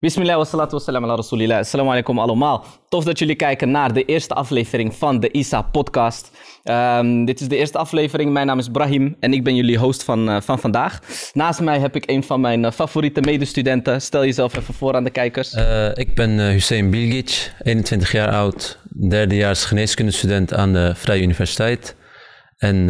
Bismillah 0.00 0.36
wa 0.36 0.44
salatu 0.44 0.70
wa 0.76 0.78
salam 0.78 1.04
ala 1.04 1.16
rasulillah. 1.16 1.58
Assalamu 1.58 1.90
alaikum 1.90 2.18
allemaal. 2.18 2.64
Tof 2.88 3.04
dat 3.04 3.18
jullie 3.18 3.34
kijken 3.34 3.70
naar 3.70 3.92
de 3.92 4.04
eerste 4.04 4.34
aflevering 4.34 4.94
van 4.94 5.20
de 5.20 5.30
ISA 5.30 5.62
podcast. 5.62 6.30
Ehm, 6.62 7.24
dit 7.24 7.40
is 7.40 7.48
de 7.48 7.56
eerste 7.56 7.78
aflevering. 7.78 8.32
Mijn 8.32 8.46
naam 8.46 8.58
is 8.58 8.68
Brahim 8.68 9.16
en 9.20 9.32
ik 9.32 9.44
ben 9.44 9.54
jullie 9.54 9.78
host 9.78 10.04
van, 10.04 10.28
eh, 10.28 10.40
van 10.40 10.58
vandaag. 10.58 11.00
Naast 11.32 11.60
mij 11.60 11.78
heb 11.78 11.96
ik 11.96 12.10
een 12.10 12.22
van 12.22 12.40
mijn 12.40 12.64
eh, 12.64 12.72
favoriete 12.72 13.20
medestudenten. 13.20 14.00
Stel 14.02 14.24
jezelf 14.24 14.56
even 14.56 14.74
voor 14.74 14.94
aan 14.94 15.04
de 15.04 15.10
kijkers. 15.10 15.52
Uh, 15.54 15.88
ik 15.94 16.14
ben 16.14 16.38
Hussein 16.38 16.90
Bilgic, 16.90 17.52
21 17.62 18.12
jaar 18.12 18.30
oud, 18.30 18.78
derdejaars 19.08 19.64
geneeskundestudent 19.64 20.54
aan 20.54 20.72
de 20.72 20.92
Vrije 20.94 21.22
Universiteit. 21.22 21.96
En 22.56 22.86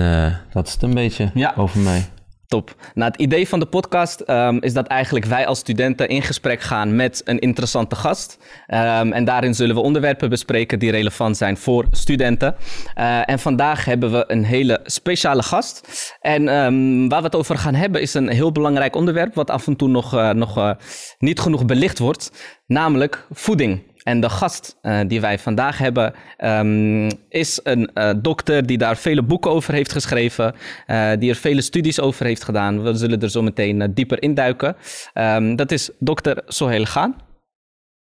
dat 0.53 0.67
is 0.67 0.73
het 0.73 0.83
een 0.83 0.95
beetje 0.95 1.31
Ja. 1.35 1.55
over 1.57 1.81
mij. 1.81 2.07
Top. 2.49 2.75
Nou, 2.95 3.11
het 3.11 3.21
idee 3.21 3.49
van 3.49 3.59
de 3.59 3.67
podcast 3.67 4.21
ehm, 4.21 4.57
is 4.61 4.73
dat 4.73 4.87
eigenlijk 4.87 5.25
wij 5.25 5.47
als 5.47 5.59
studenten 5.59 6.09
in 6.09 6.23
gesprek 6.23 6.61
gaan 6.61 6.97
met 6.97 7.23
een 7.25 7.39
interessante 7.39 7.97
gast. 7.97 8.39
Ehm, 8.67 9.13
en 9.13 9.25
daarin 9.25 9.55
zullen 9.55 9.75
we 9.75 9.81
onderwerpen 9.81 10.29
bespreken 10.29 10.79
die 10.79 10.91
relevant 10.91 11.37
zijn 11.37 11.57
voor 11.57 11.87
studenten. 11.91 12.57
Eh, 12.95 13.31
en 13.31 13.39
vandaag 13.39 13.85
hebben 13.85 14.13
we 14.13 14.25
een 14.27 14.45
hele 14.45 14.81
speciale 14.85 15.43
gast. 15.43 16.15
En 16.21 16.49
ehm, 16.49 17.09
waar 17.09 17.21
we 17.21 17.27
het 17.27 17.37
over 17.37 17.59
gaan 17.59 17.75
hebben 17.75 18.01
is 18.01 18.15
een 18.15 18.29
heel 18.29 18.53
belangrijk 18.53 18.97
onderwerp, 18.97 19.35
wat 19.35 19.51
af 19.51 19.67
en 19.67 19.77
toe 19.77 19.89
nog, 19.89 20.15
eh, 20.15 20.31
nog 20.31 20.57
eh, 20.57 20.71
niet 21.19 21.41
genoeg 21.41 21.65
belicht 21.65 21.99
wordt, 21.99 22.31
namelijk 22.67 23.27
voeding. 23.31 23.95
En 24.07 24.21
de 24.21 24.29
gast 24.29 24.79
uh, 24.83 25.01
die 25.07 25.21
wij 25.21 25.39
vandaag 25.39 25.79
hebben 25.79 26.15
um, 26.39 27.11
is 27.29 27.61
een 27.63 27.91
uh, 27.95 28.11
dokter 28.17 28.67
die 28.67 28.79
daar 28.79 28.97
vele 28.97 29.23
boeken 29.23 29.51
over 29.51 29.75
heeft 29.75 29.93
geschreven, 29.93 30.55
uh, 30.87 31.13
die 31.19 31.31
er 31.31 31.37
vele 31.37 31.61
studies 31.61 32.01
over 32.01 32.27
heeft 32.27 32.45
gedaan. 32.45 32.83
We 32.83 32.95
zullen 32.95 33.21
er 33.21 33.31
zo 33.31 33.43
meteen 33.43 33.95
dieper 33.95 34.23
induiken. 34.23 34.77
Um, 35.15 35.57
dat 35.57 35.71
is 35.73 35.91
dokter 35.99 36.43
Sohail 36.47 36.85
Gaan. 36.85 37.17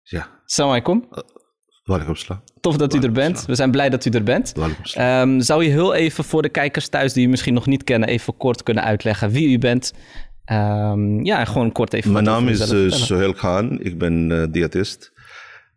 Ja. 0.02 0.28
Assalamu 0.44 0.74
alaikum. 0.74 1.08
Tof 2.60 2.76
dat 2.76 2.94
u 2.94 2.98
er 2.98 3.12
bent. 3.12 3.46
We 3.46 3.54
zijn 3.54 3.70
blij 3.70 3.88
dat 3.88 4.04
u 4.04 4.10
er 4.10 4.22
bent. 4.22 4.54
Um, 4.98 5.40
zou 5.40 5.64
je 5.64 5.70
heel 5.70 5.94
even 5.94 6.24
voor 6.24 6.42
de 6.42 6.48
kijkers 6.48 6.88
thuis 6.88 7.12
die 7.12 7.26
u 7.26 7.30
misschien 7.30 7.54
nog 7.54 7.66
niet 7.66 7.84
kennen, 7.84 8.08
even 8.08 8.36
kort 8.36 8.62
kunnen 8.62 8.84
uitleggen 8.84 9.30
wie 9.30 9.48
u 9.48 9.58
bent? 9.58 9.92
ja, 11.22 11.44
gewoon 11.44 11.72
kort 11.72 11.92
even. 11.92 12.12
Mijn 12.12 12.24
naam 12.24 12.48
is 12.48 12.72
uh, 12.72 12.90
Sohail 12.90 13.32
Khan. 13.32 13.80
Ik 13.80 13.98
ben 13.98 14.48
diëtist. 14.52 15.11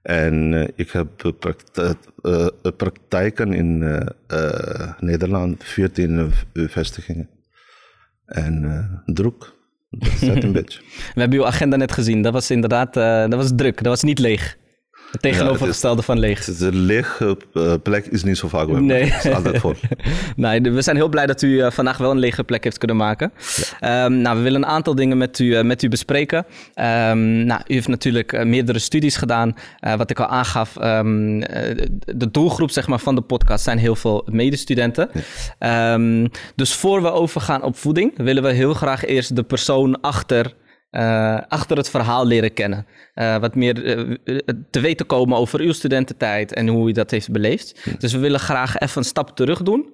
En 0.05 0.51
uh, 0.51 0.67
ik 0.75 0.91
heb 0.91 1.35
praktijk, 1.39 1.97
uh, 2.21 2.47
praktijken 2.77 3.53
in 3.53 3.77
Nederland, 4.99 5.63
14 5.63 6.31
vestigingen. 6.53 7.29
En 8.25 9.03
druk. 9.05 9.53
Dat 9.89 10.43
een 10.43 10.51
beetje. 10.61 10.79
We 11.13 11.19
hebben 11.19 11.39
uw 11.39 11.45
agenda 11.45 11.75
net 11.75 11.91
gezien. 11.91 12.21
Dat 12.21 12.33
was 12.33 12.51
inderdaad 12.51 12.93
dat 12.93 13.35
was 13.35 13.51
druk. 13.55 13.75
Dat 13.75 13.85
was 13.85 14.03
niet 14.03 14.19
leeg. 14.19 14.57
Het 15.15 15.33
tegenovergestelde 15.33 15.97
ja, 15.97 16.05
van 16.05 16.19
leeg. 16.19 16.43
De 16.43 16.73
lege 16.73 17.37
plek 17.83 18.05
is 18.05 18.23
niet 18.23 18.37
zo 18.37 18.47
vaak 18.47 18.67
bij 18.67 18.79
nee. 18.79 19.03
Het 19.03 19.25
is 19.25 19.33
altijd 19.33 19.57
vol. 19.57 19.73
nee, 20.35 20.61
we 20.61 20.81
zijn 20.81 20.95
heel 20.95 21.09
blij 21.09 21.25
dat 21.25 21.41
u 21.41 21.47
uh, 21.47 21.71
vandaag 21.71 21.97
wel 21.97 22.11
een 22.11 22.19
lege 22.19 22.43
plek 22.43 22.63
heeft 22.63 22.77
kunnen 22.77 22.97
maken. 22.97 23.33
Ja. 23.79 24.05
Um, 24.05 24.13
nou, 24.13 24.37
we 24.37 24.43
willen 24.43 24.63
een 24.63 24.69
aantal 24.69 24.95
dingen 24.95 25.17
met 25.17 25.39
u, 25.39 25.45
uh, 25.45 25.61
met 25.61 25.83
u 25.83 25.89
bespreken. 25.89 26.37
Um, 26.75 27.45
nou, 27.45 27.61
u 27.67 27.73
heeft 27.73 27.87
natuurlijk 27.87 28.45
meerdere 28.45 28.79
studies 28.79 29.17
gedaan. 29.17 29.55
wat 29.97 30.09
ik 30.09 30.19
al 30.19 30.27
aangaf, 30.27 30.75
um, 30.75 31.39
de 32.05 32.31
doelgroep 32.31 32.71
zeg 32.71 32.87
maar, 32.87 32.99
van 32.99 33.15
de 33.15 33.21
podcast 33.21 33.63
zijn 33.63 33.77
heel 33.77 33.95
veel 33.95 34.27
medestudenten. 34.31 35.09
Ja. 35.59 35.99
dus 36.55 36.73
voor 36.73 37.01
we 37.01 37.11
overgaan 37.11 37.63
op 37.63 37.77
voeding, 37.77 38.11
willen 38.17 38.43
we 38.43 38.51
heel 38.51 38.73
graag 38.73 39.05
eerst 39.05 39.35
de 39.35 39.43
persoon 39.43 40.01
achter... 40.01 40.53
Uh, 40.95 41.39
achter 41.47 41.77
het 41.77 41.89
verhaal 41.89 42.25
leren 42.25 42.53
kennen. 42.53 42.85
Uh, 43.15 43.37
wat 43.37 43.55
meer 43.55 43.97
uh, 43.97 44.15
te 44.69 44.79
weten 44.79 45.05
komen 45.05 45.37
over 45.37 45.59
uw 45.59 45.71
studententijd 45.71 46.53
en 46.53 46.67
hoe 46.67 46.89
u 46.89 46.91
dat 46.91 47.11
heeft 47.11 47.31
beleefd. 47.31 47.81
Ja. 47.83 47.91
Dus 47.99 48.13
we 48.13 48.19
willen 48.19 48.39
graag 48.39 48.77
even 48.77 48.97
een 48.97 49.03
stap 49.07 49.35
terug 49.35 49.61
doen. 49.61 49.93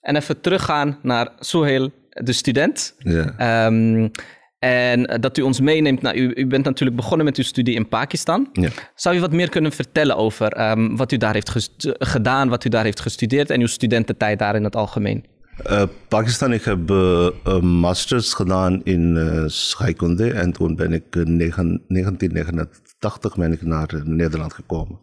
En 0.00 0.16
even 0.16 0.40
teruggaan 0.40 0.98
naar 1.02 1.32
Sohail, 1.38 1.90
de 2.10 2.32
student. 2.32 2.94
Ja. 2.98 3.66
Um, 3.66 4.10
en 4.58 5.20
dat 5.20 5.38
u 5.38 5.42
ons 5.42 5.60
meeneemt. 5.60 6.02
Nou, 6.02 6.16
u, 6.16 6.32
u, 6.34 6.46
bent 6.46 6.64
natuurlijk 6.64 6.96
begonnen 6.96 7.26
met 7.26 7.36
uw 7.36 7.44
studie 7.44 7.74
in 7.74 7.88
Pakistan. 7.88 8.48
Ja. 8.52 8.68
Zou 8.94 9.16
u 9.16 9.20
wat 9.20 9.32
meer 9.32 9.48
kunnen 9.48 9.72
vertellen 9.72 10.16
over 10.16 10.70
um, 10.70 10.96
wat 10.96 11.12
u 11.12 11.16
daar 11.16 11.34
heeft 11.34 11.78
gedaan, 11.98 12.48
wat 12.48 12.64
u 12.64 12.68
daar 12.68 12.84
heeft 12.84 13.00
gestudeerd 13.00 13.50
en 13.50 13.60
uw 13.60 13.66
studententijd 13.66 14.38
daar 14.38 14.54
in 14.54 14.64
het 14.64 14.76
algemeen? 14.76 15.24
Uh, 15.64 15.82
Pakistan, 16.08 16.52
ik 16.52 16.62
heb 16.62 16.90
uh, 16.90 17.28
een 17.42 17.66
masters 17.66 18.34
gedaan 18.34 18.84
in 18.84 19.16
uh, 19.16 19.44
scheikunde 19.46 20.32
en 20.32 20.52
toen 20.52 20.76
ben 20.76 20.92
ik 20.92 21.16
in 21.16 21.38
1989 21.38 23.36
ben 23.36 23.52
ik 23.52 23.62
naar 23.62 24.02
Nederland 24.04 24.52
gekomen. 24.52 24.98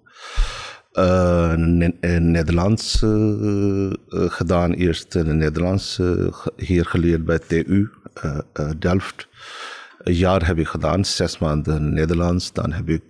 Ne 1.56 1.94
Nederlands 2.19 3.06
gedaan, 4.09 4.72
eerst 4.72 5.16
in 5.16 5.38
Nederlands 5.38 6.00
hier 6.56 6.85
geleerd 6.85 7.25
bij 7.25 7.40
TU 7.40 7.90
Delft. 8.80 9.28
Een 9.97 10.14
jaar 10.14 10.46
heb 10.46 10.58
ik 10.58 10.68
gedaan, 10.68 11.06
zes 11.06 11.38
maanden 11.38 11.94
Nederlands. 11.94 12.53
Dan 12.53 12.72
heb 12.72 12.90
ik 12.90 13.03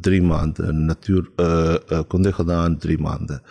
drie 0.00 0.22
maanden 0.22 0.84
natuurkunde 0.84 2.32
gedaan, 2.32 2.78
drie 2.78 2.98
maanden 2.98 3.42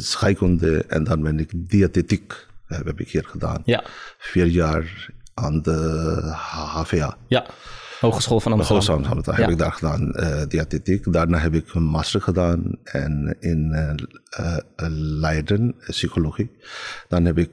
scheikunde 0.00 0.84
en 0.84 1.04
dan 1.04 1.22
ben 1.22 1.38
ik 1.38 1.70
diëtetiek 1.70 2.46
heb 2.66 3.00
ik 3.00 3.10
hier 3.10 3.24
gedaan. 3.26 3.62
Ja. 3.64 3.84
Vier 4.18 4.46
jaar 4.46 5.10
aan 5.34 5.62
de 5.62 6.20
HVA. 6.34 7.16
Ja, 7.26 7.46
Hogeschool 8.00 8.40
van 8.40 8.52
Amsterdam. 8.52 8.76
Hogeschool 8.76 9.02
van 9.04 9.16
Amsterdam 9.16 9.34
heb 9.34 9.46
Ja. 9.46 9.52
ik 9.52 9.58
daar 9.58 9.72
gedaan, 9.72 10.12
uh, 10.16 10.42
diëtetiek. 10.48 11.12
Daarna 11.12 11.38
heb 11.38 11.54
ik 11.54 11.74
een 11.74 11.82
master 11.82 12.20
gedaan 12.20 12.78
en 12.82 13.36
in 13.40 13.72
uh, 14.40 14.56
Leiden, 15.20 15.74
psychologie. 15.86 16.50
Dan 17.08 17.24
heb 17.24 17.38
ik 17.38 17.50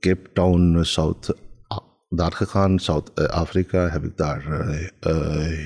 Cape 0.00 0.30
Town, 0.32 0.82
South 0.82 1.34
daar 2.08 2.32
gegaan, 2.32 2.78
Zuid-Afrika, 2.80 3.88
heb 3.88 4.04
ik 4.04 4.16
daar 4.16 4.44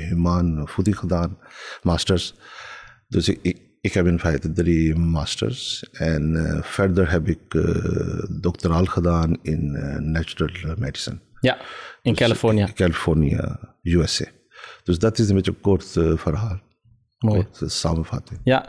humaan 0.09 0.69
voeding 0.69 0.99
gedaan, 0.99 1.39
masters. 1.83 2.35
Dus 3.09 3.29
ik, 3.29 3.39
ik 3.43 3.68
ik 3.81 3.93
heb 3.93 4.07
in 4.07 4.19
feite 4.19 4.53
drie 4.53 4.95
masters. 4.95 5.85
En 5.91 6.33
uh, 6.33 6.63
verder 6.63 7.11
heb 7.11 7.29
ik 7.29 7.55
uh, 7.55 8.25
doctoraal 8.41 8.85
gedaan 8.85 9.39
in 9.43 9.75
uh, 9.75 9.97
natural 9.97 10.75
medicine. 10.79 11.19
Ja, 11.41 11.57
in 12.03 12.13
dus 12.13 12.21
Californië. 12.21 12.61
In 12.61 12.75
Californië, 12.75 13.41
USA. 13.83 14.25
Dus 14.83 14.99
dat 14.99 15.19
is 15.19 15.29
een 15.29 15.35
beetje 15.35 15.51
een 15.51 15.61
kort 15.61 15.87
verhaal. 16.21 16.61
Mooi. 17.19 17.47
Kort 17.59 17.73
samenvatting. 17.73 18.41
Ja. 18.45 18.67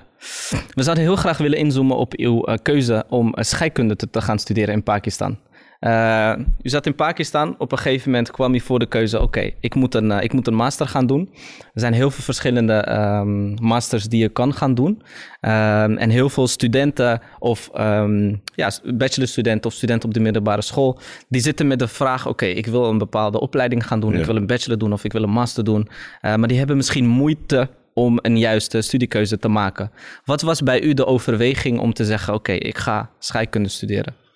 We 0.74 0.84
zouden 0.84 1.04
heel 1.04 1.16
graag 1.16 1.38
willen 1.38 1.58
inzoomen 1.58 1.98
op 1.98 2.14
uw 2.14 2.42
keuze 2.62 3.06
om 3.10 3.34
scheikunde 3.36 3.96
te, 3.96 4.10
te 4.10 4.22
gaan 4.22 4.40
studeren 4.40 4.74
in 4.74 4.84
Pakistan. 4.84 5.40
Uh, 5.80 6.34
u 6.62 6.70
zat 6.70 6.86
in 6.86 6.96
Pakistan. 6.96 7.56
Op 7.58 7.72
een 7.72 7.78
gegeven 7.78 8.12
moment 8.12 8.32
kwam 8.32 8.54
u 8.54 8.60
voor 8.60 8.80
de 8.80 8.86
keuze: 8.86 9.16
oké, 9.16 9.26
okay, 9.26 9.56
ik, 9.60 9.76
moet 9.76 9.96
een, 9.96 10.12
uh, 10.12 10.22
ik 10.22 10.34
moet 10.34 10.48
een 10.48 10.56
master 10.56 10.88
gaan 10.88 11.08
doen. 11.08 11.30
Er 11.74 11.80
zijn 11.80 11.94
heel 11.94 12.12
veel 12.12 12.24
verschillende 12.24 12.92
um, 12.92 13.54
masters 13.62 14.06
die 14.06 14.22
je 14.22 14.30
kan 14.30 14.54
gaan 14.54 14.74
doen. 14.74 15.02
Um, 15.42 15.98
en 15.98 16.10
heel 16.10 16.30
veel 16.30 16.48
studenten, 16.48 17.22
of 17.40 17.70
um, 17.80 18.42
ja, 18.56 18.72
bachelorstudenten 18.94 19.70
of 19.70 19.76
studenten 19.76 20.08
op 20.10 20.14
de 20.14 20.20
middelbare 20.20 20.62
school, 20.62 21.00
die 21.30 21.42
zitten 21.42 21.68
met 21.68 21.80
de 21.80 21.88
vraag: 21.88 22.22
oké, 22.22 22.30
okay, 22.30 22.52
ik 22.52 22.66
wil 22.66 22.86
een 22.86 22.98
bepaalde 22.98 23.40
opleiding 23.40 23.88
gaan 23.88 24.00
doen. 24.00 24.14
Ja. 24.14 24.20
Ik 24.20 24.26
wil 24.26 24.36
een 24.36 24.48
bachelor 24.48 24.78
doen 24.78 24.94
of 24.94 25.04
ik 25.04 25.12
wil 25.12 25.24
een 25.24 25.30
master 25.30 25.64
doen. 25.64 25.88
Uh, 26.22 26.36
maar 26.36 26.48
die 26.48 26.58
hebben 26.58 26.76
misschien 26.76 27.08
moeite 27.08 27.70
om 27.94 28.20
een 28.22 28.38
juiste 28.38 28.82
studiekeuze 28.82 29.38
te 29.38 29.48
maken. 29.48 29.92
Wat 30.26 30.42
was 30.42 30.62
bij 30.62 30.82
u 30.82 30.94
de 30.94 31.06
overweging 31.06 31.80
om 31.80 31.94
te 31.94 32.06
zeggen: 32.06 32.34
oké, 32.34 32.52
ik 32.52 32.78
ga 32.78 33.10
scheikunde 33.20 33.70
studeren? 33.70 34.28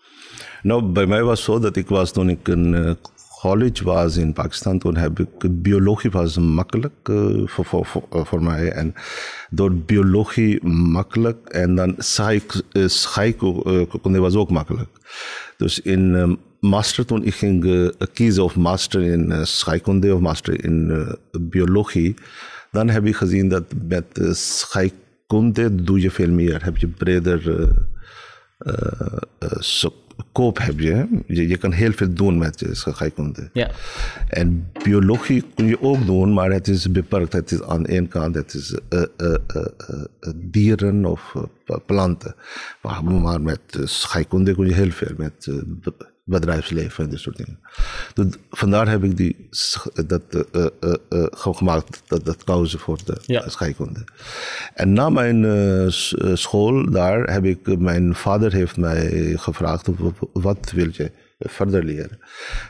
Nou, 0.63 0.83
bij 0.83 1.05
mij 1.05 1.23
was 1.23 1.37
het 1.37 1.45
zo 1.45 1.59
dat 1.59 1.75
ik 1.75 1.87
was 1.87 2.11
toen 2.11 2.29
ik 2.29 2.47
in 2.47 2.73
uh, 2.73 2.91
college 3.41 3.83
was 3.83 4.17
in 4.17 4.33
Pakistan, 4.33 4.79
toen 4.79 4.97
heb 4.97 5.19
ik 5.19 5.61
biologie 5.61 6.11
was 6.11 6.37
makkelijk 6.37 7.09
uh, 7.09 7.47
voor, 7.47 7.87
voor, 8.09 8.43
mij. 8.43 8.71
En 8.71 8.93
door 9.49 9.73
biologie 9.73 10.65
makkelijk 10.67 11.49
en 11.49 11.75
dan 11.75 11.95
scheikunde 12.87 14.19
was 14.19 14.35
ook 14.35 14.49
makkelijk. 14.49 14.89
Dus 15.57 15.79
in 15.79 16.37
master 16.59 17.05
toen 17.05 17.23
ik 17.23 17.33
ging 17.33 17.91
kiezen 18.13 18.43
of 18.43 18.55
master 18.55 19.01
in 19.01 19.47
scheikunde 19.47 20.13
of 20.13 20.19
master 20.19 20.63
in 20.63 21.07
biologie, 21.39 22.15
dan 22.71 22.89
heb 22.89 23.05
ik 23.05 23.15
gezien 23.15 23.49
dat 23.49 23.63
met 23.87 24.05
scheikunde 24.31 25.83
doe 25.83 26.01
je 26.01 26.11
veel 26.11 26.31
meer, 26.31 26.63
heb 26.63 26.77
je 26.77 26.87
breder 26.87 27.71
koop 30.31 30.57
heb 30.57 30.79
je. 30.79 31.07
je. 31.27 31.47
Je 31.47 31.57
kan 31.57 31.71
heel 31.71 31.91
veel 31.91 32.13
doen 32.13 32.37
met 32.37 32.59
je 32.59 32.75
scheikunde. 32.75 33.49
Ja. 33.53 33.71
En 34.27 34.71
biologie 34.83 35.43
kun 35.55 35.67
je 35.67 35.81
ook 35.81 36.05
doen, 36.05 36.33
maar 36.33 36.51
het 36.51 36.67
is 36.67 36.91
beperkt. 36.91 37.33
Het 37.33 37.51
is 37.51 37.61
aan 37.61 37.85
één 37.85 38.07
kant, 38.07 38.35
het 38.35 38.53
is 38.53 38.77
uh, 38.89 39.03
uh, 39.17 39.35
uh, 39.55 40.03
dieren 40.35 41.05
of 41.05 41.35
planten. 41.85 42.35
Maar, 42.81 43.03
maar 43.03 43.41
met 43.41 43.79
scheikunde 43.83 44.55
kun 44.55 44.67
je 44.67 44.73
heel 44.73 44.91
veel. 44.91 45.13
Met 45.17 45.51
bedrijfsleven 46.23 47.03
en 47.03 47.09
dit 47.09 47.19
soort 47.19 47.37
dingen. 47.37 47.59
Dus 48.13 48.25
vandaar 48.49 48.89
heb 48.89 49.03
ik 49.03 49.17
die, 49.17 49.47
dat, 50.07 50.21
uh, 50.51 50.65
uh, 51.09 51.25
gemaakt, 51.31 52.01
dat, 52.07 52.25
dat 52.25 52.43
voor 52.79 52.97
de 53.05 53.17
Ja. 53.25 53.49
scheikunde. 53.49 54.03
En 54.73 54.93
na 54.93 55.09
mijn 55.09 55.45
school 56.33 56.91
daar 56.91 57.31
heb 57.31 57.45
ik, 57.45 57.77
mijn 57.79 58.15
vader 58.15 58.53
heeft 58.53 58.77
mij 58.77 59.33
gevraagd, 59.37 59.87
"Wa- 59.97 60.11
wat 60.33 60.71
wil 60.71 60.89
je 60.91 61.11
verder 61.39 61.83
leren? 61.83 62.19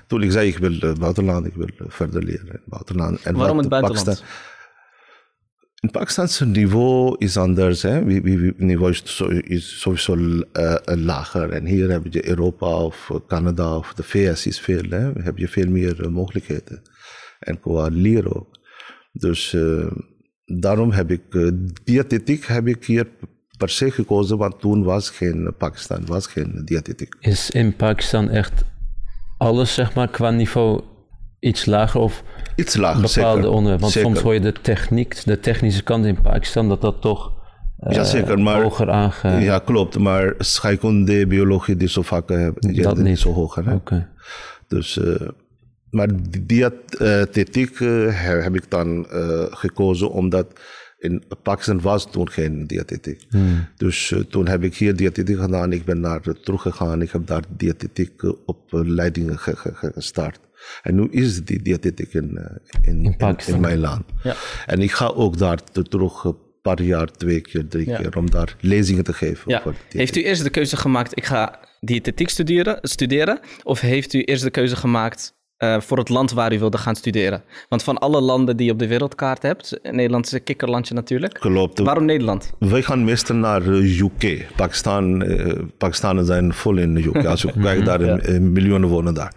Toen 0.07 0.21
ik 0.23 0.31
zei, 0.31 0.47
ik 0.47 0.57
wil 0.57 0.93
buitenland, 0.99 1.45
ik 1.45 1.53
wil 1.55 1.69
verder 1.87 2.23
leren 2.23 2.47
in 2.47 2.61
buitenland. 2.65 3.21
En 3.21 3.35
Waarom 3.35 3.55
wat 3.55 3.65
het 3.65 3.69
buitenland? 3.69 4.05
Pakistan- 4.05 4.27
in 5.83 5.91
Pakistanse 5.91 6.45
niveau 6.45 7.15
is 7.17 7.37
anders. 7.37 7.81
Hè? 7.81 8.03
Wie- 8.03 8.53
niveau 8.57 8.91
is, 8.91 9.21
is 9.41 9.79
sowieso 9.79 10.15
eh, 10.51 10.75
lager. 10.85 11.49
En 11.49 11.65
hier 11.65 11.89
heb 11.89 12.03
je 12.09 12.27
Europa 12.27 12.67
of 12.67 13.11
Canada 13.27 13.77
of 13.77 13.93
de 13.93 14.03
VS 14.03 14.45
is 14.47 14.59
veel. 14.59 14.83
Hè? 14.89 15.11
Heb 15.21 15.37
je 15.37 15.47
veel 15.47 15.69
meer 15.69 16.03
eh, 16.03 16.09
mogelijkheden. 16.09 16.81
En 17.39 17.59
qua 17.59 17.87
leren 17.91 18.35
ook. 18.35 18.59
Dus 19.11 19.53
eh, 19.53 19.91
daarom 20.45 20.91
heb 20.91 21.11
ik 21.11 21.21
diëtetiek 21.83 22.45
heb 22.45 22.67
ik 22.67 22.85
hier 22.85 23.07
per 23.57 23.69
se 23.69 23.91
gekozen. 23.91 24.37
Want 24.37 24.59
toen 24.59 24.83
was 24.83 25.09
geen 25.09 25.53
Pakistan, 25.57 26.05
was 26.05 26.27
geen 26.27 26.61
diëtetiek. 26.65 27.15
Is 27.19 27.49
in 27.49 27.75
Pakistan 27.75 28.29
echt 28.29 28.63
alles, 29.37 29.73
zeg 29.73 29.93
maar, 29.95 30.07
qua 30.07 30.29
niveau 30.29 30.81
iets 31.43 31.65
lager 31.65 31.99
of 32.01 32.23
Iets 32.55 32.75
lager, 32.75 33.01
bepaalde 33.01 33.35
zeker. 33.41 33.49
onderwerpen? 33.49 33.79
Want 33.81 33.91
Zeker. 33.93 34.09
soms 34.09 34.21
hoor 34.21 34.33
je 34.33 34.39
de 34.39 34.51
techniek, 34.61 35.21
de 35.25 35.39
technische 35.39 35.83
kant 35.83 36.05
in 36.05 36.21
Pakistan, 36.21 36.69
dat 36.69 36.81
dat 36.81 37.01
toch 37.01 37.31
eh, 37.79 37.95
Ja, 37.95 38.03
zeker, 38.03 38.39
maar- 38.39 38.61
hoger 38.61 38.89
aange... 38.89 39.39
Ja, 39.41 39.59
klopt. 39.59 39.97
Maar 39.99 40.33
scheikunde, 40.37 41.27
biologie, 41.27 41.75
die 41.77 41.87
zo 41.89 42.01
vakken 42.01 42.39
hebben. 42.41 42.61
die 42.73 42.81
Dat 42.81 42.97
niet. 42.97 43.19
zo 43.19 43.33
hoog. 43.33 43.55
Hè? 43.55 43.73
Oké. 43.73 44.09
Dus, 44.67 44.99
eh, 44.99 45.27
maar 45.89 46.07
die 46.29 46.65
eh, 47.81 48.13
he- 48.13 48.41
heb 48.41 48.55
ik 48.55 48.69
dan 48.69 49.09
eh, 49.09 49.45
gekozen 49.49 50.11
omdat 50.11 50.47
in 50.99 51.23
Pakistan 51.43 51.81
was 51.81 52.11
toen 52.11 52.29
geen 52.29 52.67
diëtetiek. 52.67 53.21
Dus 53.77 54.11
eh, 54.11 54.19
toen 54.19 54.47
heb 54.47 54.63
ik 54.63 54.75
hier 54.75 54.95
diëtetiek 54.95 55.39
gedaan. 55.39 55.71
Ik 55.71 55.85
ben 55.85 55.99
naar 55.99 56.21
eh, 56.23 56.33
teruggegaan. 56.33 57.01
Ik 57.01 57.11
heb 57.11 57.27
daar 57.27 57.43
diëtetiek 57.57 58.21
eh, 58.23 58.31
op 58.45 58.73
eh, 58.73 58.79
ge- 59.37 59.91
gestart. 59.93 60.39
En 60.81 60.95
nu 60.95 61.07
is 61.11 61.43
die 61.45 61.61
diëtetiek 61.61 62.13
in, 62.13 62.37
eh, 62.37 62.55
in, 62.93 63.03
in, 63.05 63.17
Pakistan. 63.17 63.55
in 63.55 63.61
mijn 63.61 63.79
land. 63.79 64.03
Ja. 64.23 64.35
En 64.65 64.81
ik 64.81 64.91
ga 64.91 65.05
ook 65.07 65.37
daar 65.37 65.63
te- 65.63 65.83
terug 65.83 66.23
een 66.23 66.35
paar 66.61 66.81
jaar, 66.81 67.11
twee 67.11 67.41
keer, 67.41 67.67
drie 67.67 67.89
Ja. 67.89 67.97
keer, 67.97 68.17
om 68.17 68.29
daar 68.31 68.55
lezingen 68.59 69.03
te 69.03 69.13
geven. 69.13 69.43
Ja. 69.51 69.63
Heeft 69.89 70.15
u 70.15 70.23
eerst 70.23 70.43
de 70.43 70.49
keuze 70.49 70.77
gemaakt, 70.77 71.17
ik 71.17 71.25
ga 71.25 71.59
diëtetiek 71.79 72.29
studeren, 72.29 72.77
studeren? 72.81 73.39
Of 73.63 73.79
heeft 73.79 74.13
u 74.13 74.21
eerst 74.21 74.43
de 74.43 74.49
keuze 74.49 74.75
gemaakt 74.75 75.33
eh, 75.57 75.79
voor 75.81 75.97
het 75.97 76.09
land 76.09 76.31
waar 76.31 76.53
u 76.53 76.59
wilde 76.59 76.77
gaan 76.77 76.95
studeren? 76.95 77.43
Want 77.69 77.83
van 77.83 77.97
alle 77.97 78.21
landen 78.21 78.57
die 78.57 78.65
je 78.65 78.71
op 78.71 78.79
de 78.79 78.87
wereldkaart 78.87 79.41
hebt, 79.41 79.79
Nederland 79.91 80.25
is 80.25 80.31
een 80.31 80.43
kikkerlandje 80.43 80.93
natuurlijk. 80.93 81.33
Klopt. 81.33 81.79
Waarom 81.79 82.05
Nederland? 82.05 82.51
Wij 82.59 82.81
gaan 82.81 83.03
meestal 83.03 83.35
naar 83.35 83.61
eh, 83.61 83.99
UK. 83.99 84.45
Pakistan, 84.55 85.23
Pakistanen 85.77 86.25
zijn 86.25 86.53
vol 86.53 86.77
in 86.77 86.93
de 86.93 87.03
UK. 87.03 87.25
Als 87.25 87.41
je 87.41 87.51
kijkt, 87.61 87.85
daar 87.85 88.05
Ja. 88.05 88.39
miljoenen 88.39 88.89
wonen 88.89 89.13
daar. 89.13 89.33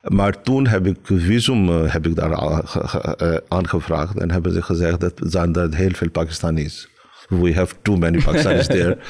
Maar 0.00 0.42
toen 0.42 0.66
heb 0.66 0.86
ik 0.86 0.98
visum 1.02 1.68
eh, 1.68 1.92
heb 1.92 2.06
ik 2.06 2.14
daar 2.14 2.30
eh, 2.30 3.36
aangevraagd 3.48 4.18
en 4.18 4.30
hebben 4.30 4.52
ze 4.52 4.62
gezegd 4.62 5.00
dat 5.00 5.12
zijn 5.16 5.54
er 5.54 5.74
heel 5.74 5.92
veel 5.92 6.10
Pakistanis. 6.10 6.88
We 7.28 7.54
have 7.54 7.74
too 7.82 7.96
many 7.96 8.22
Pakistanis 8.22 8.66
there. 8.66 8.98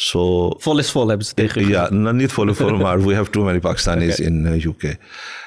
So 0.00 0.50
Vol 0.58 0.78
is 0.78 0.90
vol 0.90 1.08
hebben 1.08 1.26
ze 1.26 1.34
tegen 1.34 1.62
u 1.62 1.68
ja, 1.68 1.90
nou, 1.90 2.16
niet 2.16 2.32
volle 2.32 2.54
vol, 2.54 2.76
maar 2.86 3.04
we 3.04 3.14
have 3.14 3.30
too 3.30 3.44
many 3.44 3.60
Pakistanis 3.60 4.20
in 4.20 4.46
eh, 4.46 4.64
UK. 4.64 4.96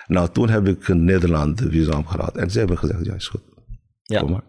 Nou, 0.07 0.30
toen 0.31 0.50
heb 0.50 0.68
ik 0.68 0.88
Nederland 0.88 1.57
de 1.57 1.69
visum 1.69 2.07
gehad 2.07 2.38
en 2.38 2.50
ze 2.50 2.60
hebben 2.60 2.78
gezegd, 2.78 3.06
ja, 3.06 3.13
is 3.13 3.28
goed. 3.28 3.42
Ja. 4.04 4.19
Kom 4.19 4.31
maar. 4.31 4.44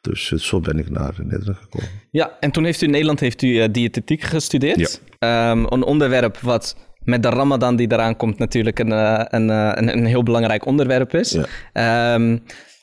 Dus 0.00 0.32
eh, 0.32 0.38
zo 0.38 0.60
ben 0.60 0.78
ik 0.78 0.90
naar 0.90 1.14
Nederland 1.16 1.58
gekomen. 1.58 1.88
Ja, 2.10 2.36
en 2.40 2.50
toen 2.50 2.64
heeft 2.64 2.82
u 2.82 2.84
in 2.84 2.90
Nederland 2.90 3.20
heeft 3.20 3.42
u 3.42 3.60
eh, 3.60 3.68
diëtetiek 3.72 4.22
gestudeerd. 4.22 5.00
Ehm, 5.18 5.64
een 5.68 5.82
onderwerp 5.82 6.38
wat 6.38 6.76
met 7.04 7.22
de 7.22 7.28
Ramadan 7.28 7.76
die 7.76 7.92
eraan 7.92 8.16
komt 8.16 8.38
natuurlijk 8.38 8.78
een, 8.78 8.92
eh, 8.92 9.24
een, 9.28 9.50
eh, 9.50 9.70
een, 9.74 9.96
een 9.96 10.06
heel 10.06 10.22
belangrijk 10.22 10.66
onderwerp 10.66 11.14
is. 11.14 11.30
Ja. 11.30 11.44
Ehm, 11.72 12.38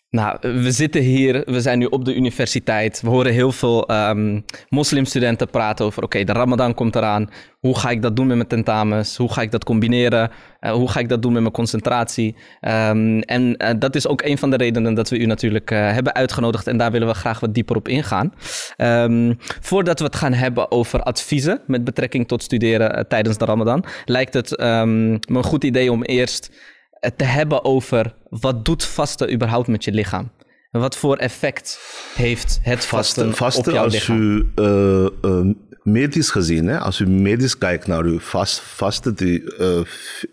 nou, 0.10 0.38
we 0.42 0.72
zitten 0.72 1.02
hier, 1.02 1.44
we 1.46 1.62
zijn 1.62 1.80
nu 1.80 1.86
op 1.86 2.06
de 2.06 2.16
universiteit. 2.16 3.02
We 3.02 3.10
horen 3.10 3.34
heel 3.34 3.52
veel 3.52 3.88
ehm, 3.88 4.40
moslimstudenten 4.70 5.50
praten 5.50 5.86
over: 5.86 6.04
oké, 6.04 6.24
de 6.24 6.32
Ramadan 6.32 6.74
komt 6.74 6.96
eraan. 6.96 7.30
Hoe 7.60 7.80
ga 7.80 7.90
ik 7.90 8.02
dat 8.02 8.16
doen 8.16 8.28
met 8.28 8.36
mijn 8.36 8.48
tentamens? 8.48 9.18
Hoe 9.18 9.34
ga 9.34 9.42
ik 9.42 9.52
dat 9.52 9.64
combineren? 9.64 10.32
Eh, 10.60 10.72
hoe 10.72 10.90
ga 10.90 11.00
ik 11.00 11.10
dat 11.10 11.22
doen 11.22 11.34
met 11.34 11.42
mijn 11.42 11.54
concentratie? 11.54 12.36
Ehm, 12.60 13.20
en 13.20 13.58
eh, 13.58 13.74
dat 13.80 13.96
is 13.96 14.08
ook 14.08 14.22
een 14.22 14.38
van 14.38 14.50
de 14.50 14.58
redenen 14.58 14.94
dat 14.94 15.10
we 15.10 15.20
u 15.20 15.26
natuurlijk 15.26 15.72
eh, 15.72 15.92
hebben 15.92 16.14
uitgenodigd. 16.14 16.68
En 16.68 16.78
daar 16.78 16.92
willen 16.92 17.08
we 17.08 17.14
graag 17.14 17.40
wat 17.40 17.54
dieper 17.54 17.76
op 17.76 17.88
ingaan. 17.88 18.34
Ehm, 18.76 19.34
voordat 19.62 20.00
we 20.00 20.06
het 20.06 20.16
gaan 20.16 20.34
hebben 20.34 20.72
over 20.72 21.04
adviezen 21.04 21.62
met 21.68 21.84
betrekking 21.84 22.28
tot 22.28 22.44
studeren 22.44 23.08
tijdens 23.08 23.38
de 23.38 23.46
Ramadan, 23.46 23.86
lijkt 24.06 24.34
het 24.34 24.58
me 24.58 25.20
een 25.28 25.44
goed 25.44 25.64
idee 25.64 25.92
om 25.92 26.04
eerst 26.04 26.52
eh, 27.00 27.12
te 27.16 27.24
hebben 27.24 27.63
over 27.66 28.16
wat 28.30 28.66
doet 28.66 28.86
vasten 28.86 29.34
überhaupt 29.34 29.68
met 29.68 29.84
je 29.84 29.92
lichaam? 29.92 30.31
En 30.72 30.80
wat 30.80 30.96
voor 30.98 31.18
effect 31.18 31.80
heeft 32.16 32.60
het 32.62 32.86
vasten, 32.86 33.34
Vasten, 33.36 33.66
op 33.68 33.72
jouw 33.74 33.84
als 33.84 33.94
lichaam? 33.94 34.18
u 34.18 34.51
eh, 34.56 35.51
medisch 35.84 36.30
gezien, 36.30 36.68
hè, 36.68 36.80
als 36.80 37.00
u 37.00 37.07
medisch 37.07 37.57
kijkt 37.57 37.88
naar 37.88 38.04
uw 38.04 38.19
vast, 38.19 38.60
vasten, 38.60 39.16
die 39.16 39.56
eh, 39.56 39.81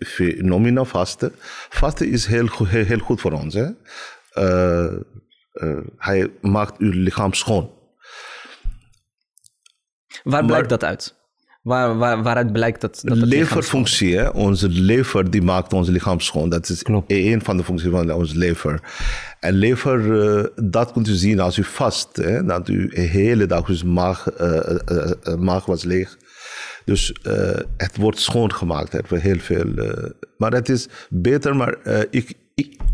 fenomena 0.07 0.85
vasten, 0.85 1.33
vasten 1.69 2.11
is 2.11 2.27
heel, 2.27 2.47
goed- 2.47 2.69
heel, 2.69 2.85
heel 2.85 2.99
goed 2.99 3.21
voor 3.21 3.33
ons. 3.33 3.55
Hè? 3.55 3.67
Hij 5.97 6.31
maakt 6.41 6.79
uw 6.79 6.91
lichaam 6.93 7.33
schoon. 7.33 7.71
Waar 10.23 10.45
blijkt 10.45 10.69
dat 10.69 10.85
uit? 10.85 11.16
Waar, 11.67 11.97
waar, 11.99 12.23
waaruit 12.23 12.53
blijkt 12.53 12.81
dat? 12.81 13.01
dat 13.05 13.17
leverfunctie, 13.17 14.17
hè? 14.17 14.29
onze 14.29 14.69
lever 14.69 15.31
die 15.31 15.43
maakt 15.43 15.73
ons 15.73 15.89
lichaam 15.89 16.21
schoon. 16.21 16.49
Dat 16.49 16.69
is 16.69 16.83
Klopt. 16.83 17.11
een 17.13 17.43
van 17.43 17.57
de 17.57 17.65
functies 17.65 17.91
van 17.91 18.13
onze 18.13 18.39
lever. 18.39 18.81
En 19.41 19.55
lever, 19.55 20.23
eh, 20.37 20.45
dat 20.71 20.93
kunt 20.93 21.09
u 21.09 21.13
zien 21.13 21.41
als 21.41 21.57
u 21.59 21.65
vast. 21.65 22.17
Hè? 22.17 22.45
Dat 22.45 22.69
u 22.69 22.89
de 22.89 23.01
hele 23.01 23.47
dag, 23.47 23.65
dus 23.67 23.83
maag, 23.83 24.29
eh, 24.31 25.35
maag 25.39 25.67
was 25.67 25.85
leeg. 25.85 26.17
Dus 26.85 27.13
eh, 27.13 27.59
het 27.77 27.97
wordt 27.97 28.19
schoongemaakt. 28.21 28.93
Wordt 29.09 29.25
heel 29.25 29.39
veel. 29.39 29.75
eh, 29.77 30.11
maar 30.37 30.53
het 30.53 30.69
is 30.69 30.89
beter, 31.11 31.57
maar 31.57 31.75
ik, 32.11 32.35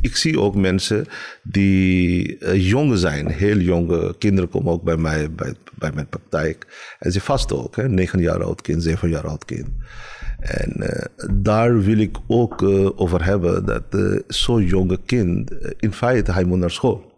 ik, 0.00 0.16
zie 0.16 0.40
ook 0.40 0.54
mensen 0.54 1.06
die 1.42 2.38
eh, 2.38 2.68
jong 2.68 2.98
zijn, 2.98 3.28
heel 3.28 3.58
jonge 3.58 4.14
kinderen 4.18 4.50
komen 4.50 4.72
ook 4.72 4.82
bij 4.82 4.96
mij, 4.96 5.32
bij, 5.32 5.54
bij 5.74 5.92
mijn 5.94 6.08
praktijk. 6.08 6.66
En 6.98 7.12
ze 7.12 7.20
vasten 7.20 7.62
ook, 7.62 7.76
hè? 7.76 7.88
9 7.88 8.20
jaar 8.20 8.44
oud 8.44 8.60
kind, 8.60 8.82
7 8.82 9.08
jaar 9.08 9.26
oud 9.26 9.44
kind. 9.44 9.68
En 10.40 10.72
eh, 10.72 11.06
daar 11.32 11.80
wil 11.80 11.98
ik 11.98 12.16
ook 12.26 12.62
eh, 12.62 13.00
over 13.00 13.24
hebben 13.24 13.64
dat 13.64 13.84
zo'n 14.26 14.64
jonge 14.64 14.98
kind, 15.06 15.50
in 15.78 15.92
feite, 15.92 16.32
hij 16.32 16.44
moet 16.44 16.58
naar 16.58 16.70
school. 16.70 17.12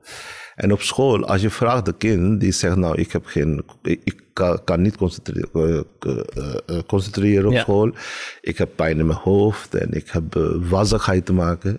En 0.54 0.73
op 0.73 0.82
school, 0.82 1.26
als 1.26 1.40
je 1.40 1.50
vraagt 1.50 1.84
de 1.84 1.94
kind, 1.96 2.40
die 2.40 2.52
zegt 2.52 2.76
nou, 2.76 2.99
ik 3.00 3.12
heb 3.12 3.26
geen, 3.26 3.64
ik, 3.82 4.23
kan, 4.32 4.64
kan 4.64 4.82
niet 4.82 4.96
concentreren, 4.96 5.49
eh, 5.52 5.80
eh, 5.99 6.56
eh, 6.66 6.78
concentreren 6.87 7.46
op 7.46 7.52
Ja. 7.52 7.61
school. 7.61 7.94
Ik 8.40 8.58
heb 8.58 8.70
pijn 8.75 8.99
in 8.99 9.06
mijn 9.06 9.18
hoofd 9.18 9.75
en 9.75 9.92
ik 9.92 10.08
heb 10.11 10.37
uh, 10.37 10.44
wazzigheid 10.68 11.26
te 11.26 11.32
maken. 11.32 11.78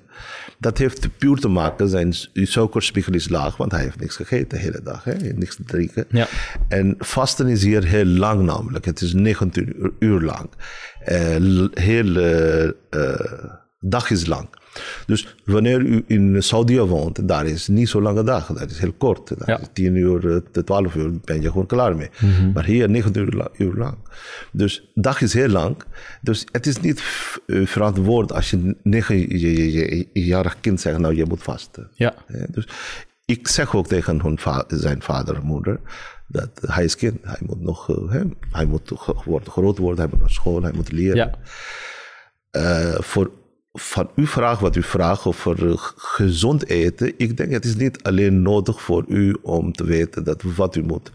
Dat 0.60 0.78
heeft 0.78 1.18
puur 1.18 1.38
te 1.38 1.48
maken, 1.48 1.90
zijn 1.90 2.14
suikerspiegel 2.34 3.14
is 3.14 3.30
laag, 3.30 3.58
want 3.58 3.72
hij 3.72 3.82
heeft 3.82 4.00
niks 4.00 4.16
gegeten 4.16 4.48
de 4.50 4.58
hele 4.58 4.82
dag, 4.84 5.04
hè? 5.04 5.14
niks 5.14 5.56
te 5.56 5.64
drinken. 5.64 6.06
Ja. 6.10 6.28
En 6.68 6.96
vasten 6.98 7.48
is 7.48 7.64
hier 7.64 7.84
heel 7.84 8.06
lang 8.06 8.42
namelijk. 8.42 8.86
Het 8.86 9.02
is 9.02 9.14
19 9.14 9.74
uur, 9.80 9.92
uur 10.00 10.22
lang. 10.22 10.50
Heel 11.74 12.74
dag 13.80 14.10
is 14.10 14.26
lang. 14.26 14.48
Dus 15.06 15.36
wanneer 15.46 15.80
u 15.82 16.04
in 16.08 16.44
Saudi 16.44 16.80
woont, 16.80 17.28
daar 17.28 17.46
is 17.46 17.68
niet 17.68 17.90
zo 17.90 18.02
lange 18.02 18.24
dag. 18.24 18.48
Dat 18.48 18.72
is 18.72 18.80
heel 18.80 18.94
kort. 18.94 19.28
Dat 19.28 19.48
Ja. 19.48 19.60
is 19.60 19.68
10 19.74 19.96
uur 19.96 20.32
eh, 20.32 20.38
tot 20.52 20.66
12 20.66 20.96
uur 20.96 21.12
ben 21.24 21.42
je 21.42 21.48
gewoon 21.48 21.66
klaar 21.66 21.96
mee. 21.96 22.10
Maar 22.54 22.66
hier 22.66 22.90
9 22.90 23.18
uur, 23.18 23.32
la- 23.32 23.50
uur 23.58 23.74
lang. 23.74 23.96
Dus 24.52 24.92
dag 24.94 25.22
is 25.22 25.34
heel 25.34 25.48
lang. 25.50 25.76
Dus 26.22 26.46
het 26.52 26.68
is 26.68 26.80
niet 26.80 27.04
eh, 27.48 27.66
verantwoord 27.66 28.32
als 28.34 28.50
je 28.50 28.76
9-jarig 28.84 30.60
kind 30.62 30.82
zegt, 30.82 30.98
nou 31.00 31.16
je 31.16 31.26
moet 31.26 31.44
vasten. 31.44 31.90
Ja. 31.94 32.14
Dus 32.50 32.68
ik 33.26 33.48
zeg 33.48 33.76
ook 33.76 33.88
tegen 33.88 34.22
hun 34.22 34.40
va- 34.40 34.64
zijn 34.68 35.02
vader 35.02 35.36
en 35.36 35.44
moeder 35.46 35.80
dat 36.28 36.50
hij 36.62 36.84
is 36.84 36.96
kind. 36.96 37.18
Hij 37.22 37.40
moet 37.46 37.62
nog, 37.62 37.90
eh, 37.90 38.12
hè, 38.12 38.22
hij 38.52 38.66
moet 38.66 38.92
worden, 39.26 39.52
groot 39.52 39.78
worden, 39.78 40.00
hij 40.00 40.08
moet 40.12 40.20
naar 40.20 40.30
school, 40.30 40.62
hij 40.62 40.72
moet 40.74 40.92
leren. 40.92 41.16
Ja. 41.16 41.32
Eh, 42.52 43.00
voor 43.02 43.32
van 43.76 44.10
uw 44.16 44.26
vraag, 44.26 44.60
wat 44.60 44.76
u 44.76 44.84
vraagt 44.84 45.26
over 45.26 45.70
eh, 45.70 45.74
gezond 45.96 46.70
eten, 46.70 47.14
ik 47.18 47.38
denk 47.38 47.52
het 47.52 47.66
is 47.66 47.76
niet 47.76 48.04
alleen 48.04 48.42
nodig 48.42 48.82
voor 48.82 49.06
u 49.08 49.36
om 49.42 49.72
te 49.74 49.84
weten 49.84 50.24
dat 50.24 50.42
wat 50.42 50.76
u 50.76 50.84
moet 50.84 51.12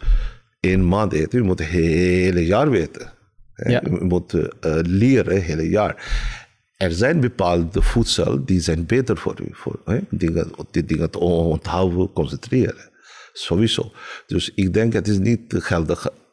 één 0.60 0.88
maand 0.88 1.12
eten, 1.12 1.38
u 1.38 1.42
moet 1.42 1.58
het 1.58 1.68
hele 1.68 2.46
jaar 2.46 2.70
weten. 2.70 3.12
Ja. 3.54 3.84
U 3.86 4.04
moet 4.04 4.34
eh, 4.34 4.78
leren 4.82 5.34
het 5.34 5.42
hele 5.42 5.68
jaar. 5.68 5.96
er 6.76 6.92
zijn 6.92 7.20
bepaalde 7.20 7.82
voedsel 7.82 8.44
die 8.44 8.60
zijn 8.60 8.86
beter 8.86 9.16
voor 9.16 9.40
u. 9.40 9.48
Voor, 9.52 9.80
hè? 9.84 9.98
Dingen, 10.10 10.50
die 10.70 10.84
dingen 10.84 11.10
te 11.10 11.18
onthouden, 11.18 12.12
concentreren. 12.12 12.90
Sowieso. 13.32 13.92
Dus 14.26 14.52
ik 14.54 14.74
denk 14.74 14.92
het 14.92 15.08
is 15.08 15.18
niet 15.18 15.54
geldig 15.56 16.06
eh, 16.06 16.12
eh, 16.12 16.14
eh, 16.14 16.29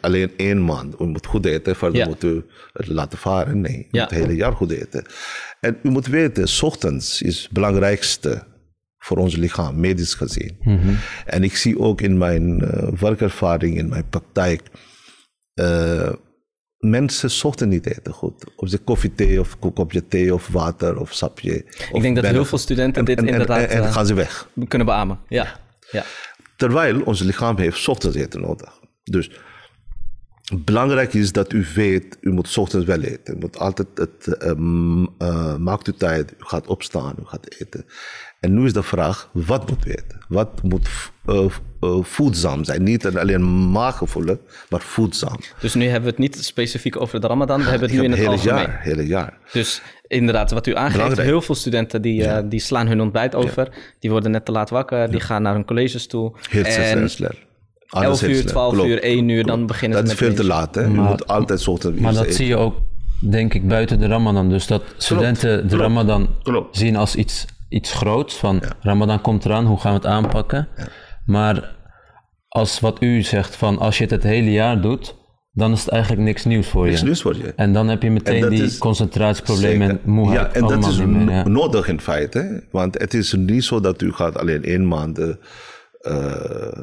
alleen 0.00 0.32
één 0.36 0.64
maand. 0.64 1.00
U 1.00 1.04
moet 1.04 1.26
goed 1.26 1.46
eten, 1.46 1.76
verder 1.76 1.98
Ja. 2.00 2.06
moet 2.06 2.22
u 2.24 2.44
het 2.72 2.86
laten 2.88 3.18
varen. 3.18 3.60
Nee, 3.60 3.72
u 3.78 3.86
Ja. 3.90 4.00
moet 4.02 4.10
het 4.10 4.10
hele 4.20 4.34
jaar 4.36 4.52
goed 4.52 4.70
eten. 4.70 5.04
En 5.60 5.78
u 5.82 5.88
moet 5.90 6.06
weten, 6.06 6.48
ochtends 6.62 7.22
is 7.22 7.42
het 7.42 7.50
belangrijkste 7.52 8.42
voor 8.98 9.16
ons 9.16 9.36
lichaam, 9.36 9.80
medisch 9.80 10.14
gezien. 10.14 10.56
En 11.26 11.44
ik 11.44 11.56
zie 11.56 11.78
ook 11.78 12.00
in 12.00 12.18
mijn 12.18 12.60
eh, 12.60 12.88
werkervaring, 13.00 13.76
in 13.76 13.88
mijn 13.88 14.08
praktijk, 14.08 14.62
eh, 15.54 16.12
mensen 16.78 17.30
's 17.30 17.44
ochtends 17.44 17.74
niet 17.74 17.86
eten 17.86 18.12
goed. 18.12 18.44
Of 18.56 18.68
ze 18.68 18.78
koffie, 18.78 19.14
thee, 19.14 19.40
of 19.40 19.58
kopje 19.58 20.06
thee, 20.08 20.34
of 20.34 20.48
water, 20.48 20.98
of 20.98 21.12
sapje. 21.12 21.54
Ik 21.92 22.02
denk 22.02 22.16
dat 22.16 22.24
heel 22.26 22.44
veel 22.44 22.58
studenten 22.58 23.04
dit 23.04 23.18
en, 23.18 23.28
inderdaad 23.28 23.58
En, 23.60 23.68
en 23.68 23.82
eh, 23.82 23.92
gaan 23.92 24.06
ze 24.06 24.14
weg. 24.14 24.48
kunnen 24.68 24.86
beamen. 24.86 25.18
Ja. 25.28 25.60
ja. 25.90 26.04
Terwijl 26.56 27.02
ons 27.02 27.20
lichaam 27.20 27.58
heeft 27.58 27.88
ochtends 27.88 28.16
eten 28.16 28.40
nodig. 28.40 28.82
Dus 29.04 29.30
belangrijk 30.64 31.14
is 31.14 31.32
dat 31.32 31.52
u 31.52 31.64
weet, 31.74 32.18
u 32.20 32.30
moet 32.32 32.48
's 32.48 32.56
ochtends 32.56 32.86
wel 32.86 33.00
eten. 33.00 33.34
U 33.34 33.38
moet 33.38 33.58
altijd 33.58 33.88
het, 33.94 34.26
eh, 34.38 34.52
m- 34.56 35.06
eh, 35.18 35.56
maakt 35.56 35.88
u 35.88 35.92
tijd, 35.92 36.30
u 36.32 36.34
gaat 36.38 36.66
opstaan, 36.66 37.14
u 37.20 37.24
gaat 37.24 37.46
eten. 37.58 37.84
En 38.40 38.54
nu 38.54 38.64
is 38.64 38.72
de 38.72 38.82
vraag, 38.82 39.28
wat 39.32 39.70
moet 39.70 39.86
u 39.86 39.90
eten? 39.90 40.24
Wat 40.28 40.62
moet 40.62 40.88
eh, 41.26 41.46
voedzaam 42.02 42.64
zijn? 42.64 42.82
Niet 42.82 43.06
alleen 43.16 43.70
maaggevoelig, 43.70 44.38
maar 44.70 44.80
voedzaam. 44.80 45.36
Dus 45.60 45.74
nu 45.74 45.84
hebben 45.84 46.02
we 46.02 46.08
het 46.10 46.18
niet 46.18 46.44
specifiek 46.44 47.00
over 47.00 47.20
de 47.20 47.26
Ramadan, 47.26 47.58
we 47.62 47.68
hebben 47.70 47.88
het 47.88 47.98
nu 47.98 48.04
in 48.04 48.10
het 48.10 48.18
hele 48.18 48.30
algemeen. 48.30 48.56
jaar, 48.56 48.80
hele 48.82 49.06
jaar. 49.06 49.38
Dus 49.52 49.82
inderdaad, 50.06 50.50
wat 50.50 50.66
u 50.66 50.74
aangeeft, 50.76 50.92
Belangrijk. 50.96 51.28
heel 51.28 51.42
veel 51.42 51.54
studenten 51.54 52.02
die, 52.02 52.48
die 52.48 52.60
slaan 52.60 52.86
hun 52.86 53.00
ontbijt 53.00 53.34
over. 53.34 53.68
Die 53.98 54.10
worden 54.10 54.30
net 54.30 54.44
te 54.44 54.52
laat 54.52 54.70
wakker, 54.70 55.10
die 55.10 55.20
gaan 55.20 55.42
naar 55.42 55.54
hun 55.54 55.64
colleges 55.64 56.06
toe. 56.06 56.32
Heel 56.50 56.64
en 56.64 57.10
11 58.02 58.20
heel 58.20 58.28
uur, 58.30 58.34
snel. 58.36 58.46
12 58.52 58.72
Klopt, 58.72 58.88
uur, 58.88 59.02
1 59.02 59.28
uur, 59.28 59.44
dan 59.44 59.66
beginnen 59.66 59.98
Dat 59.98 60.06
ze 60.08 60.12
is 60.12 60.18
veel 60.18 60.34
te 60.34 60.44
laat. 60.44 60.74
Hè? 60.74 60.80
Je 60.80 60.88
moet 60.88 61.26
altijd 61.26 61.60
's 61.60 61.66
ochtends 61.66 62.00
Maar 62.00 62.12
dat 62.12 62.22
eten. 62.22 62.34
zie 62.34 62.46
je 62.46 62.56
ook, 62.56 62.76
denk 63.20 63.54
ik, 63.54 63.68
buiten 63.68 63.98
de 63.98 64.06
Ramadan. 64.06 64.48
Dus 64.48 64.66
dat 64.66 64.82
studenten 64.96 65.68
de 65.68 65.76
Ramadan 65.76 66.28
klopt. 66.42 66.76
zien 66.76 66.96
als 66.96 67.16
iets, 67.16 67.44
iets 67.68 67.92
groots. 67.92 68.34
Van 68.36 68.62
Ramadan 68.80 69.20
komt 69.20 69.44
eraan, 69.44 69.64
hoe 69.66 69.80
gaan 69.80 69.92
we 69.92 69.98
het 69.98 70.06
aanpakken? 70.06 70.68
Maar 71.26 71.74
als 72.48 72.80
wat 72.80 72.96
u 73.02 73.22
zegt, 73.22 73.56
van 73.56 73.78
als 73.78 73.96
je 73.98 74.02
het 74.02 74.12
het 74.12 74.22
hele 74.22 74.52
jaar 74.52 74.80
doet, 74.80 75.14
dan 75.52 75.72
is 75.72 75.80
het 75.80 75.88
eigenlijk 75.88 76.22
niks 76.22 76.44
nieuws 76.44 76.66
voor 76.68 76.84
Niks 76.86 76.98
je. 76.98 77.04
nieuws 77.04 77.22
voor 77.22 77.36
je. 77.36 77.52
En 77.56 77.72
dan 77.72 77.88
heb 77.88 78.02
je 78.02 78.10
meteen 78.10 78.40
dat 78.40 78.50
die 78.50 78.62
is- 78.62 78.78
concentratieproblemen 78.78 79.88
en 79.88 79.94
Zeker. 79.96 80.10
moeheid 80.10 80.54
Ja, 80.54 80.60
en 80.60 80.66
dat 80.66 80.86
is 80.86 80.96
meer. 80.98 81.30
ja. 81.30 81.48
nodig 81.48 81.88
in 81.88 82.00
feite. 82.00 82.64
Want 82.70 82.98
het 82.98 83.14
is 83.14 83.32
niet 83.32 83.64
zo 83.64 83.80
dat 83.80 84.02
u 84.02 84.12
gaat 84.12 84.38
alleen 84.38 84.64
één 84.64 84.88
maand 84.88 85.18
eh, 85.18 85.28
eh, 86.00 86.78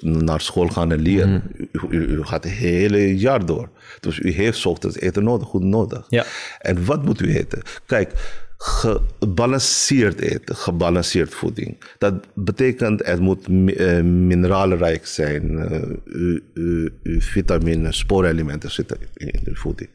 naar 0.00 0.40
school 0.40 0.68
gaan 0.68 0.92
en 0.92 1.00
leren. 1.00 1.42
U, 1.56 1.68
u- 1.90 2.04
u 2.06 2.22
gaat 2.24 2.44
het 2.44 2.52
hele 2.52 3.16
jaar 3.18 3.46
door. 3.46 3.68
Dus 4.00 4.18
u 4.18 4.30
heeft 4.32 4.66
ochtends 4.66 4.98
eten 4.98 5.24
nodig, 5.24 5.48
goed 5.48 5.62
nodig. 5.62 6.06
Ja. 6.08 6.24
En 6.58 6.84
wat 6.84 7.04
moet 7.04 7.20
u 7.20 7.36
eten? 7.36 7.62
Kijk, 7.86 8.12
gebalanceerd 8.58 10.20
eten, 10.20 10.56
gebalanceerd 10.56 11.34
voeding. 11.34 11.76
Dat 11.98 12.14
betekent 12.34 13.06
het 13.06 13.20
moet 13.20 13.46
eh, 13.46 14.00
mineralenrijk 14.02 15.06
zijn, 15.06 15.58
eh, 15.58 15.80
u- 16.04 16.42
u- 16.54 16.92
u 17.02 17.20
vitamine, 17.20 17.92
spoorelementen 17.92 18.70
zitten 18.70 18.98
in 19.14 19.40
de 19.44 19.54
voeding. 19.54 19.90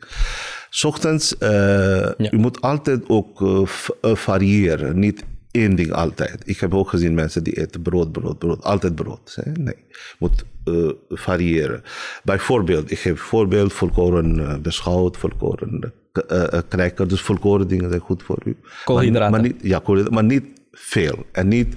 's 0.70 0.84
Ochtends, 0.84 1.38
eh, 1.38 2.10
u 2.32 2.38
moet 2.38 2.62
altijd 2.62 3.04
ook 3.10 3.68
variëren, 4.02 5.00
niet 5.00 5.24
één 5.60 5.76
ding 5.76 5.92
altijd. 5.92 6.42
Ik 6.46 6.60
heb 6.60 6.74
ook 6.74 6.90
gezien 6.90 7.14
mensen 7.14 7.44
die 7.44 7.58
eten 7.58 7.82
brood, 7.82 8.12
brood, 8.12 8.40
brood, 8.40 8.64
altijd 8.64 8.96
brood. 8.96 9.38
Hè? 9.44 9.52
Nee, 9.52 9.76
moet 10.20 10.46
eh, 10.64 10.90
variëren. 11.10 11.84
Bijvoorbeeld, 12.24 12.92
ik 12.92 13.00
geef 13.00 13.22
voorbeeld, 13.22 13.74
volkoren 13.74 14.40
eh, 14.40 14.58
beschouwd, 14.58 15.18
volkoren 15.18 15.94
eh, 16.28 16.60
cracker, 16.70 17.08
dus 17.08 17.22
volkoren 17.22 17.68
dingen 17.68 17.90
zijn 17.90 18.02
goed 18.02 18.24
voor 18.24 18.40
u. 18.46 18.58
Koolhydraten. 18.84 19.32
Maar, 19.32 19.42
maar 19.42 19.50
niet, 19.50 19.62
ja, 19.62 19.80
koolhydraten, 19.80 20.14
maar 20.14 20.38
niet 20.38 20.46
veel. 20.72 21.26
En 21.32 21.48
niet 21.48 21.76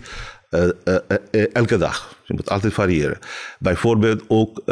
elke 1.52 1.76
dag. 1.76 2.20
Je 2.24 2.34
moet 2.34 2.50
altijd 2.50 2.72
variëren. 2.72 3.18
Bijvoorbeeld 3.58 4.24
ook 4.28 4.62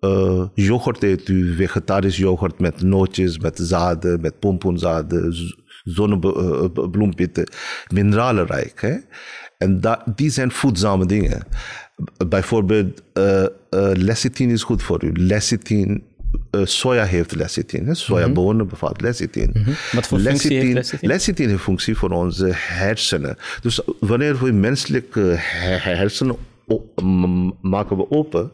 eh, 0.00 0.44
yoghurt 0.54 1.02
eet 1.02 1.28
u, 1.28 1.54
vegetarisch 1.56 2.16
yoghurt 2.16 2.58
met 2.58 2.82
nootjes, 2.82 3.38
met 3.38 3.58
zaden, 3.62 4.20
met 4.20 4.38
pompoenzaden, 4.38 5.34
zonnebloempitten, 5.88 7.48
mineralenrijk. 7.92 8.80
Hè? 8.80 8.94
En 9.58 9.80
da- 9.80 10.02
die 10.14 10.30
zijn 10.30 10.50
voedzame 10.50 11.06
dingen. 11.06 11.42
Bijvoorbeeld, 12.28 13.02
eh 13.12 13.42
eh 13.44 13.48
lecithin 13.92 14.50
is 14.50 14.62
goed 14.62 14.82
voor 14.82 15.04
u. 15.04 15.10
Lecithin, 15.14 16.02
eh, 16.50 16.60
soja 16.64 17.04
heeft 17.04 17.34
lecithin. 17.34 17.96
Sojabonen 17.96 18.68
bevat 18.68 19.00
lecithin. 19.00 19.50
Wat 19.92 20.06
voor 20.06 20.18
functie 20.18 20.50
heeft 20.58 20.74
lecithin? 20.74 21.08
Lecithin 21.08 21.48
heeft 21.48 21.62
functie 21.62 21.96
voor 21.96 22.10
onze 22.10 22.48
hersenen. 22.52 23.36
Dus 23.60 23.80
wanneer 24.00 24.38
we 24.38 24.52
menselijke 24.52 25.20
he- 25.38 25.90
hersenen 25.94 26.36
maken 27.60 27.96
we 27.96 28.10
open, 28.10 28.50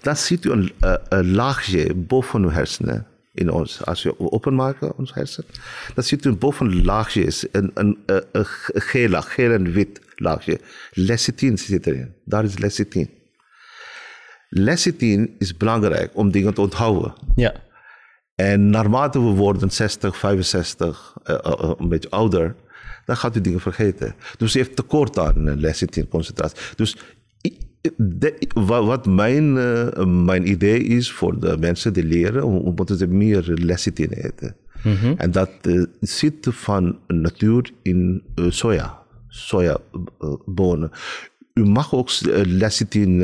dan 0.00 0.16
ziet 0.16 0.44
u 0.44 0.50
een, 0.50 0.72
eh, 0.80 0.94
een 1.08 1.34
laagje 1.34 1.94
boven 1.94 2.42
uw 2.42 2.50
hersenen. 2.50 3.06
In 3.40 3.50
ons, 3.50 3.84
als 3.84 4.02
we 4.02 4.14
openmaken, 4.18 4.96
ons 4.96 5.14
hersen, 5.14 5.44
dan 5.94 6.04
ziet 6.04 6.24
u 6.24 6.32
boven 6.32 6.66
een 6.66 6.84
laagje, 6.84 7.24
is 7.24 7.46
een, 7.52 7.70
een, 7.74 7.98
een, 8.06 8.24
een 8.32 8.46
geel 8.72 9.08
laag, 9.08 9.34
geel 9.34 9.52
en 9.52 9.72
wit 9.72 10.00
laagje. 10.16 10.60
Lecithin 10.92 11.58
zit 11.58 11.86
erin. 11.86 12.14
Daar 12.24 12.44
is 12.44 12.58
lecithin. 12.58 13.10
Lecithin 14.48 15.34
is 15.38 15.56
belangrijk 15.56 16.10
om 16.14 16.30
dingen 16.30 16.54
te 16.54 16.60
onthouden. 16.60 17.14
Ja. 17.34 17.54
En 18.34 18.70
naarmate 18.70 19.18
we 19.18 19.30
worden 19.30 19.70
60, 19.70 20.16
65, 20.16 21.16
eh, 21.22 21.34
eh, 21.34 21.40
eh, 21.44 21.72
een 21.78 21.88
beetje 21.88 22.10
ouder, 22.10 22.54
dan 23.04 23.16
gaat 23.16 23.36
u 23.36 23.40
dingen 23.40 23.60
vergeten. 23.60 24.14
Dus 24.38 24.54
u 24.54 24.58
heeft 24.58 24.76
tekort 24.76 25.18
aan 25.18 25.60
lecithin 25.60 26.08
concentratie. 26.08 26.58
Dus 26.76 26.96
de- 27.96 28.46
wat 28.64 29.06
mijn, 29.06 29.56
eh, 29.58 30.04
mijn 30.06 30.48
idee 30.48 30.78
is 30.82 31.12
voor 31.12 31.40
de 31.40 31.56
mensen 31.60 31.92
die 31.92 32.04
leren, 32.04 32.42
hoe 32.42 32.72
moeten 32.76 32.96
ze 32.96 33.06
meer 33.06 33.42
lecithin 33.54 34.10
eten. 34.10 34.56
En 35.16 35.30
dat 35.30 35.50
eh, 35.62 35.82
zit 36.00 36.46
van 36.50 36.98
natuur 37.06 37.70
in 37.82 38.22
eh, 38.34 38.44
soja, 38.48 38.98
sojabonen. 39.28 40.90
U 41.54 41.64
mag 41.64 41.94
ook 41.94 42.10
lecithin 42.46 43.22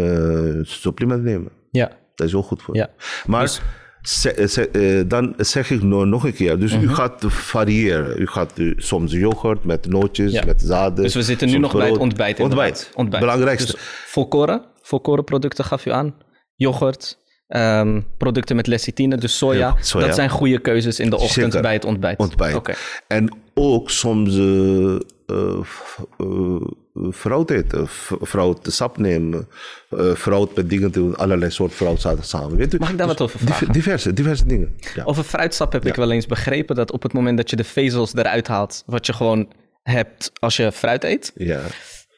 supplement 0.63 1.23
nemen. 1.23 1.51
Ja. 1.71 1.91
Dat 2.15 2.27
is 2.27 2.35
ook 2.35 2.45
goed 2.45 2.63
voor 2.63 2.77
Ja. 2.77 2.91
Maar 3.27 3.49
ze- 3.49 3.61
ze- 4.09 4.69
eh, 4.69 5.09
dan 5.09 5.35
zeg 5.37 5.71
ik 5.71 5.83
no- 5.83 6.05
nog 6.05 6.25
een 6.25 6.35
keer. 6.35 6.59
Dus 6.59 6.73
Mhm. 6.73 6.83
u 6.83 6.89
gaat 6.95 7.25
variëren. 7.29 8.21
U 8.21 8.27
gaat 8.27 8.53
eh, 8.59 8.73
soms 8.77 9.13
yoghurt 9.13 9.65
met 9.65 9.89
nootjes, 9.89 10.33
Ja. 10.33 10.43
met 10.47 10.63
zaden. 10.63 11.03
Dus 11.05 11.15
we 11.15 11.23
zitten 11.23 11.49
nu 11.49 11.59
nog 11.59 11.73
bij 11.73 11.89
het 11.89 11.99
ontbijt. 11.99 12.41
Ontbijt. 12.41 12.91
ontbijt. 12.95 13.23
Belangrijkste. 13.23 13.73
Dus 13.73 13.81
volkoren, 14.07 14.63
volkoren 14.83 15.25
producten 15.25 15.65
gaf 15.65 15.87
u 15.87 15.91
aan. 15.91 16.15
Yoghurt, 16.55 17.19
ehm, 17.47 18.01
producten 18.19 18.57
met 18.57 18.67
lecithine, 18.67 19.17
dus 19.17 19.37
soja. 19.39 19.59
Ja, 19.59 19.77
soja. 19.81 20.07
Dat 20.07 20.15
zijn 20.15 20.29
goede 20.31 20.59
keuzes 20.59 21.01
in 21.01 21.11
de 21.11 21.17
ochtend 21.17 21.33
Zeker. 21.33 21.61
bij 21.63 21.73
het 21.73 21.85
ontbijt. 21.85 22.19
ontbijt. 22.19 22.55
Oké. 22.55 22.75
En 23.09 23.37
ook 23.55 23.91
soms 23.91 24.37
eh 24.39 24.97
eh, 25.26 25.61
f- 25.62 26.04
eh, 26.18 27.06
fruit 27.12 27.50
eten. 27.50 27.88
Fruit 28.23 28.59
sap 28.62 28.99
nemen. 28.99 29.49
eh 29.90 30.12
fruit 30.12 30.54
met 30.56 30.71
dingen 30.71 30.92
doen. 30.92 31.16
Allerlei 31.16 31.50
soorten 31.50 31.76
fruit 31.76 32.00
zaten 32.00 32.25
samen. 32.25 32.56
Weet 32.56 32.75
u? 32.75 32.78
Mag 32.78 32.90
ik 32.90 32.99
daar 32.99 33.06
wat 33.06 33.21
over 33.21 33.38
Diver- 33.38 33.54
vragen? 33.54 33.73
Diverse, 33.73 34.12
diverse 34.12 34.47
dingen. 34.47 34.76
Ja. 34.95 35.04
Over 35.04 35.25
fruitsap 35.25 35.73
heb 35.73 35.87
ik 35.87 35.95
wel 35.95 36.11
eens 36.11 36.26
begrepen 36.26 36.76
dat 36.76 36.92
op 36.92 37.02
het 37.02 37.12
moment 37.12 37.37
dat 37.37 37.50
je 37.50 37.56
de 37.56 37.64
vezels 37.64 38.14
eruit 38.14 38.47
haalt, 38.49 38.83
wat 38.87 39.06
je 39.06 39.12
gewoon 39.12 39.49
hebt 39.83 40.33
als 40.38 40.56
je 40.56 40.73
fruit 40.73 41.04
eet, 41.04 41.33
ja. 41.35 41.61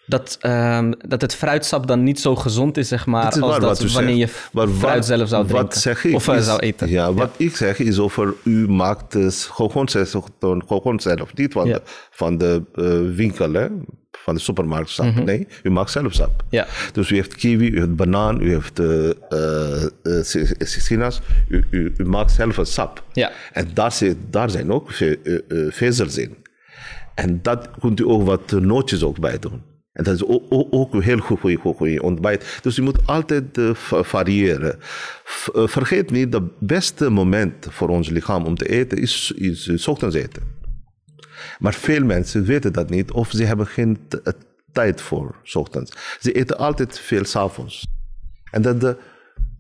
Dat, 0.09 0.37
ehm, 0.41 0.93
dat 1.09 1.21
het 1.21 1.35
fruitsap 1.35 1.87
dan 1.87 2.03
niet 2.03 2.21
zo 2.21 2.37
gezond 2.37 2.77
is, 2.77 2.89
zeg 2.89 3.07
maar, 3.07 3.25
Het 3.25 3.37
is 3.37 3.43
als 3.43 3.59
dat 3.59 3.93
wanneer 3.93 4.15
je 4.17 4.29
fruit 4.79 5.05
zelf 5.05 5.29
zou 5.29 5.47
drinken. 5.47 5.67
Wat 5.67 5.77
zeg 5.77 6.05
ik 6.05 6.15
of 6.15 6.29
is- 6.29 6.45
zou 6.45 6.59
eten. 6.59 6.89
Ja, 6.89 7.13
wat 7.13 7.31
ik 7.37 7.57
zeg 7.57 7.79
is 7.79 7.99
over 7.99 8.35
u 8.45 8.69
maakt 8.69 9.13
dus 9.13 9.45
gewoon 9.45 9.89
zelf, 9.89 10.21
gewoon 10.67 11.01
zelf 11.01 11.35
niet 11.35 11.53
van 11.53 11.67
Ja. 11.67 11.75
de, 11.75 11.83
van 12.11 12.39
de 12.39 12.63
eh, 12.75 13.17
winkel, 13.17 13.53
hè, 13.53 13.67
van 14.11 14.35
de 14.35 14.41
supermarkt 14.41 14.91
sap. 14.91 15.15
Nee, 15.25 15.47
u 15.63 15.71
maakt 15.71 15.91
zelf 15.91 16.13
sap. 16.13 16.31
Mhm. 16.47 16.55
Ja. 16.57 16.67
Dus 16.93 17.11
u 17.11 17.15
heeft 17.15 17.35
kiwi, 17.35 17.67
u 17.69 17.79
heeft 17.79 17.97
banaan, 17.97 18.41
u 18.41 18.51
heeft 18.53 18.79
eh, 18.79 19.09
eh, 19.11 19.83
eh, 19.85 19.91
si- 20.23 20.47
si- 20.59 20.81
sinaas. 20.81 21.21
U, 21.49 21.65
u, 21.71 21.93
u 21.97 22.05
maakt 22.05 22.33
zelf 22.33 22.57
een 22.57 22.67
sap. 22.67 23.03
Ja. 23.13 23.31
En 23.53 23.69
daar, 23.75 23.93
zit, 23.93 24.17
daar 24.31 24.51
zijn 24.51 24.73
ook 24.73 24.93
ve- 24.93 25.69
vezels 25.71 26.19
in. 26.19 26.37
En 27.15 27.39
dat 27.43 27.69
kunt 27.81 28.01
u 28.01 28.05
ook 28.09 28.23
wat 28.27 28.51
nootjes 28.51 29.03
ook 29.03 29.19
bij 29.21 29.39
doen. 29.39 29.63
En 29.99 30.05
dat 30.05 30.15
is 30.15 30.25
ook, 30.25 30.43
ook 30.71 31.03
heel 31.03 31.19
goed 31.19 32.01
ontbijt. 32.01 32.59
Dus 32.63 32.77
je 32.77 32.83
moet 32.83 33.07
altijd 33.07 33.59
uh, 33.59 33.75
variëren. 33.75 34.77
V, 35.25 35.49
uh, 35.55 35.67
vergeet 35.67 36.11
niet, 36.11 36.33
het 36.33 36.59
beste 36.59 37.11
moment 37.11 37.67
voor 37.71 37.89
ons 37.89 38.09
lichaam 38.09 38.45
om 38.45 38.57
te 38.57 38.69
eten 38.69 38.99
is, 38.99 39.33
is, 39.37 39.67
is 39.67 39.89
ochtends 39.89 40.17
eten. 40.17 40.43
Maar 41.59 41.75
veel 41.75 42.05
mensen 42.05 42.45
weten 42.45 42.73
dat 42.73 42.91
niet 42.91 43.11
of 43.11 43.31
ze 43.31 43.45
hebben 43.45 43.67
geen 43.67 43.99
tijd 44.73 45.01
voor 45.01 45.35
ochtends. 45.53 45.93
Ze 46.21 46.33
eten 46.33 46.59
altijd 46.59 46.99
veel 46.99 47.25
s'avonds. 47.25 47.87
En 48.51 48.63
dat 48.63 48.81
de 48.81 48.97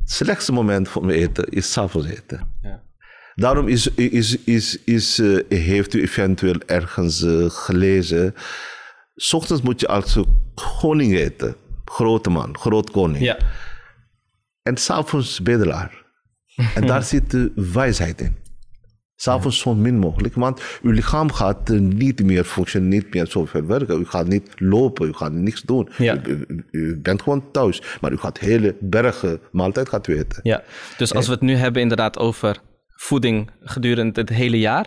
slechtste 0.04 0.52
moment 0.52 0.88
voor 0.88 1.04
me 1.04 1.12
eten 1.12 1.48
is 1.48 1.72
s'avonds 1.72 2.08
eten. 2.08 2.48
Ja. 2.62 2.82
Daarom 3.34 3.68
is, 3.68 3.88
is, 3.94 4.38
is, 4.44 4.78
is, 4.84 5.18
uh, 5.18 5.40
heeft 5.48 5.94
u 5.94 6.00
eventueel 6.00 6.60
ergens 6.66 7.24
gelezen. 7.48 8.34
S 9.20 9.32
ochtends 9.32 9.62
moet 9.62 9.80
je 9.80 9.88
als 9.88 10.18
koning 10.80 11.14
eten. 11.14 11.56
Grote 11.84 12.30
man, 12.30 12.58
groot 12.58 12.90
koning. 12.90 13.24
Ja. 13.24 13.36
En 14.62 14.76
s'avonds 14.76 15.40
bedelaar. 15.40 16.04
en 16.74 16.86
daar 16.86 17.02
zit 17.12 17.30
de 17.30 17.52
wijsheid 17.54 18.20
in. 18.20 18.36
S'avonds 19.20 19.58
zo 19.58 19.74
min 19.74 19.98
mogelijk, 19.98 20.34
want 20.34 20.62
uw 20.82 20.90
lichaam 20.90 21.32
gaat 21.32 21.68
niet 21.78 22.22
meer 22.22 22.44
functioneren, 22.44 22.94
niet 22.94 23.14
meer 23.14 23.26
zoveel 23.26 23.66
werken. 23.66 24.00
U 24.00 24.04
gaat 24.04 24.26
niet 24.26 24.50
lopen, 24.56 25.08
u 25.08 25.12
gaat 25.12 25.32
niks 25.32 25.62
doen. 25.62 25.88
Ja. 25.96 26.16
U, 26.26 26.44
u, 26.48 26.64
u, 26.70 26.96
bent 26.96 27.22
gewoon 27.22 27.50
thuis, 27.50 27.82
maar 28.00 28.12
u 28.12 28.16
gaat 28.16 28.38
hele 28.38 28.76
bergen 28.80 29.40
maaltijd 29.52 29.88
gaat 29.88 30.06
u 30.06 30.18
eten. 30.18 30.40
Ja, 30.42 30.62
dus 30.96 31.14
als 31.14 31.26
we 31.26 31.32
het 31.32 31.40
nu 31.40 31.54
hebben 31.54 31.82
inderdaad 31.82 32.18
over 32.18 32.60
voeding 33.00 33.50
gedurende 33.62 34.20
het 34.20 34.28
hele 34.28 34.58
jaar. 34.58 34.86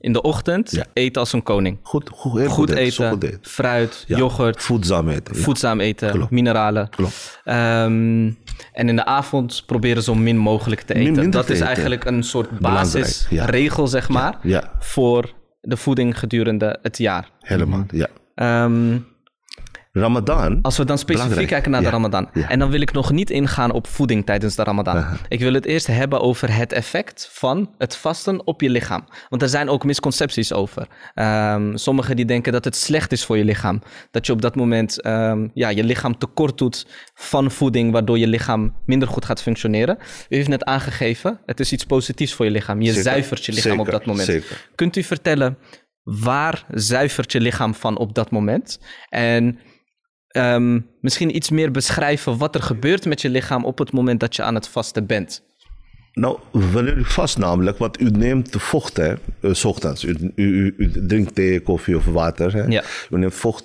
In 0.00 0.12
de 0.12 0.22
ochtend 0.22 0.70
Ja. 0.70 0.84
eten 0.92 1.20
als 1.20 1.32
een 1.32 1.42
koning. 1.42 1.78
Goed, 1.82 2.10
goed, 2.14 2.38
heel 2.38 2.48
Goed 2.48 2.68
goed 2.68 2.78
eten, 2.78 3.08
Goed 3.10 3.22
eten. 3.24 3.38
fruit, 3.42 4.04
Ja. 4.06 4.16
yoghurt, 4.16 4.62
Voedzaam 4.62 5.08
eten. 5.08 5.36
voedzaam 5.36 5.80
eten, 5.80 6.10
Klopt. 6.10 6.30
mineralen. 6.30 6.88
Klopt. 6.88 7.40
Ehm, 7.44 8.30
en 8.72 8.88
in 8.88 8.96
de 8.96 9.04
avond 9.04 9.62
proberen 9.66 10.02
zo 10.02 10.14
min 10.14 10.36
mogelijk 10.36 10.80
te 10.80 10.94
eten. 10.94 11.30
Dat 11.30 11.46
te 11.46 11.52
is 11.52 11.56
eten. 11.58 11.66
eigenlijk 11.66 12.04
een 12.04 12.22
soort 12.22 12.58
basisregel, 12.58 13.86
zeg 13.88 14.08
maar, 14.08 14.38
voor 14.78 15.32
de 15.60 15.76
voeding 15.76 16.18
gedurende 16.18 16.78
het 16.82 16.98
jaar. 16.98 17.30
Helemaal, 17.40 17.84
ja. 17.90 18.06
Ehm, 18.34 18.98
Ramadan. 19.98 20.58
als 20.62 20.76
we 20.76 20.84
dan 20.84 20.98
specifiek 20.98 21.28
Belangrijk, 21.28 21.48
kijken 21.48 21.70
naar 21.70 21.80
de 21.80 21.86
ja, 21.86 21.92
Ramadan. 21.92 22.28
ja. 22.34 22.48
En 22.48 22.58
dan 22.58 22.70
wil 22.70 22.80
ik 22.80 22.92
nog 22.92 23.10
niet 23.12 23.30
ingaan 23.30 23.70
op 23.72 23.86
voeding 23.86 24.26
tijdens 24.26 24.54
de 24.54 24.62
Ramadan. 24.62 25.04
Ik 25.28 25.40
wil 25.40 25.52
het 25.54 25.64
eerst 25.64 25.86
hebben 25.86 26.20
over 26.20 26.54
het 26.56 26.72
effect 26.72 27.28
van 27.32 27.70
het 27.78 27.96
vasten 27.96 28.46
op 28.46 28.60
je 28.60 28.70
lichaam. 28.70 29.04
Want 29.28 29.42
er 29.42 29.48
zijn 29.48 29.68
ook 29.68 29.84
misconcepties 29.84 30.52
over. 30.52 30.86
Ehm, 31.14 31.76
sommigen 31.76 32.16
die 32.16 32.24
denken 32.24 32.52
dat 32.52 32.64
het 32.64 32.76
slecht 32.76 33.12
is 33.12 33.24
voor 33.24 33.36
je 33.36 33.44
lichaam. 33.44 33.82
Dat 34.10 34.26
je 34.26 34.32
op 34.32 34.42
dat 34.42 34.54
moment 34.56 35.00
ehm, 35.00 35.48
ja, 35.54 35.68
je 35.68 35.84
lichaam 35.84 36.18
tekort 36.18 36.58
doet 36.58 36.86
van 37.14 37.50
voeding, 37.50 37.92
waardoor 37.92 38.18
je 38.18 38.26
lichaam 38.26 38.74
minder 38.86 39.08
goed 39.08 39.24
gaat 39.24 39.42
functioneren. 39.42 39.98
U 40.28 40.36
heeft 40.36 40.48
net 40.48 40.64
aangegeven, 40.64 41.40
het 41.46 41.60
is 41.60 41.72
iets 41.72 41.84
positiefs 41.84 42.32
voor 42.34 42.44
je 42.44 42.50
lichaam. 42.50 42.80
Je 42.80 42.86
Zeker, 42.86 43.02
zuivert 43.02 43.44
je 43.44 43.52
lichaam 43.52 43.80
op 43.80 43.90
dat 43.90 44.06
moment. 44.06 44.26
zeker. 44.26 44.68
Kunt 44.74 44.96
u 44.96 45.02
vertellen, 45.02 45.58
waar 46.02 46.64
zuivert 46.70 47.32
je 47.32 47.40
lichaam 47.40 47.74
van 47.74 47.98
op 47.98 48.14
dat 48.14 48.30
moment? 48.30 48.80
En 49.08 49.58
ehm, 50.38 50.80
misschien 51.00 51.36
iets 51.36 51.50
meer 51.50 51.70
beschrijven 51.70 52.38
wat 52.38 52.54
er 52.54 52.62
gebeurt 52.62 53.04
met 53.04 53.20
je 53.20 53.28
lichaam 53.28 53.64
op 53.64 53.78
het 53.78 53.92
moment 53.92 54.20
dat 54.20 54.36
je 54.36 54.42
aan 54.42 54.54
het 54.54 54.68
vasten 54.68 55.06
bent. 55.06 55.46
Nou, 56.18 56.38
wanneer 56.50 56.96
u 56.96 57.04
vast 57.04 57.38
namelijk, 57.38 57.78
want 57.78 58.00
u 58.00 58.10
neemt 58.10 58.54
vocht, 58.58 58.96
hè, 58.96 59.12
uh, 59.40 59.54
's 59.54 59.64
ochtends. 59.64 60.04
U, 60.04 60.32
u, 60.34 60.74
u, 60.76 61.06
drinkt 61.06 61.34
thee, 61.34 61.60
koffie 61.60 61.96
of 61.96 62.04
water. 62.04 62.52
Hè. 62.52 62.62
Ja. 62.62 62.82
U 63.10 63.18
neemt 63.18 63.34
vocht. 63.34 63.64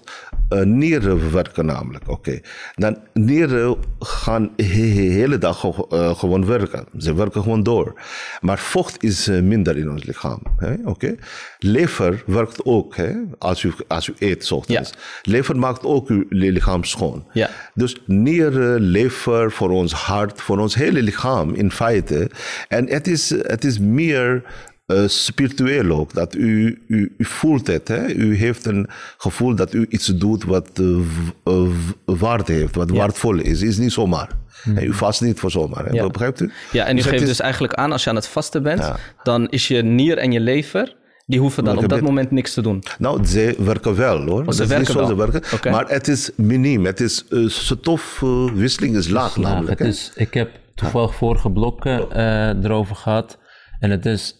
Uh, 0.49 0.61
nieren 0.61 1.31
werken 1.33 1.65
namelijk, 1.65 2.09
oké. 2.09 2.39
Dan 2.75 2.97
nieren 3.13 3.75
gaan 3.99 4.51
de 4.55 4.63
hele 4.63 5.37
dag 5.37 5.63
uh, 5.63 6.15
gewoon 6.15 6.45
werken. 6.45 6.85
Ze 6.97 7.13
werken 7.13 7.41
gewoon 7.41 7.63
door. 7.63 8.01
Maar 8.41 8.59
vocht 8.59 9.03
is 9.03 9.27
uh, 9.27 9.41
minder 9.41 9.77
in 9.77 9.91
ons 9.91 10.03
lichaam, 10.03 10.41
oké. 10.85 11.15
Lever 11.59 12.23
werkt 12.25 12.65
ook, 12.65 12.95
hè, 12.95 13.11
als 13.37 13.63
u, 13.63 13.73
als 13.87 14.07
u 14.07 14.13
eet 14.17 14.45
's 14.45 14.51
ochtends. 14.51 14.93
Lever 15.21 15.57
maakt 15.57 15.83
ook 15.83 16.07
uw 16.07 16.25
lichaam 16.29 16.83
schoon. 16.83 17.27
Ja. 17.33 17.49
Dus 17.73 18.01
nieren, 18.05 18.79
lever, 18.79 19.51
voor 19.51 19.69
ons 19.69 19.93
hart, 19.93 20.41
voor 20.41 20.59
ons 20.59 20.75
hele 20.75 21.01
lichaam 21.01 21.53
in 21.53 21.71
feite. 21.71 22.29
En 22.67 22.87
het 22.89 23.07
is, 23.07 23.29
het 23.29 23.63
is 23.63 23.79
meer 23.79 24.43
uh, 24.87 25.07
spiritueel 25.07 25.91
ook. 25.99 26.13
Dat 26.13 26.35
u, 26.35 26.81
u, 26.87 27.13
u 27.17 27.25
voelt 27.25 27.67
het. 27.67 27.87
Hè? 27.87 28.07
U 28.07 28.35
heeft 28.35 28.65
een 28.65 28.87
gevoel 29.17 29.55
dat 29.55 29.73
u 29.73 29.85
iets 29.89 30.05
doet 30.07 30.43
wat 30.43 30.69
uh, 30.81 30.97
w- 30.97 31.49
uh, 31.49 31.61
w- 32.05 32.19
waarde 32.19 32.53
heeft, 32.53 32.75
wat 32.75 32.89
waardevol 32.89 33.35
is. 33.39 33.61
is 33.61 33.77
niet 33.77 33.91
zomaar. 33.91 34.29
En 34.63 34.83
u 34.83 34.93
vast 34.93 35.21
niet 35.21 35.39
voor 35.39 35.51
zomaar. 35.51 35.85
Hè? 35.85 35.91
Ja. 35.91 36.07
Begrijpt 36.07 36.41
u? 36.41 36.51
Ja, 36.71 36.85
en 36.85 36.93
u 36.93 36.95
Dus 36.95 37.05
geeft 37.05 37.21
is- 37.21 37.27
dus 37.27 37.39
eigenlijk 37.39 37.73
aan, 37.73 37.91
als 37.91 38.03
je 38.03 38.09
aan 38.09 38.15
het 38.15 38.27
vasten 38.27 38.63
bent, 38.63 38.79
Ja. 38.79 38.97
dan 39.23 39.49
is 39.49 39.67
je 39.67 39.81
nier 39.81 40.17
en 40.17 40.31
je 40.31 40.39
lever, 40.39 40.95
die 41.25 41.39
hoeven 41.39 41.63
dan 41.63 41.77
op 41.77 41.89
dat 41.89 42.01
moment 42.01 42.31
niks 42.31 42.53
te 42.53 42.61
doen. 42.61 42.83
Nou, 42.99 43.25
ze 43.25 43.55
werken 43.57 43.95
wel 43.95 44.21
hoor. 44.21 44.43
Dat 44.43 44.53
is 44.53 44.59
werken 44.59 44.77
niet 44.77 44.93
wel. 44.93 45.07
ze 45.07 45.15
werken. 45.15 45.71
Maar 45.71 45.87
het 45.87 46.07
is 46.07 46.29
miniem. 46.35 46.85
Het 46.85 46.99
is 46.99 47.25
uh, 47.29 47.49
stofwisseling 47.49 48.95
is 48.95 49.07
laag 49.09 49.35
Laag. 49.37 49.53
namelijk. 49.53 49.79
Het 49.79 49.87
is, 49.87 50.11
ik 50.15 50.33
heb 50.33 50.49
toevallig 50.75 51.15
vorige 51.15 51.51
blokken 51.51 52.11
eh, 52.11 52.63
erover 52.63 52.95
gehad. 52.95 53.39
En 53.79 53.89
het 53.89 54.05
is, 54.05 54.35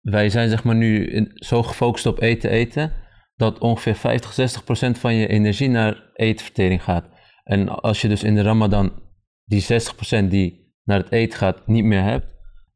wij 0.00 0.28
zijn 0.28 0.48
zeg 0.48 0.64
maar 0.64 0.74
nu 0.74 1.06
in- 1.06 1.30
zo 1.34 1.62
gefocust 1.62 2.06
op 2.06 2.20
eten, 2.20 2.50
eten, 2.50 2.92
dat 3.36 3.58
ongeveer 3.58 3.94
50, 3.94 4.32
60 4.32 4.64
procent 4.64 4.98
van 4.98 5.14
je 5.14 5.26
energie 5.26 5.68
naar 5.68 6.10
eetvertering 6.14 6.82
gaat. 6.82 7.04
En 7.44 7.68
als 7.68 8.00
je 8.00 8.08
dus 8.08 8.22
in 8.22 8.34
de 8.34 8.42
Ramadan 8.42 8.92
die 9.44 9.60
60 9.60 9.94
procent 9.94 10.30
die 10.30 10.72
naar 10.84 10.98
het 10.98 11.10
eten 11.12 11.38
gaat 11.38 11.66
niet 11.66 11.84
meer 11.84 12.02
hebt, 12.02 12.26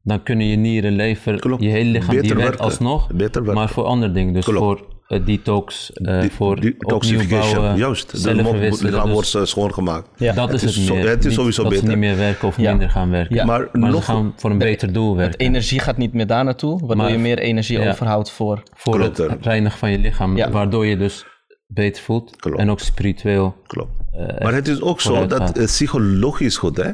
dan 0.01 0.23
kunnen 0.23 0.45
je 0.45 0.55
nieren, 0.55 0.91
lever, 0.91 1.39
Klopt. 1.39 1.63
je 1.63 1.69
hele 1.69 1.89
lichaam, 1.89 2.09
die 2.09 2.19
Beter 2.21 2.35
werkt 2.35 2.49
werken. 2.49 2.65
alsnog, 2.65 3.07
Beter 3.13 3.41
werken. 3.41 3.53
maar 3.53 3.69
voor 3.69 3.83
andere 3.83 4.11
dingen. 4.11 4.33
Dus 4.33 4.45
Klopt. 4.45 4.59
voor 4.79 4.97
detox, 5.17 5.91
eh, 5.93 6.21
Die- 6.21 6.31
voor 6.31 6.59
die 6.59 6.73
opnieuw 6.73 6.89
toxification. 6.89 7.53
bouwen, 7.55 7.77
Juist. 7.77 8.11
De 8.11 8.17
verwisselen. 8.43 8.91
lichaam 8.91 9.05
Dus- 9.05 9.13
wordt 9.13 9.33
uh, 9.35 9.43
schoongemaakt. 9.43 10.07
Ja. 10.17 10.33
dat 10.33 10.53
is 10.53 10.61
Het 10.61 10.75
het 10.75 10.83
zo- 10.83 10.93
meer. 10.95 11.07
het 11.09 11.19
is 11.19 11.25
Niet 11.25 11.33
sowieso 11.33 11.63
dat 11.63 11.71
ze 11.73 11.79
beter. 11.79 11.97
niet 11.97 12.07
meer 12.07 12.17
werken 12.17 12.47
of 12.47 12.57
Ja. 12.57 12.69
minder 12.69 12.89
gaan 12.89 13.09
werken. 13.09 13.35
Ja. 13.35 13.45
Maar 13.45 13.67
Maar 13.71 13.89
nog- 13.91 14.03
ze 14.03 14.11
gaan 14.11 14.33
voor 14.35 14.49
een 14.51 14.57
beter 14.57 14.93
doel 14.93 15.15
werken. 15.15 15.39
Energie 15.39 15.79
gaat 15.79 15.97
niet 15.97 16.13
meer 16.13 16.27
daar 16.27 16.43
naartoe, 16.43 16.79
waardoor 16.79 16.95
Maar- 16.97 17.11
je 17.11 17.17
meer 17.17 17.39
energie 17.39 17.79
ja. 17.79 17.89
overhoudt 17.89 18.31
voor... 18.31 18.63
voor 18.75 18.99
het 19.01 19.21
reinigen 19.41 19.79
van 19.79 19.91
je 19.91 19.97
lichaam, 19.99 20.37
Ja. 20.37 20.49
waardoor 20.51 20.85
je 20.85 20.97
dus 20.97 21.25
beter 21.67 22.03
voelt 22.03 22.35
Klopt. 22.35 22.59
en 22.59 22.69
ook 22.69 22.79
spiritueel. 22.79 23.55
Klopt. 23.67 23.91
eh, 24.11 24.43
maar 24.43 24.53
het 24.53 24.67
is 24.67 24.81
ook 24.81 25.01
zo 25.01 25.25
dat 25.27 25.39
gaat. 25.39 25.57
uh, 25.59 25.65
psychologisch 25.65 26.57
goed, 26.57 26.77
hè? 26.77 26.89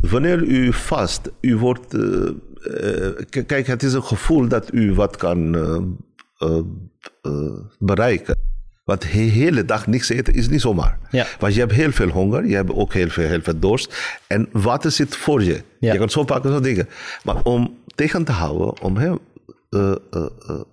Wanneer 0.00 0.42
u 0.42 0.72
vast, 0.72 1.30
u 1.40 1.56
wordt. 1.56 1.94
uh, 1.94 2.02
uh, 2.82 3.06
kijk, 3.46 3.66
het 3.66 3.82
is 3.82 3.92
een 3.92 4.02
gevoel 4.02 4.48
dat 4.48 4.68
u 4.72 4.94
wat 4.94 5.16
kan 5.16 5.54
uh, 6.38 6.50
uh, 6.50 7.32
uh, 7.32 7.52
bereiken. 7.78 8.36
Want 8.84 9.00
de 9.00 9.06
hele 9.08 9.64
dag 9.64 9.86
niks 9.86 10.08
eten 10.08 10.34
is 10.34 10.48
niet 10.48 10.60
zomaar. 10.60 10.98
Ja. 11.10 11.26
Want 11.38 11.54
je 11.54 11.60
hebt 11.60 11.72
heel 11.72 11.92
veel 11.92 12.08
honger, 12.08 12.46
je 12.46 12.54
hebt 12.54 12.72
ook 12.72 12.92
heel 12.92 13.08
veel, 13.08 13.28
heel 13.28 13.42
veel 13.42 13.58
dorst. 13.58 14.18
En 14.26 14.48
water 14.52 14.90
zit 14.90 15.16
voor 15.16 15.42
je. 15.42 15.62
Ja. 15.80 15.92
Je 15.92 15.98
kan 15.98 16.10
zo 16.10 16.24
pakken, 16.24 16.50
zo 16.52 16.60
dingen. 16.60 16.88
Maar 17.24 17.42
om 17.42 17.78
tegen 17.94 18.24
te 18.24 18.32
houden, 18.32 18.82
om 18.82 18.96
heel, 18.98 19.18
eh, 19.70 19.90
eh, 19.90 19.96
eh, 20.10 20.26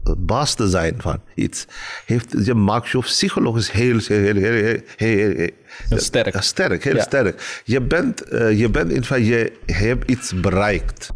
eh, 0.04 0.13
baas 0.17 0.54
te 0.56 0.69
zijn 0.69 0.95
van 0.97 1.21
iets, 1.36 1.65
heeft, 2.06 2.36
je 2.45 2.54
maakt 2.54 2.89
je 2.89 3.00
psychologisch 3.00 3.71
heel, 3.71 3.97
heel, 4.08 4.17
heel, 4.17 4.36
heel, 4.36 4.52
heel, 4.54 4.80
heel, 4.97 5.36
heel- 5.36 5.50
Heel 5.89 6.00
sterk. 6.00 6.41
sterk, 6.41 6.84
heel 6.84 6.95
Ja. 6.95 7.02
sterk. 7.02 7.62
Je 7.65 7.82
bent, 7.82 8.21
eh, 8.21 8.60
je 8.60 8.69
bent 8.69 8.91
in 8.91 9.04
feite, 9.04 9.28
je 9.65 9.74
hebt 9.74 10.10
iets 10.10 10.34
bereikt. 10.39 11.10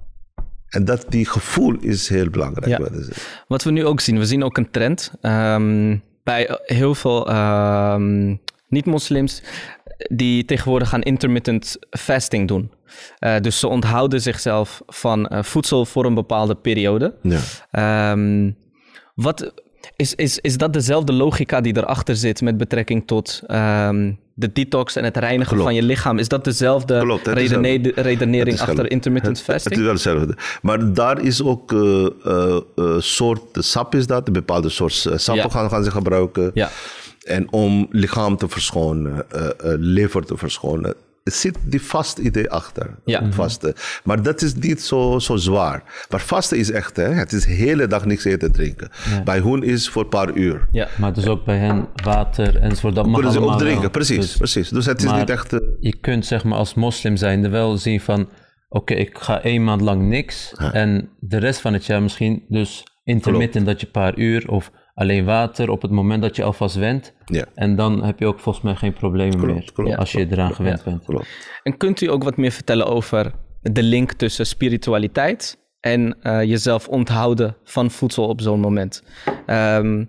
En 0.75 0.85
dat 0.85 1.05
die 1.09 1.25
gevoel 1.25 1.75
is 1.79 2.09
heel 2.09 2.29
belangrijk. 2.29 2.67
Ja. 2.67 2.79
Wat 2.79 2.91
is 2.91 3.05
het? 3.05 3.43
Wat 3.47 3.63
we 3.63 3.71
nu 3.71 3.85
ook 3.85 3.99
zien, 3.99 4.17
we 4.17 4.25
zien 4.25 4.43
ook 4.43 4.57
een 4.57 4.71
trend 4.71 5.11
ehm, 5.21 5.97
bij 6.23 6.59
heel 6.65 6.95
veel 6.95 7.29
ehm, 7.29 8.35
niet-moslims 8.67 9.41
die 9.97 10.45
tegenwoordig 10.45 10.93
aan 10.93 11.01
intermittent 11.01 11.77
fasting 11.89 12.47
doen. 12.47 12.71
Eh, 13.19 13.39
dus 13.39 13.59
ze 13.59 13.67
onthouden 13.67 14.21
zichzelf 14.21 14.81
van 14.87 15.27
eh, 15.27 15.43
voedsel 15.43 15.85
voor 15.85 16.05
een 16.05 16.13
bepaalde 16.13 16.55
periode. 16.55 17.15
Ja. 17.21 17.39
Ehm, 17.71 18.51
wat, 19.15 19.53
is, 19.95 20.15
is, 20.15 20.39
is 20.39 20.57
dat 20.57 20.73
dezelfde 20.73 21.13
logica 21.13 21.61
die 21.61 21.77
erachter 21.77 22.15
zit 22.15 22.41
met 22.41 22.57
betrekking 22.57 23.07
tot 23.07 23.41
ehm, 23.47 24.11
de 24.33 24.51
detox 24.51 24.95
en 24.95 25.03
het 25.03 25.17
reinigen 25.17 25.47
Klopt. 25.53 25.63
van 25.63 25.75
je 25.75 25.81
lichaam? 25.83 26.17
Is 26.19 26.27
dat 26.27 26.43
dezelfde 26.43 26.99
Klopt, 26.99 27.27
redene- 27.27 27.91
redenering 27.95 28.59
achter 28.59 28.91
intermittent 28.91 29.37
het, 29.37 29.45
Het 29.47 29.55
fasting? 29.55 29.75
is 29.75 29.81
wel 29.81 29.93
hetzelfde. 29.93 30.35
Maar 30.61 30.93
daar 30.93 31.21
is 31.21 31.43
ook 31.43 31.71
een 31.71 32.13
uh, 32.25 32.59
uh, 32.75 32.95
soort 32.99 33.41
sap 33.53 33.95
is 33.95 34.07
dat, 34.07 34.27
een 34.27 34.33
bepaalde 34.33 34.69
soort 34.69 34.93
sappen 34.93 35.35
Ja. 35.35 35.49
gaan, 35.49 35.69
gaan 35.69 35.83
ze 35.83 35.91
gebruiken. 35.91 36.51
Ja. 36.53 36.69
En 37.23 37.51
om 37.51 37.87
lichaam 37.89 38.37
te 38.37 38.47
verschonen, 38.47 39.25
uh, 39.35 39.41
uh, 39.41 39.49
lever 39.77 40.25
te 40.25 40.37
verschonen. 40.37 40.93
Zit 41.33 41.57
die 41.63 41.81
vast 41.81 42.17
idee 42.17 42.49
achter. 42.49 42.99
Ja. 43.05 43.31
Vaste. 43.31 43.75
Maar 44.03 44.21
dat 44.23 44.41
is 44.41 44.55
niet 44.55 44.81
zo, 44.81 45.19
zo 45.19 45.35
zwaar. 45.35 45.83
Maar 46.09 46.21
vaste 46.21 46.57
is 46.57 46.71
echt, 46.71 46.95
hè, 46.95 47.03
het 47.13 47.31
is 47.33 47.45
de 47.45 47.51
hele 47.51 47.87
dag 47.87 48.05
niks 48.05 48.23
eten 48.23 48.51
drinken. 48.51 48.89
Bij 49.23 49.39
hun 49.39 49.63
is 49.63 49.89
voor 49.89 50.01
een 50.03 50.09
paar 50.09 50.33
uur. 50.33 50.67
Ja. 50.71 50.87
Maar 50.97 51.09
het 51.09 51.17
is 51.17 51.27
ook 51.27 51.45
bij 51.45 51.57
hen 51.57 51.87
water 52.03 52.57
enzovoort. 52.61 52.95
Dat 52.95 53.05
mag 53.05 53.15
Kunnen 53.15 53.31
ze 53.31 53.39
ook 53.41 53.57
drinken, 53.57 53.81
wel. 53.81 53.89
precies, 53.89 54.17
Dus- 54.17 54.37
precies. 54.37 54.69
Dus 54.69 54.85
het 54.85 54.99
is 54.99 55.05
maar 55.05 55.19
niet 55.19 55.29
echt... 55.29 55.53
eh, 55.53 55.59
je 55.79 55.97
kunt 55.99 56.25
zeg 56.25 56.43
maar 56.43 56.57
als 56.57 56.73
moslim 56.73 57.15
zijnde 57.17 57.49
wel 57.49 57.77
zien 57.77 58.01
van... 58.01 58.29
Oké, 58.69 58.93
ik 58.93 59.17
ga 59.17 59.41
één 59.41 59.63
maand 59.63 59.81
lang 59.81 60.07
niks. 60.09 60.53
En 60.71 61.09
de 61.19 61.37
rest 61.37 61.61
van 61.61 61.73
het 61.73 61.85
jaar 61.85 62.01
misschien 62.01 62.45
dus 62.47 62.83
intermittent 63.03 63.65
dat 63.65 63.79
je 63.79 63.85
een 63.85 63.91
paar 63.91 64.17
uur... 64.17 64.49
of 64.49 64.71
alleen 64.95 65.25
water 65.25 65.69
op 65.69 65.81
het 65.81 65.91
moment 65.91 66.21
dat 66.21 66.35
je 66.35 66.43
alvast 66.43 66.75
went. 66.75 67.13
Ja. 67.25 67.45
En 67.53 67.75
dan 67.75 68.03
heb 68.03 68.19
je 68.19 68.25
ook 68.25 68.39
volgens 68.39 68.63
mij 68.63 68.75
geen 68.75 68.93
problemen 68.93 69.37
Klopt, 69.39 69.53
meer. 69.53 69.71
klopt, 69.73 69.95
als 69.97 70.11
je 70.11 70.27
eraan 70.31 70.55
gewend 70.55 70.83
bent. 70.83 71.03
klopt. 71.05 71.27
En 71.63 71.77
kunt 71.77 72.01
u 72.01 72.09
ook 72.09 72.23
wat 72.23 72.37
meer 72.37 72.51
vertellen 72.51 72.85
over 72.87 73.31
de 73.61 73.83
link 73.83 74.11
tussen 74.11 74.45
spiritualiteit 74.45 75.57
en 75.79 76.17
eh, 76.21 76.43
jezelf 76.43 76.87
onthouden 76.87 77.55
van 77.63 77.91
voedsel 77.91 78.27
op 78.27 78.41
zo'n 78.41 78.59
moment? 78.59 79.03
Ehm, 79.45 80.05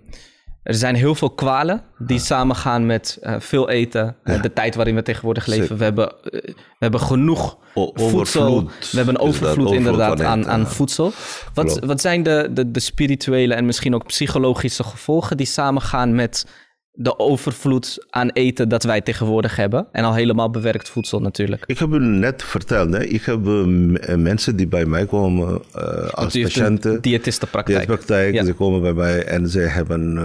er 0.67 0.73
zijn 0.75 0.95
heel 0.95 1.15
veel 1.15 1.29
kwalen 1.29 1.81
die 1.97 2.19
samengaan 2.19 2.85
met 2.85 3.17
eh, 3.21 3.35
veel 3.39 3.69
eten, 3.69 4.15
eh, 4.23 4.41
de 4.41 4.53
tijd 4.53 4.75
waarin 4.75 4.95
we 4.95 5.01
tegenwoordig 5.01 5.45
leven. 5.45 5.77
We 5.77 5.83
hebben, 5.83 6.09
eh, 6.09 6.41
we 6.53 6.53
hebben 6.79 6.99
genoeg 6.99 7.57
O- 7.73 7.91
voedsel, 7.95 8.63
we 8.63 8.97
hebben 8.97 9.15
een 9.15 9.21
overvloed 9.21 9.71
inderdaad 9.71 10.21
aan 10.21 10.25
aan, 10.27 10.39
eten, 10.39 10.51
aan 10.51 10.59
ja. 10.59 10.65
voedsel. 10.65 11.11
Wat, 11.53 11.65
Klopt. 11.65 11.85
wat 11.85 12.01
zijn 12.01 12.23
de, 12.23 12.49
de, 12.51 12.71
de 12.71 12.79
spirituele 12.79 13.53
en 13.53 13.65
misschien 13.65 13.95
ook 13.95 14.05
psychologische 14.05 14.83
gevolgen 14.83 15.37
die 15.37 15.45
samengaan 15.45 16.15
met 16.15 16.45
de 16.91 17.19
overvloed 17.19 18.05
aan 18.09 18.29
eten 18.29 18.69
dat 18.69 18.83
wij 18.83 19.01
tegenwoordig 19.01 19.55
hebben? 19.55 19.87
En 19.91 20.03
al 20.03 20.13
helemaal 20.13 20.49
bewerkt 20.49 20.89
voedsel 20.89 21.19
natuurlijk. 21.19 21.63
Ik 21.65 21.77
heb 21.79 21.89
u 21.91 21.99
net 21.99 22.43
verteld, 22.43 22.93
hè, 22.93 23.03
ik 23.03 23.23
heb 23.23 23.45
eh, 23.47 23.51
m- 23.63 23.95
eh, 23.95 24.15
mensen 24.15 24.55
die 24.55 24.67
bij 24.67 24.85
mij 24.85 25.05
komen 25.05 25.61
eh, 25.73 26.07
als 26.09 26.37
patiënten. 26.39 27.01
diëtistenpraktijk. 27.01 27.77
Dieetpraktijk, 27.77 28.33
Ja. 28.33 28.43
ze 28.45 28.53
komen 28.53 28.81
bij 28.81 28.93
mij 28.93 29.23
en 29.25 29.49
ze 29.49 29.59
hebben 29.59 30.17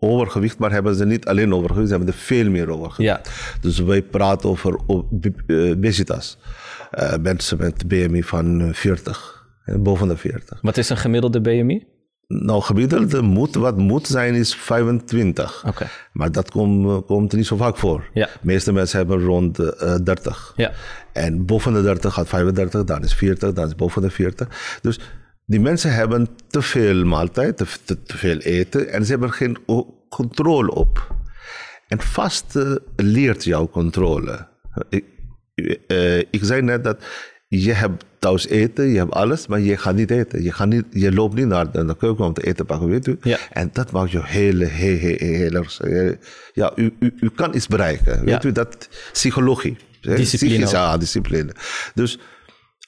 overgewicht, 0.00 0.58
maar 0.58 0.72
hebben 0.72 0.94
ze 0.94 1.06
niet 1.06 1.26
alleen 1.26 1.54
overgewicht, 1.54 1.88
ze 1.88 1.94
hebben 1.94 2.14
er 2.14 2.20
veel 2.20 2.50
meer 2.50 2.70
overgewicht. 2.70 3.26
Ja. 3.26 3.32
Dus 3.60 3.78
wij 3.78 4.02
praten 4.02 4.48
over 4.48 4.78
eh, 4.86 5.70
obesitas. 5.70 6.38
Eh, 6.90 7.14
mensen 7.22 7.58
met 7.58 7.88
BMI 7.88 8.22
van 8.22 8.60
eh, 8.60 8.72
40, 8.72 9.46
eh, 9.64 9.74
boven 9.76 10.08
de 10.08 10.16
40. 10.16 10.58
Wat 10.62 10.76
is 10.76 10.88
een 10.88 10.96
gemiddelde 10.96 11.40
BMI? 11.40 11.86
Nou, 12.26 12.62
gemiddelde 12.62 13.22
moet, 13.22 13.54
wat 13.54 13.78
moet 13.78 14.06
zijn 14.06 14.34
is 14.34 14.54
25. 14.54 15.64
Oké. 15.66 15.86
Maar 16.12 16.32
dat 16.32 16.50
komt 16.50 17.06
komt 17.06 17.32
niet 17.32 17.46
zo 17.46 17.56
vaak 17.56 17.76
voor. 17.76 18.10
Ja. 18.14 18.26
De 18.26 18.38
meeste 18.40 18.72
mensen 18.72 18.98
hebben 18.98 19.22
rond 19.24 19.58
eh 19.58 19.94
30. 20.04 20.52
Ja. 20.56 20.72
En 21.12 21.46
boven 21.46 21.72
de 21.72 21.82
30 21.82 22.14
gaat 22.14 22.28
35, 22.28 22.84
dan 22.84 23.04
is 23.04 23.14
40, 23.14 23.52
dan 23.52 23.66
is 23.66 23.74
boven 23.74 24.02
de 24.02 24.10
40. 24.10 24.78
Dus 24.82 25.00
die 25.46 25.60
mensen 25.60 25.94
hebben 25.94 26.28
te 26.48 26.62
veel 26.62 27.04
maaltijd, 27.04 27.56
te, 27.56 27.66
te, 27.84 28.02
te 28.02 28.16
veel 28.16 28.38
eten 28.38 28.88
en 28.88 29.04
ze 29.04 29.10
hebben 29.10 29.32
geen 29.32 29.58
controle 30.08 30.74
op. 30.74 31.14
En 31.88 32.00
vasten 32.00 32.82
leert 32.96 33.44
jou 33.44 33.68
controle. 33.68 34.48
Ik, 34.88 35.04
eh, 35.86 36.18
ik 36.18 36.38
zei 36.40 36.62
net 36.62 36.84
dat 36.84 37.04
je 37.48 37.72
hebt 37.72 38.04
thuis 38.18 38.46
eten, 38.46 38.88
je 38.88 38.98
hebt 38.98 39.12
alles, 39.12 39.46
maar 39.46 39.60
je 39.60 39.76
gaat 39.76 39.94
niet 39.94 40.10
eten. 40.10 40.42
Je, 40.42 40.52
gaat 40.52 40.68
niet, 40.68 40.84
je 40.90 41.12
loopt 41.12 41.34
niet 41.34 41.46
naar 41.46 41.70
de, 41.72 41.96
keuken 41.96 42.24
om 42.24 42.32
te 42.32 42.46
eten 42.46 42.66
pakken, 42.66 42.88
weet 42.88 43.06
u. 43.06 43.16
Ja. 43.22 43.38
En 43.50 43.70
dat 43.72 43.90
maakt 43.90 44.10
je 44.10 44.24
heel, 44.24 44.58
heel, 44.58 44.96
heel, 44.98 45.16
heel, 45.18 45.64
heel- 45.78 46.16
ja, 46.52 46.72
u, 46.76 46.94
u, 46.98 47.14
u 47.20 47.30
kan 47.34 47.54
iets 47.54 47.66
bereiken. 47.66 48.24
Weet 48.24 48.42
Ja. 48.42 48.48
u, 48.48 48.52
dat 48.52 48.88
psychologie. 49.12 49.76
Discipline 50.00 50.52
psychisch. 50.54 50.70
Ja, 50.70 50.96
discipline. 50.98 51.54
Dus, 51.94 52.18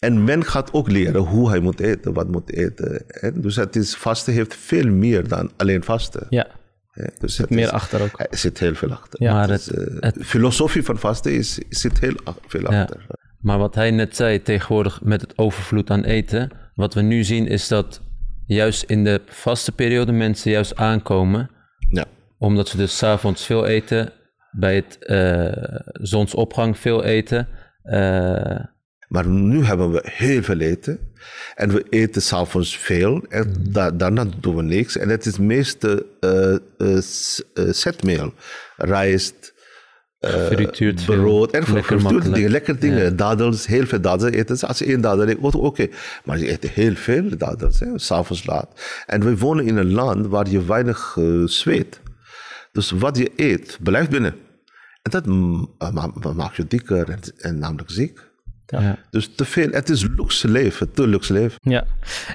en 0.04 0.24
men 0.24 0.44
gaat 0.44 0.72
ook 0.72 0.90
leren 0.90 1.20
hoe 1.20 1.48
hij 1.50 1.60
moet 1.60 1.80
eten, 1.80 2.12
wat 2.12 2.28
moet 2.28 2.52
eten. 2.52 3.08
En 3.08 3.40
dus 3.40 3.56
het 3.56 3.76
is, 3.76 3.94
vasten 3.96 4.32
heeft 4.32 4.54
veel 4.54 4.88
meer 4.90 5.28
dan 5.28 5.50
alleen 5.56 5.82
vasten. 5.84 6.26
Ja, 6.30 6.46
hè. 6.90 7.04
Dus 7.18 7.38
het 7.38 7.50
meer 7.50 7.64
is- 7.64 7.70
achter 7.70 8.02
ook. 8.02 8.20
er 8.30 8.38
zit 8.38 8.58
heel 8.58 8.74
veel 8.74 8.90
achter. 8.92 9.22
Ja. 9.22 9.32
Maar 9.32 9.46
Dus, 9.46 9.66
het, 9.66 10.16
eh, 10.16 10.24
filosofie 10.24 10.82
van 10.82 10.98
vasten 10.98 11.32
is, 11.32 11.58
zit 11.68 12.00
heel 12.00 12.14
veel 12.46 12.72
Ja. 12.72 12.80
achter. 12.82 13.06
Maar 13.40 13.58
wat 13.58 13.74
hij 13.74 13.90
net 13.90 14.16
zei, 14.16 14.42
tegenwoordig 14.42 15.02
met 15.02 15.20
het 15.20 15.38
overvloed 15.38 15.90
aan 15.90 16.04
eten, 16.04 16.50
wat 16.74 16.94
we 16.94 17.00
nu 17.02 17.24
zien 17.24 17.46
is 17.46 17.68
dat 17.68 18.00
juist 18.46 18.82
in 18.82 19.04
de 19.04 19.20
vaste 19.26 19.72
periode 19.72 20.12
mensen 20.12 20.50
juist 20.50 20.76
aankomen, 20.76 21.50
Ja. 21.88 22.04
omdat 22.38 22.68
ze 22.68 22.76
dus 22.76 22.96
s'avonds 22.96 23.46
veel 23.46 23.66
eten, 23.66 24.12
bij 24.56 24.74
het 24.74 24.98
eh, 24.98 25.78
zonsopgang 25.92 26.78
veel 26.78 27.04
eten. 27.04 27.48
eh, 27.82 28.60
Maar 29.14 29.26
nu 29.26 29.64
hebben 29.64 29.90
we 29.92 30.00
heel 30.04 30.42
veel 30.42 30.58
eten. 30.60 30.98
En 31.54 31.72
we 31.72 31.84
eten 31.90 32.22
s'avonds 32.22 32.76
veel. 32.78 33.24
En 33.28 33.54
da- 33.70 33.90
daarna 33.90 34.24
doen 34.40 34.56
we 34.56 34.62
niks. 34.62 34.96
En 34.96 35.08
het 35.08 35.26
is 35.26 35.38
meeste 35.38 36.06
zetmeel. 37.70 38.32
Rijst, 38.76 39.54
veel, 40.20 41.16
brood 41.16 41.50
en 41.52 41.60
lekker 41.60 41.82
gefrituurde 41.82 42.30
dingen. 42.30 42.50
Lekker 42.50 42.78
dingen. 42.78 43.16
Dadels, 43.16 43.66
heel 43.66 43.86
veel 43.86 44.00
dadels 44.00 44.30
eten. 44.32 44.56
ze. 44.56 44.66
Als 44.66 44.78
je 44.78 44.84
één 44.84 45.00
dadel 45.00 45.28
eet, 45.28 45.54
oké. 45.54 45.88
Maar 46.24 46.38
je 46.38 46.50
eet 46.50 46.68
heel 46.70 46.94
veel 46.94 47.36
dadels, 47.38 47.82
s'avonds 47.94 48.46
laat. 48.46 48.68
En 49.06 49.24
we 49.24 49.38
wonen 49.38 49.66
in 49.66 49.76
een 49.76 49.92
land 49.92 50.26
waar 50.26 50.48
je 50.50 50.64
weinig 50.64 51.16
zweet. 51.44 52.00
Dus 52.72 52.90
wat 52.90 53.16
je 53.18 53.30
eet, 53.36 53.78
blijft 53.82 54.10
binnen. 54.10 54.34
En 55.02 55.10
dat 55.10 55.26
ma- 55.26 55.90
ma- 55.92 56.32
maakt 56.34 56.56
je 56.56 56.66
dikker 56.66 57.10
en, 57.10 57.20
en 57.36 57.58
namelijk 57.58 57.90
ziek. 57.90 58.32
Ja. 58.66 58.98
Dus 59.10 59.34
te 59.34 59.44
veel, 59.44 59.70
het 59.70 59.88
is 59.88 60.02
luxe 60.16 60.48
leven, 60.50 60.92
te 60.92 61.06
luxe 61.06 61.32
leven. 61.32 61.58
Ja, 61.62 61.84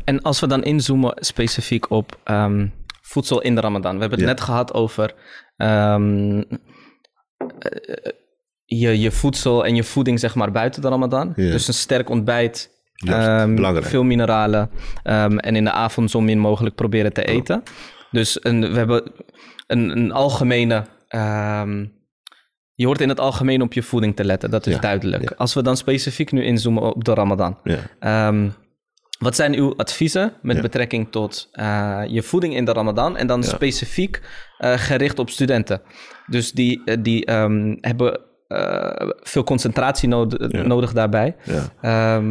en 0.05 0.21
als 0.21 0.39
we 0.39 0.47
dan 0.47 0.63
inzoomen 0.63 1.13
specifiek 1.15 1.89
op 1.89 2.17
ehm, 2.23 2.67
voedsel 3.01 3.41
in 3.41 3.55
de 3.55 3.61
Ramadan. 3.61 3.93
We 3.95 3.99
hebben 3.99 4.19
het 4.19 4.27
Ja. 4.27 4.33
net 4.33 4.41
gehad 4.43 4.73
over 4.73 5.13
ehm, 5.57 6.39
eh, 7.59 8.11
je, 8.65 8.99
je 8.99 9.11
voedsel 9.11 9.65
en 9.65 9.75
je 9.75 9.83
voeding, 9.83 10.19
zeg 10.19 10.35
maar, 10.35 10.51
buiten 10.51 10.81
de 10.81 10.87
Ramadan. 10.87 11.33
Ja. 11.35 11.51
Dus 11.51 11.67
een 11.67 11.73
sterk 11.73 12.09
ontbijt, 12.09 12.69
Juist, 12.93 13.27
ehm, 13.27 13.81
veel 13.83 14.03
mineralen 14.03 14.69
ehm, 15.03 15.37
en 15.37 15.55
in 15.55 15.63
de 15.63 15.71
avond 15.71 16.11
zo 16.11 16.21
min 16.21 16.39
mogelijk 16.39 16.75
proberen 16.75 17.13
te 17.13 17.23
eten. 17.23 17.63
Dus 18.11 18.37
een, 18.43 18.61
we 18.71 18.77
hebben 18.77 19.11
een, 19.67 19.97
een 19.97 20.11
algemene. 20.11 20.85
ehm, 21.07 21.85
je 22.79 22.85
hoort 22.85 23.01
in 23.01 23.09
het 23.09 23.19
algemeen 23.19 23.61
op 23.61 23.73
je 23.73 23.83
voeding 23.83 24.15
te 24.15 24.23
letten, 24.23 24.49
dat 24.49 24.67
is 24.67 24.73
Ja, 24.73 24.79
duidelijk. 24.79 25.29
ja. 25.29 25.35
Als 25.37 25.53
we 25.53 25.61
dan 25.61 25.77
specifiek 25.77 26.31
nu 26.31 26.43
inzoomen 26.43 26.83
op 26.95 27.03
de 27.03 27.13
Ramadan. 27.13 27.57
Ja. 27.63 27.79
Ehm, 27.99 28.49
wat 29.19 29.35
zijn 29.35 29.55
uw 29.55 29.73
adviezen 29.77 30.33
met 30.41 30.61
betrekking 30.61 31.11
tot 31.11 31.49
eh, 31.51 32.01
je 32.07 32.23
voeding 32.23 32.55
in 32.55 32.65
de 32.65 32.71
Ramadan 32.71 33.17
en 33.17 33.27
dan 33.27 33.43
specifiek 33.43 34.21
eh, 34.57 34.73
gericht 34.73 35.19
op 35.19 35.29
studenten? 35.29 35.81
Dus 36.27 36.51
die, 36.51 36.81
eh, 36.85 36.97
die 36.99 37.25
ehm, 37.25 37.75
hebben 37.81 38.19
veel 39.21 39.43
concentratie 39.43 40.09
nodig, 40.09 40.51
nodig 40.51 40.93
daarbij. 40.93 41.35
Ja. 41.81 42.21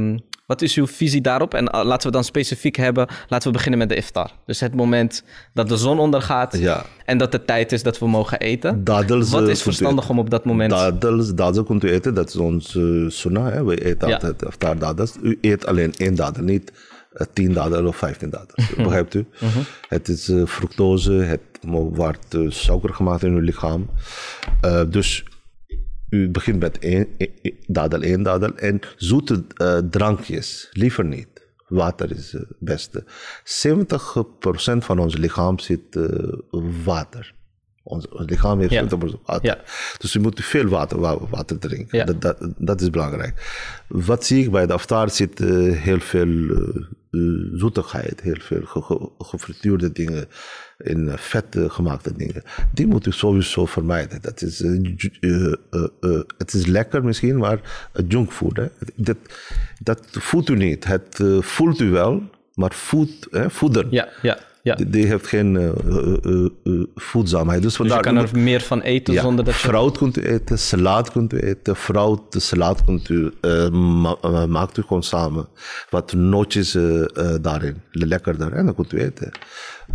Wat 0.49 0.63
is 0.63 0.75
uw 0.77 0.87
visie 0.87 1.21
daarop? 1.21 1.55
En 1.55 1.67
eh, 1.69 1.85
laten 1.85 2.07
we 2.07 2.13
dan 2.13 2.25
specifiek 2.25 2.77
hebben, 2.77 3.07
laten 3.29 3.47
we 3.49 3.53
beginnen 3.55 3.79
met 3.79 3.89
de 3.89 3.95
iftar. 3.95 4.31
Dus 4.47 4.61
het 4.61 4.75
moment 4.75 5.23
dat 5.55 5.69
de 5.69 5.77
zon 5.77 5.99
ondergaat 5.99 6.59
Ja. 6.59 6.85
en 7.05 7.19
dat 7.19 7.33
het 7.33 7.47
tijd 7.47 7.73
is 7.73 7.83
dat 7.83 7.99
we 7.99 8.09
mogen 8.09 8.39
eten. 8.39 8.85
Dadels, 8.85 9.31
Wat 9.31 9.43
eh, 9.43 9.49
is 9.49 9.63
verstandig 9.63 10.09
om 10.09 10.19
op 10.19 10.31
dat 10.31 10.45
moment... 10.45 10.71
Dadels, 10.71 11.35
dadels 11.35 11.67
kunt 11.67 11.85
u 11.85 11.91
eten, 11.91 12.15
dat 12.15 12.29
is 12.29 12.37
ons 12.37 12.77
eh, 12.77 12.83
sunnah. 13.09 13.53
Hè? 13.53 13.65
We 13.65 13.85
eten 13.85 14.09
Ja. 14.09 14.15
altijd 14.15 14.47
aftar 14.47 14.79
dadels. 14.79 15.17
U 15.23 15.39
eet 15.41 15.67
alleen 15.67 15.95
één 15.97 16.15
dadel, 16.15 16.43
niet 16.45 16.73
tien 17.33 17.53
dadel 17.53 17.87
of 17.87 17.97
vijftien 17.97 18.31
dadels. 18.31 18.75
Begrijpt 18.77 19.15
u? 19.15 19.27
Het 19.89 20.09
is 20.09 20.33
fructose, 20.47 21.13
het 21.13 21.41
wordt 21.71 22.37
suiker 22.49 22.95
gemaakt 22.95 23.23
in 23.23 23.33
uw 23.33 23.39
lichaam. 23.41 23.91
Dus 24.89 25.25
u 26.11 26.29
begint 26.31 26.61
met 26.61 26.79
één, 26.79 27.07
één- 27.17 27.33
één 27.43 27.55
dadel, 27.67 28.03
één 28.03 28.23
dadel. 28.23 28.55
En 28.57 28.81
zoete 28.97 29.45
eh, 29.57 29.79
drankjes, 29.91 30.69
liever 30.73 31.05
niet. 31.05 31.29
Water 31.69 32.11
is 32.17 32.33
het 32.33 32.47
beste. 32.59 33.05
70% 33.45 34.85
van 34.85 34.99
ons 34.99 35.17
lichaam 35.17 35.59
zit 35.59 35.97
eh, 35.97 36.33
water. 36.85 37.35
Ons, 37.83 38.09
ons 38.09 38.31
lichaam 38.31 38.59
heeft 38.61 38.73
Ja. 38.73 38.83
70% 38.83 38.87
water. 39.25 39.45
Ja. 39.45 39.59
Dus 39.99 40.13
je 40.13 40.19
moet 40.19 40.45
veel 40.45 40.67
water, 40.67 41.01
wa- 41.01 41.29
water 41.29 41.59
drinken. 41.59 41.99
Ja. 41.99 42.05
Dat, 42.05 42.21
dat, 42.21 42.53
dat 42.57 42.81
is 42.81 42.91
belangrijk. 42.91 43.35
Wat 43.89 44.25
zie 44.25 44.45
ik 44.45 44.51
bij 44.51 44.67
de 44.67 44.73
aftaar 44.73 45.11
zit 45.11 45.41
eh, 45.41 45.49
heel 45.73 46.01
veel 46.01 46.29
zoetigheid, 47.53 48.21
heel 48.21 48.37
veel 48.41 48.63
ge- 48.65 48.83
ge- 48.83 49.11
gefrituurde 49.19 49.93
dingen, 49.93 50.27
in 50.79 51.09
eh, 51.09 51.17
vet 51.17 51.57
gemaakte 51.69 52.13
dingen. 52.17 52.43
Die 52.73 52.87
moet 52.87 53.07
u 53.07 53.13
sowieso 53.13 53.67
vermijden. 53.67 54.23
Dat 54.23 54.43
is, 54.43 54.61
eh, 54.63 55.53
eh, 55.71 56.21
het 56.39 56.53
is 56.53 56.67
lekker 56.67 57.05
misschien, 57.05 57.37
maar 57.39 57.61
junkfood. 58.09 58.57
Hè? 58.57 58.67
Dat, 58.95 59.17
dat 59.83 60.07
voedt 60.11 60.49
u 60.49 60.57
niet. 60.57 60.85
Het 60.85 61.21
voelt 61.41 61.81
u 61.81 61.91
wel, 61.91 62.23
maar 62.55 62.73
voed, 62.75 63.27
hè, 63.31 63.51
voeden. 63.51 63.87
Ja, 63.91 64.09
ja. 64.23 64.39
Ja. 64.63 64.75
Die, 64.75 64.89
die 64.89 65.07
heeft 65.07 65.27
geen 65.27 65.57
eh, 65.57 65.67
eh, 65.69 65.73
eh, 66.25 66.45
eh, 66.65 66.73
voedzaamheid. 66.95 67.63
Dus, 67.63 67.77
Dus 67.77 67.93
je 67.93 68.01
kan 68.01 68.17
er 68.17 68.29
meer 68.33 68.61
van 68.61 68.81
eten 68.81 69.15
ja, 69.15 69.23
zonder 69.23 69.45
dat 69.45 69.55
je... 69.55 69.61
fruit 69.61 69.99
kunt 69.99 70.17
u 70.19 70.23
eten, 70.23 70.59
salade 70.59 71.11
kunt 71.11 71.33
u 71.33 71.39
eten. 71.39 71.77
Fruit, 71.77 72.21
de 72.31 72.41
salade 72.41 72.85
kunt 72.85 73.09
u, 73.09 73.33
ma- 73.71 74.47
maakt 74.47 74.77
u 74.79 74.83
gewoon 74.83 75.03
samen. 75.03 75.49
Wat 75.91 76.13
nootjes 76.13 76.77
daarin, 77.41 77.83
lekkerder. 77.91 78.53
En 78.53 78.65
dan 78.65 78.75
kunt 78.75 78.93
u 78.93 79.01
eten. 79.01 79.31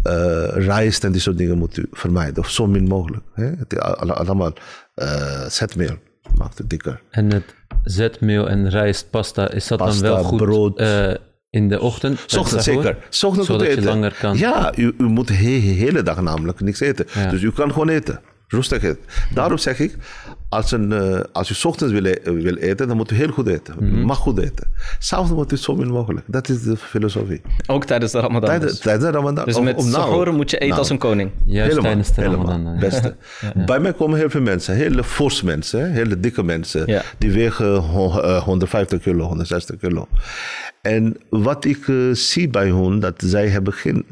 Eh 0.03 0.47
rijst 0.53 1.03
en 1.03 1.11
die 1.11 1.21
soort 1.21 1.37
dingen 1.37 1.57
moet 1.57 1.77
u 1.77 1.87
vermijden. 1.91 2.37
Of 2.43 2.49
zo 2.49 2.67
min 2.67 2.83
mogelijk. 2.87 3.23
Hè? 3.33 3.45
Het 3.45 3.79
allemaal 3.79 4.53
eh, 4.95 5.45
zetmeel. 5.47 5.97
Maakt 6.35 6.57
het 6.57 6.69
dikker. 6.69 7.01
En 7.09 7.31
het 7.33 7.55
zetmeel 7.83 8.49
en 8.49 8.69
rijst, 8.69 9.09
pasta, 9.09 9.51
is 9.51 9.67
dat 9.67 9.77
Pasta, 9.77 10.01
dan 10.07 10.15
wel 10.15 10.23
goed 10.23 10.37
brood. 10.37 10.77
eh, 10.79 11.11
in 11.53 11.69
de 11.69 11.79
ochtend? 11.79 12.37
Ochtend 12.37 12.63
zeker. 12.63 12.97
Ochtend 13.23 13.45
Zodat 13.45 13.61
u 13.61 13.65
je 13.65 13.71
eten. 13.71 13.83
langer 13.83 14.15
kan. 14.19 14.37
Ja, 14.37 14.73
u, 14.75 14.93
u 14.97 15.03
moet 15.03 15.27
de 15.27 15.33
he- 15.33 15.59
hele 15.59 16.03
dag 16.03 16.21
namelijk 16.21 16.59
niks 16.61 16.79
eten. 16.79 17.05
Ja. 17.13 17.29
Dus 17.29 17.41
u 17.41 17.51
kan 17.51 17.71
gewoon 17.71 17.89
eten. 17.89 18.21
Rustig 18.47 18.83
eten. 18.83 18.99
Daarom 19.33 19.57
zeg 19.57 19.79
ik, 19.79 19.95
als, 20.55 20.71
een, 20.71 20.91
eh, 20.91 21.19
als 21.31 21.59
's 21.59 21.65
ochtends 21.65 21.93
wil, 21.93 22.05
e- 22.05 22.19
wil 22.23 22.55
eten, 22.55 22.87
dan 22.87 22.97
moet 22.97 23.11
u 23.11 23.15
heel 23.15 23.31
goed 23.31 23.47
eten. 23.47 23.75
Mhm. 23.79 24.01
mag 24.01 24.17
goed 24.17 24.39
eten. 24.39 24.67
S'avonds 24.99 25.31
moet 25.31 25.51
u 25.51 25.57
zo 25.57 25.75
min 25.75 25.87
mogelijk. 25.87 26.25
Dat 26.27 26.49
is 26.49 26.61
de 26.63 26.77
filosofie. 26.77 27.41
Ook 27.67 27.85
tijdens 27.85 28.11
de 28.11 28.19
Ramadan. 28.19 28.49
Tijdens, 28.49 28.71
dus. 28.71 28.81
tijdens 28.81 29.05
de 29.05 29.11
Ramadan. 29.11 29.45
Dus 29.45 29.59
met 29.59 29.85
nou. 29.85 30.31
moet 30.31 30.49
je 30.49 30.55
eten 30.55 30.67
Nou. 30.67 30.79
als 30.79 30.89
een 30.89 30.97
koning. 30.97 31.31
Juist 31.45 31.69
Helemaal, 31.69 31.91
tijdens 31.91 32.15
de 32.15 32.21
helemaal. 32.21 32.45
Ramadan. 32.47 32.79
Beste. 32.79 33.15
Bij 33.65 33.79
mij 33.79 33.93
komen 33.93 34.17
heel 34.19 34.29
veel 34.29 34.41
mensen, 34.41 34.75
hele 34.75 35.03
fors 35.03 35.41
mensen, 35.41 35.91
hele 35.91 36.19
dikke 36.19 36.43
mensen. 36.43 36.83
Ja. 36.85 37.01
Die 37.17 37.31
wegen 37.31 37.75
hon- 37.75 38.21
eh, 38.21 38.43
150 38.43 39.01
kilo, 39.01 39.25
160 39.27 39.77
kilo. 39.79 40.07
En 40.81 41.17
wat 41.29 41.65
ik 41.65 41.87
eh, 41.87 41.95
zie 42.11 42.49
bij 42.49 42.67
hun, 42.67 42.99
dat 42.99 43.13
zij 43.25 43.47
hebben 43.47 43.73
geen 43.73 44.05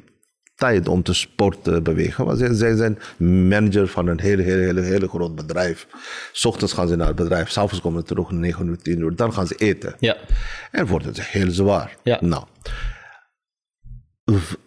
tijd 0.62 0.88
om 0.88 1.04
te 1.04 1.14
sporten, 1.14 1.84
bewegen. 1.84 2.26
Want 2.26 2.38
zij, 2.38 2.54
zij 2.54 2.76
zijn 2.76 3.00
manager 3.48 3.88
van 3.88 4.08
een 4.08 4.20
hele, 4.20 4.42
hele, 4.42 4.62
hele, 4.62 4.82
hele 4.82 5.08
groot 5.08 5.36
bedrijf. 5.36 5.88
S 6.32 6.46
ochtends 6.46 6.74
gaan 6.74 6.88
ze 6.88 6.96
naar 6.96 7.08
het 7.08 7.16
bedrijf, 7.16 7.50
s'avonds 7.50 7.82
komen 7.82 8.00
ze 8.00 8.08
terug, 8.08 8.32
9 8.32 8.68
uur, 8.68 8.78
10 8.78 9.00
uur. 9.00 9.16
Dan 9.16 9.34
gaan 9.34 9.48
ze 9.48 9.56
eten. 9.56 9.96
Ja. 10.00 10.18
En 10.72 10.86
wordt 10.86 11.06
het 11.06 11.22
heel 11.22 11.52
zwaar. 11.52 11.98
Ja. 12.04 12.18
Nou, 12.22 12.44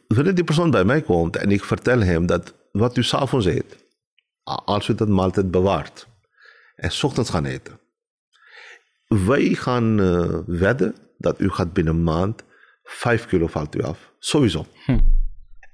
wanneer 0.06 0.34
die 0.34 0.44
persoon 0.44 0.70
bij 0.70 0.84
mij 0.84 1.02
komt 1.02 1.36
en 1.36 1.50
ik 1.50 1.64
vertel 1.64 2.00
hem 2.00 2.26
dat 2.26 2.54
wat 2.72 2.96
u 2.96 3.02
s'avonds 3.02 3.46
eet, 3.46 3.76
als 4.64 4.88
u 4.88 4.94
dat 4.94 5.08
maaltijd 5.08 5.50
bewaart 5.50 6.06
en 6.76 6.90
's 6.90 7.02
ochtends 7.02 7.30
gaan 7.30 7.44
eten, 7.44 7.78
wij 9.06 9.54
gaan 9.54 10.00
eh, 10.00 10.38
wedden 10.46 10.94
dat 11.18 11.40
u 11.40 11.50
gaat 11.50 11.72
binnen 11.72 11.94
een 11.94 12.02
maand 12.02 12.44
5 12.82 13.26
kilo 13.26 13.46
valt 13.46 13.74
u 13.74 13.82
af. 13.82 14.12
Sowieso. 14.18 14.66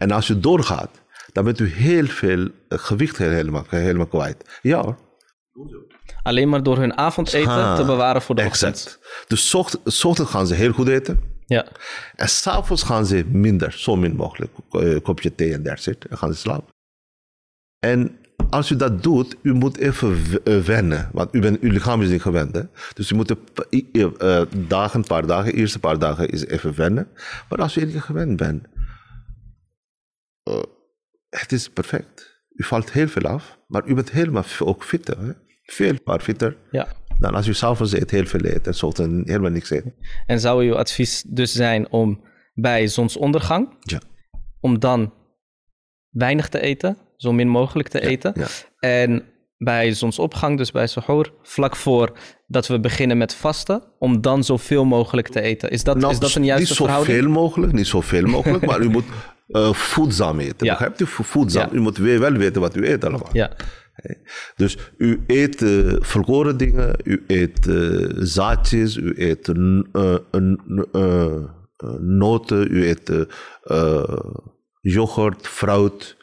En 0.01 0.11
als 0.11 0.29
u 0.29 0.41
doorgaat, 0.41 0.91
dan 1.33 1.45
bent 1.45 1.59
u 1.61 1.69
heel 1.69 2.07
veel 2.07 2.49
eh, 2.69 2.79
gewicht 2.79 3.17
helemaal, 3.17 3.65
helemaal 3.69 4.07
kwijt. 4.07 4.59
Ja 4.63 4.83
hoor. 4.83 4.97
Alleen 6.23 6.49
maar 6.49 6.63
door 6.63 6.79
hun 6.79 6.97
avondeten 6.97 7.77
te 7.77 7.83
bewaren 7.87 8.23
voor 8.23 8.35
de 8.35 8.45
ochtend. 8.45 8.75
Exact. 8.77 8.99
Dus 9.29 9.49
's 9.49 9.55
ocht- 9.55 9.81
's 9.85 10.05
ochtends 10.05 10.31
gaan 10.31 10.47
ze 10.47 10.55
heel 10.55 10.73
goed 10.73 10.89
eten. 10.89 11.21
Ja. 11.47 11.67
En 12.17 12.29
s'avonds 12.29 12.83
gaan 12.83 13.07
ze 13.07 13.25
minder, 13.31 13.73
zo 13.73 13.97
min 13.97 14.17
mogelijk, 14.17 14.53
een 14.71 15.03
kopje 15.03 15.35
thee 15.35 15.53
en 15.55 15.65
it. 15.65 16.05
En 16.09 16.19
gaan 16.19 16.33
ze 16.33 16.39
slapen. 16.39 16.75
En 17.79 18.17
als 18.51 18.71
u 18.71 18.77
dat 18.77 19.03
doet, 19.03 19.37
u 19.43 19.53
moet 19.55 19.77
even 19.79 20.17
eh, 20.45 20.59
wennen. 20.59 21.09
Want 21.13 21.35
u 21.35 21.41
bent, 21.41 21.61
uw 21.61 21.71
lichaam 21.71 22.03
is 22.03 22.09
niet 22.09 22.23
gewend. 22.23 22.55
Hè? 22.55 22.63
Dus 22.95 23.11
u 23.11 23.15
moet 23.15 23.31
een 23.71 24.17
eh, 24.19 24.43
dagen, 24.69 24.99
een 25.01 25.07
paar 25.07 25.27
dagen, 25.27 25.53
eerste 25.53 25.79
paar 25.79 25.99
dagen 25.99 26.29
is 26.29 26.47
even 26.47 26.75
wennen. 26.77 27.09
Maar 27.49 27.59
als 27.59 27.77
u 27.77 27.85
niet 27.85 28.01
gewend 28.01 28.37
bent, 28.37 28.65
eh, 28.65 28.80
het 31.31 31.53
is 31.53 31.69
perfect. 31.71 32.39
U 32.51 32.65
valt 32.65 32.93
heel 32.93 33.09
veel 33.09 33.23
af, 33.23 33.59
maar 33.67 33.87
u 33.87 33.95
bent 33.95 34.11
helemaal 34.11 34.45
ook 34.59 34.85
fitter. 34.85 35.19
Hè? 35.21 35.31
Veel, 35.63 35.95
maar 36.05 36.21
fitter. 36.21 36.57
ja. 36.71 36.89
Dan 37.19 37.35
als 37.35 37.47
u 37.47 37.55
s'avonds 37.55 37.93
eet, 37.93 38.11
heel 38.11 38.27
veel 38.27 38.45
eet 38.45 38.67
en 38.67 38.83
ochtends 38.83 39.29
helemaal 39.31 39.51
niks 39.51 39.71
eet. 39.71 39.85
En 40.27 40.41
zou 40.41 40.65
uw 40.67 40.77
advies 40.77 41.23
dus 41.29 41.53
zijn 41.53 41.91
om 41.91 42.25
bij 42.55 42.87
zonsondergang, 42.89 43.77
Ja. 43.81 44.01
om 44.61 44.79
dan 44.79 45.13
weinig 46.11 46.49
te 46.49 46.61
eten, 46.61 46.97
zo 47.17 47.33
min 47.33 47.49
mogelijk 47.49 47.89
te 47.89 48.01
eten. 48.01 48.33
ja. 48.37 48.47
En 48.79 49.25
bij 49.57 49.93
zonsopgang, 49.93 50.57
dus 50.57 50.71
bij 50.71 50.87
sahur, 50.87 51.33
vlak 51.43 51.77
voor 51.77 52.19
dat 52.47 52.67
we 52.67 52.81
beginnen 52.81 53.19
met 53.19 53.35
vasten, 53.35 53.83
om 53.99 54.21
dan 54.21 54.45
zoveel 54.45 54.85
mogelijk 54.85 55.29
te 55.29 55.41
eten. 55.41 55.71
Is 55.71 55.85
dat, 55.85 55.97
Nou, 55.97 56.13
is 56.13 56.19
dat 56.19 56.35
een 56.35 56.45
juiste 56.45 56.69
niet 56.69 56.77
verhouding? 56.77 57.17
zoveel 57.17 57.33
mogelijk, 57.33 57.73
niet 57.73 57.87
zoveel 57.87 58.27
mogelijk, 58.27 58.67
maar 58.71 58.81
u 58.81 58.89
moet 58.89 59.05
eh, 59.53 59.73
voedzaam 59.73 60.39
eten. 60.41 60.67
Ja. 60.67 60.73
Begrijpt 60.73 61.01
u? 61.01 61.07
Vo- 61.07 61.23
Voedzaam. 61.23 61.69
Ja. 61.71 61.77
U 61.77 61.81
moet 61.81 61.97
weer 61.99 62.21
wel 62.21 62.33
weten 62.33 62.61
wat 62.61 62.77
u 62.77 62.87
eet 62.89 63.05
allemaal. 63.05 63.31
Ja, 63.33 63.51
Dus 64.57 64.77
u 64.97 65.21
eet 65.27 65.63
eh 65.63 65.97
volkoren 65.99 66.57
dingen, 66.57 66.97
u 67.05 67.25
eet 67.27 67.67
eh, 67.67 68.07
zaadjes, 68.19 68.97
u 68.97 69.13
eet 69.17 69.49
eh, 69.49 70.15
eh, 70.31 70.51
eh, 70.93 71.45
noten, 72.01 72.73
u 72.75 72.87
eet 72.89 73.27
yoghurt, 74.81 75.47
fruit. 75.47 76.17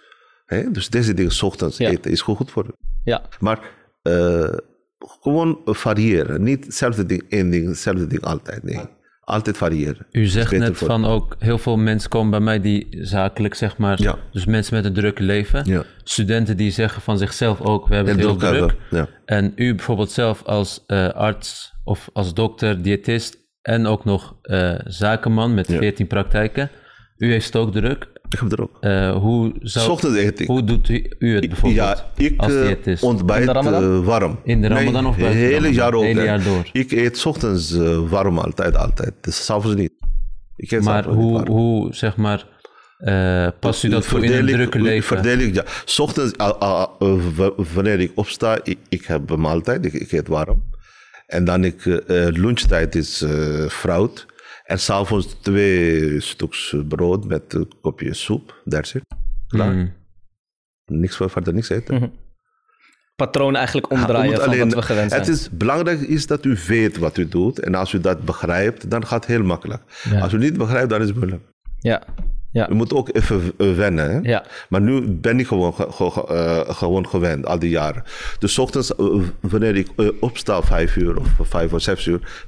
Hè? 0.46 0.72
Dus 0.72 0.90
deze 0.90 1.14
dingen 1.14 1.32
's 1.32 1.42
ochtends 1.44 1.78
Ja. 1.78 1.90
eten 1.90 2.12
is 2.12 2.22
goed, 2.22 2.38
goed 2.38 2.52
voor 2.52 2.66
u. 2.66 2.72
ja, 3.04 3.22
Maar 3.40 3.60
eh, 4.02 4.54
gewoon 5.00 5.60
variëren. 5.66 6.44
Niet 6.44 6.66
hetzelfde 6.66 7.06
ding, 7.06 7.24
één 7.30 7.50
ding, 7.50 7.68
hetzelfde 7.68 8.08
ding 8.08 8.22
altijd. 8.22 8.64
Nee. 8.64 8.86
Altijd 9.28 9.58
variëren. 9.58 10.06
U 10.12 10.26
zegt 10.26 10.52
net 10.52 10.78
van 10.78 11.06
ook, 11.06 11.36
heel 11.40 11.58
veel 11.58 11.78
mensen 11.78 12.10
komen 12.10 12.32
bij 12.32 12.40
mij 12.40 12.62
die 12.62 12.88
zakelijk, 12.90 13.54
zeg 13.56 13.78
maar, 13.78 14.02
Ja. 14.02 14.16
dus 14.32 14.46
mensen 14.46 14.76
met 14.76 14.86
een 14.86 14.94
druk 14.94 15.20
leven. 15.20 15.62
Ja. 15.66 15.84
Studenten 16.04 16.58
die 16.58 16.72
zeggen 16.72 17.02
van 17.02 17.18
zichzelf 17.18 17.62
ook, 17.62 17.88
we 17.88 17.96
hebben 17.96 18.18
Heel 18.18 18.30
het 18.30 18.42
heel 18.42 18.52
druk. 18.68 18.76
En 19.26 19.52
u 19.56 19.76
bijvoorbeeld 19.76 20.12
zelf 20.12 20.44
als 20.44 20.84
eh, 20.88 21.08
arts 21.10 21.74
of 21.84 22.10
als 22.14 22.34
dokter, 22.34 22.82
diëtist 22.82 23.38
en 23.62 23.86
ook 23.86 24.06
nog 24.06 24.36
eh, 24.42 24.74
zakenman 24.86 25.54
met 25.54 25.66
14 25.66 26.08
praktijken. 26.08 26.70
U 27.18 27.32
heeft 27.32 27.46
het 27.46 27.56
ook 27.56 27.72
druk. 27.72 28.08
Ik 28.30 28.40
heb 28.40 28.52
er 28.52 28.62
ook. 28.62 28.78
Eh, 28.80 29.16
hoe, 29.16 29.54
zou, 29.62 29.90
Ochtends 29.90 30.18
eet 30.18 30.40
ik. 30.40 30.48
hoe 30.48 30.64
doet 30.64 30.90
u, 30.90 31.12
u 31.20 31.36
het 31.36 31.48
bijvoorbeeld 31.48 31.76
Ja, 31.76 32.12
ik 32.16 32.34
als 32.40 32.54
eh, 32.54 33.04
ontbijt 33.04 33.48
In 33.48 33.54
de 33.54 33.70
eh, 33.70 34.06
warm. 34.06 34.40
In 34.44 34.62
de 34.62 34.68
Ramadan 34.68 35.06
of 35.06 35.16
Het 35.16 35.24
buiten 35.24 35.42
de 35.42 35.48
hele 35.48 35.54
Ramadan? 35.54 35.74
jaar 35.74 35.94
ook. 35.94 36.04
Hele 36.04 36.24
jaar 36.24 36.44
door. 36.44 36.70
Ik 36.72 36.92
eet 36.92 37.26
ochtends 37.26 37.72
warm 38.10 38.38
altijd, 38.38 38.76
altijd. 38.76 39.14
Dus 39.22 39.46
s'avonds 39.46 39.78
niet. 39.78 39.92
Ik 40.56 40.72
eet 40.72 40.84
maar 40.84 41.06
hoe, 41.06 41.50
hoe, 41.50 41.94
zeg 41.94 42.16
maar, 42.16 42.46
eh, 42.98 43.48
past 43.60 43.84
u 43.84 43.90
dat 43.90 44.06
voor 44.06 44.24
in 44.24 44.32
een 44.32 44.46
drukke 44.46 44.82
leven? 44.82 45.18
Verdeel 45.18 45.40
ik, 45.40 45.54
ja. 45.54 45.64
's 45.86 46.00
ochtends, 46.00 46.34
wanneer 47.74 48.00
ik 48.00 48.12
opsta, 48.16 48.60
ik, 48.64 48.78
ik 48.90 49.06
heb 49.06 49.30
een 49.30 49.40
maaltijd, 49.40 49.86
ik, 49.86 49.94
ik 49.94 50.12
eet 50.12 50.28
warm. 50.28 50.64
En 51.28 51.46
dan 51.46 51.64
ik, 51.64 52.02
lunchtijd 52.32 52.96
is 52.96 53.24
fruit. 53.70 54.26
En 54.68 54.80
s'avonds 54.80 55.28
twee 55.42 56.20
stuks 56.20 56.76
brood 56.88 57.26
met 57.26 57.54
een 57.54 57.72
kopje 57.82 58.14
soep. 58.14 58.62
That's 58.70 58.94
it. 58.94 59.04
Klaar. 59.48 59.74
Mm. 59.74 59.94
Niks, 60.86 61.16
verder 61.16 61.54
niks 61.54 61.70
eten. 61.70 62.14
patroon 63.16 63.56
eigenlijk 63.56 63.92
omdraaien 63.92 64.36
van 64.36 64.44
alleen- 64.44 64.60
wat 64.60 64.74
we 64.74 64.82
gewend 64.82 65.10
zijn. 65.10 65.22
Het 65.22 65.30
is 65.30 65.50
belangrijk 65.50 66.00
is 66.00 66.28
dat 66.28 66.46
u 66.46 66.58
weet 66.68 66.98
wat 66.98 67.18
u 67.18 67.28
doet. 67.28 67.60
En 67.60 67.76
als 67.76 67.94
u 67.94 68.00
dat 68.00 68.22
begrijpt, 68.26 68.90
dan 68.90 69.06
gaat 69.06 69.26
het 69.26 69.36
heel 69.36 69.44
makkelijk. 69.44 69.82
Ja. 70.10 70.20
Als 70.20 70.34
u 70.34 70.38
niet 70.38 70.58
begrijpt, 70.58 70.90
dan 70.90 71.02
is 71.02 71.08
het 71.08 71.16
moeilijk. 71.16 71.44
Ja, 71.80 72.04
ja, 72.58 72.70
U 72.70 72.74
moet 72.74 72.94
ook 72.94 73.10
even 73.16 73.42
eh, 73.58 73.74
wennen. 73.76 74.12
Hè? 74.12 74.20
ja, 74.30 74.46
Maar 74.70 74.82
nu 74.82 75.08
ben 75.08 75.40
ik 75.40 75.48
gewoon, 75.48 75.74
ge- 75.74 75.92
ge- 75.92 76.12
ge- 76.12 76.28
eh, 76.28 76.76
gewoon 76.76 77.08
gewend, 77.08 77.46
al 77.46 77.60
die 77.60 77.70
jaren. 77.70 78.04
Dus 78.40 78.60
ochtends, 78.60 78.96
eh, 78.96 79.06
wanneer 79.42 79.76
ik 79.76 79.88
opsta, 80.20 80.62
vijf 80.62 80.96
uur 80.96 81.18
of 81.18 81.28
vijf 81.40 81.74
of 81.74 81.82
zes 81.82 82.06
uur, 82.06 82.46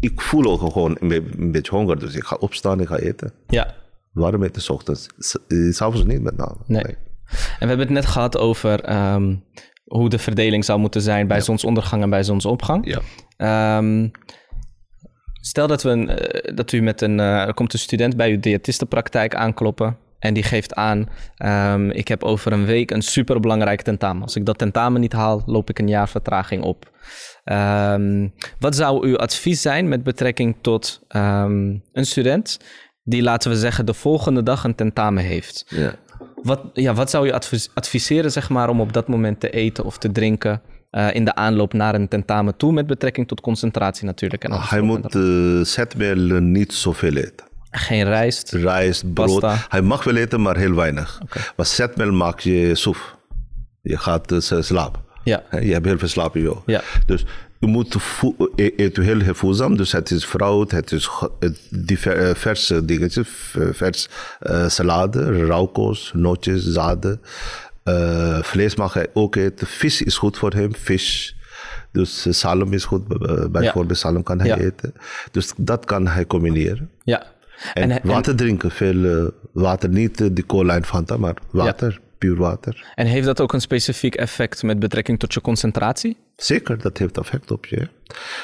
ik 0.00 0.20
voel 0.20 0.44
ook 0.44 0.60
gewoon 0.72 0.96
een, 1.00 1.08
be- 1.08 1.30
een 1.38 1.52
beetje 1.52 1.76
honger. 1.76 1.98
Dus 1.98 2.14
ik 2.14 2.24
ga 2.24 2.36
opstaan, 2.36 2.80
ik 2.80 2.88
ga 2.88 2.96
eten. 2.96 3.32
ja. 3.46 3.74
Waarom 4.12 4.42
eten 4.42 4.62
's 4.62 4.68
ochtends? 4.68 5.06
S'avonds 5.70 6.04
niet 6.04 6.22
met 6.22 6.36
name. 6.36 6.56
Nee. 6.66 6.82
En 6.82 6.96
we 7.58 7.66
hebben 7.66 7.78
het 7.78 7.90
net 7.90 8.06
gehad 8.06 8.38
over 8.38 8.80
ehm, 8.84 9.34
hoe 9.84 10.08
de 10.08 10.18
verdeling 10.18 10.64
zou 10.64 10.78
moeten 10.78 11.00
zijn 11.00 11.26
bij 11.26 11.40
zonsondergang 11.40 12.02
en 12.02 12.10
bij 12.10 12.22
zonsopgang. 12.22 12.86
Ja. 12.94 13.00
Ehm, 13.36 14.08
stel 15.40 15.66
dat, 15.66 15.82
we 15.82 15.90
een, 15.90 16.08
eh, 16.08 16.54
dat 16.54 16.72
u 16.72 16.80
met 16.80 17.00
een, 17.00 17.20
eh, 17.20 17.46
er 17.46 17.54
komt 17.54 17.72
een 17.72 17.78
student 17.78 18.16
bij 18.16 18.30
uw 18.30 18.40
diëtistenpraktijk 18.40 19.34
aankloppen 19.34 19.96
en 20.18 20.34
die 20.34 20.42
geeft 20.42 20.74
aan, 20.74 21.08
ehm, 21.36 21.90
ik 21.90 22.08
heb 22.08 22.24
over 22.24 22.52
een 22.52 22.64
week 22.64 22.90
een 22.90 23.02
superbelangrijk 23.02 23.82
tentamen. 23.82 24.22
Als 24.22 24.36
ik 24.36 24.46
dat 24.46 24.58
tentamen 24.58 25.00
niet 25.00 25.12
haal, 25.12 25.42
loop 25.46 25.70
ik 25.70 25.78
een 25.78 25.88
jaar 25.88 26.08
vertraging 26.08 26.62
op. 26.62 26.90
Ehm, 27.44 28.28
wat 28.58 28.74
zou 28.74 29.06
uw 29.06 29.16
advies 29.16 29.62
zijn 29.62 29.88
met 29.88 30.02
betrekking 30.02 30.56
tot 30.60 31.04
ehm, 31.08 31.76
een 31.92 32.06
student 32.06 32.58
die, 33.02 33.22
laten 33.22 33.50
we 33.50 33.56
zeggen, 33.56 33.86
de 33.86 33.94
volgende 33.94 34.42
dag 34.42 34.64
een 34.64 34.74
tentamen 34.74 35.24
heeft? 35.24 35.64
Ja. 35.68 35.94
Wat, 36.42 36.60
ja, 36.72 36.94
wat 36.94 37.10
zou 37.10 37.26
je 37.26 37.32
advis- 37.32 37.70
adviseren, 37.74 38.32
zeg 38.32 38.48
maar, 38.48 38.68
om 38.68 38.80
op 38.80 38.92
dat 38.92 39.08
moment 39.08 39.40
te 39.40 39.50
eten 39.50 39.84
of 39.84 39.98
te 39.98 40.12
drinken 40.12 40.62
eh, 40.90 41.14
in 41.14 41.24
de 41.24 41.34
aanloop 41.34 41.72
naar 41.72 41.94
een 41.94 42.08
tentamen 42.08 42.56
toe, 42.56 42.72
met 42.72 42.86
betrekking 42.86 43.28
tot 43.28 43.40
concentratie 43.40 44.04
natuurlijk? 44.06 44.44
En 44.44 44.50
alles 44.50 44.70
Hij 44.70 44.80
moet 44.80 45.14
uh, 45.14 45.64
zetmeel 45.64 46.40
niet 46.40 46.72
zoveel 46.72 47.14
eten. 47.16 47.46
Geen 47.70 48.04
rijst. 48.04 48.52
rijst, 48.52 49.12
brood. 49.12 49.40
Pasta. 49.40 49.66
Hij 49.68 49.82
mag 49.82 50.04
wel 50.04 50.16
eten, 50.16 50.40
maar 50.42 50.56
heel 50.56 50.74
weinig. 50.74 51.20
Maar 51.56 51.66
zetmeel 51.66 52.12
maak 52.12 52.40
je 52.40 52.74
soef. 52.74 53.16
Je 53.82 53.96
gaat 53.98 54.32
eh, 54.32 54.60
slapen. 54.60 55.00
Ja. 55.24 55.42
Je 55.50 55.72
hebt 55.72 55.84
heel 55.86 55.98
veel 55.98 56.08
slaap 56.08 56.36
in 56.36 56.42
jou. 56.42 56.56
Ja. 56.66 56.82
Dus 57.06 57.24
je 57.58 57.66
moet 57.66 57.96
e- 58.56 58.70
eten 58.76 59.02
heel, 59.02 59.34
voedzaam. 59.34 59.76
Dus 59.76 59.92
het 59.92 60.10
is 60.10 60.24
fruit, 60.24 60.70
het 60.70 60.92
is 60.92 61.08
eh, 62.04 62.34
verse 62.34 62.84
dingetjes. 62.84 63.28
v- 63.28 63.56
Vers 63.76 64.08
eh, 64.40 64.68
salade, 64.68 65.46
rauwkoos, 65.46 66.10
nootjes, 66.14 66.64
zaden. 66.66 67.20
Eh, 67.88 68.42
vlees 68.42 68.76
mag 68.76 68.94
hij 68.94 69.06
ook 69.12 69.36
eten. 69.36 69.66
Vis 69.66 70.02
is 70.02 70.16
goed 70.16 70.38
voor 70.38 70.52
hem, 70.52 70.74
vis. 70.74 71.36
Dus 71.92 72.38
salm 72.38 72.72
is 72.72 72.84
goed, 72.84 73.02
eh, 73.26 73.46
bijvoorbeeld 73.46 73.98
salm 73.98 74.22
kan 74.22 74.40
hij 74.40 74.58
eten. 74.58 74.94
Dus 75.30 75.52
dat 75.56 75.84
kan 75.84 76.06
hij 76.06 76.26
combineren. 76.26 76.90
Ja. 77.02 77.22
En, 77.74 77.82
En, 77.82 77.90
en, 77.90 78.08
water 78.08 78.36
drinken, 78.36 78.70
veel 78.70 79.32
water, 79.52 79.88
niet 79.88 80.36
die 80.36 80.46
cola 80.46 80.74
en 80.74 80.84
Fanta, 80.84 81.16
maar 81.16 81.34
water, 81.50 82.00
puur 82.18 82.36
water. 82.36 82.84
en 82.94 83.06
heeft 83.06 83.26
dat 83.26 83.40
ook 83.40 83.52
een 83.52 83.60
specifiek 83.60 84.14
effect 84.14 84.62
met 84.62 84.78
betrekking 84.78 85.18
tot 85.18 85.34
je 85.34 85.40
concentratie? 85.40 86.16
Zeker, 86.36 86.78
dat 86.78 86.98
heeft 86.98 87.18
effect 87.18 87.50
op 87.50 87.66
je. 87.66 87.88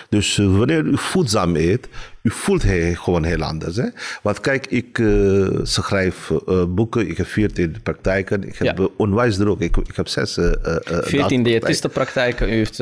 Dus 0.09 0.39
eh, 0.39 0.57
wanneer 0.57 0.85
u 0.85 0.99
voedzaam 0.99 1.57
eet, 1.57 1.89
u 2.23 2.31
voelt 2.31 2.63
hij 2.63 2.95
gewoon 2.95 3.25
heel 3.25 3.43
anders. 3.43 3.77
Hè? 3.77 3.89
Want 4.23 4.41
kijk, 4.41 4.67
ik 4.67 4.99
eh, 4.99 5.47
schrijf 5.63 6.31
eh, 6.31 6.65
boeken, 6.69 7.09
ik 7.09 7.17
heb 7.17 7.27
14 7.27 7.77
praktijken, 7.83 8.45
ik 8.49 8.57
heb 8.57 8.79
Ja. 8.79 8.89
onwijs 8.97 9.37
druk, 9.37 9.59
ik, 9.61 9.77
ik 9.77 9.97
heb 9.97 10.09
zes 10.09 10.33
14 10.35 10.53
dagpraktijken. 10.85 11.43
diëtistenpraktijken. 11.45 12.49
U 12.49 12.57
heeft 12.57 12.79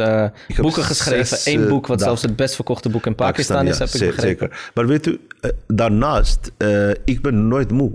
boeken 0.60 0.82
geschreven. 0.84 1.52
eh, 1.62 1.68
boek 1.68 1.86
wat 1.86 2.00
zelfs 2.00 2.22
het 2.22 2.36
best 2.36 2.54
verkochte 2.54 2.88
boek 2.88 3.06
in 3.06 3.14
Pakistan, 3.14 3.66
is, 3.66 3.78
heb 3.78 3.88
ik 3.88 3.92
begrepen. 4.00 4.22
Zeker. 4.22 4.70
Maar 4.74 4.86
weet 4.86 5.06
u, 5.06 5.20
daarnaast, 5.66 6.52
ik 7.04 7.22
ben 7.22 7.48
nooit 7.48 7.70
moe. 7.70 7.92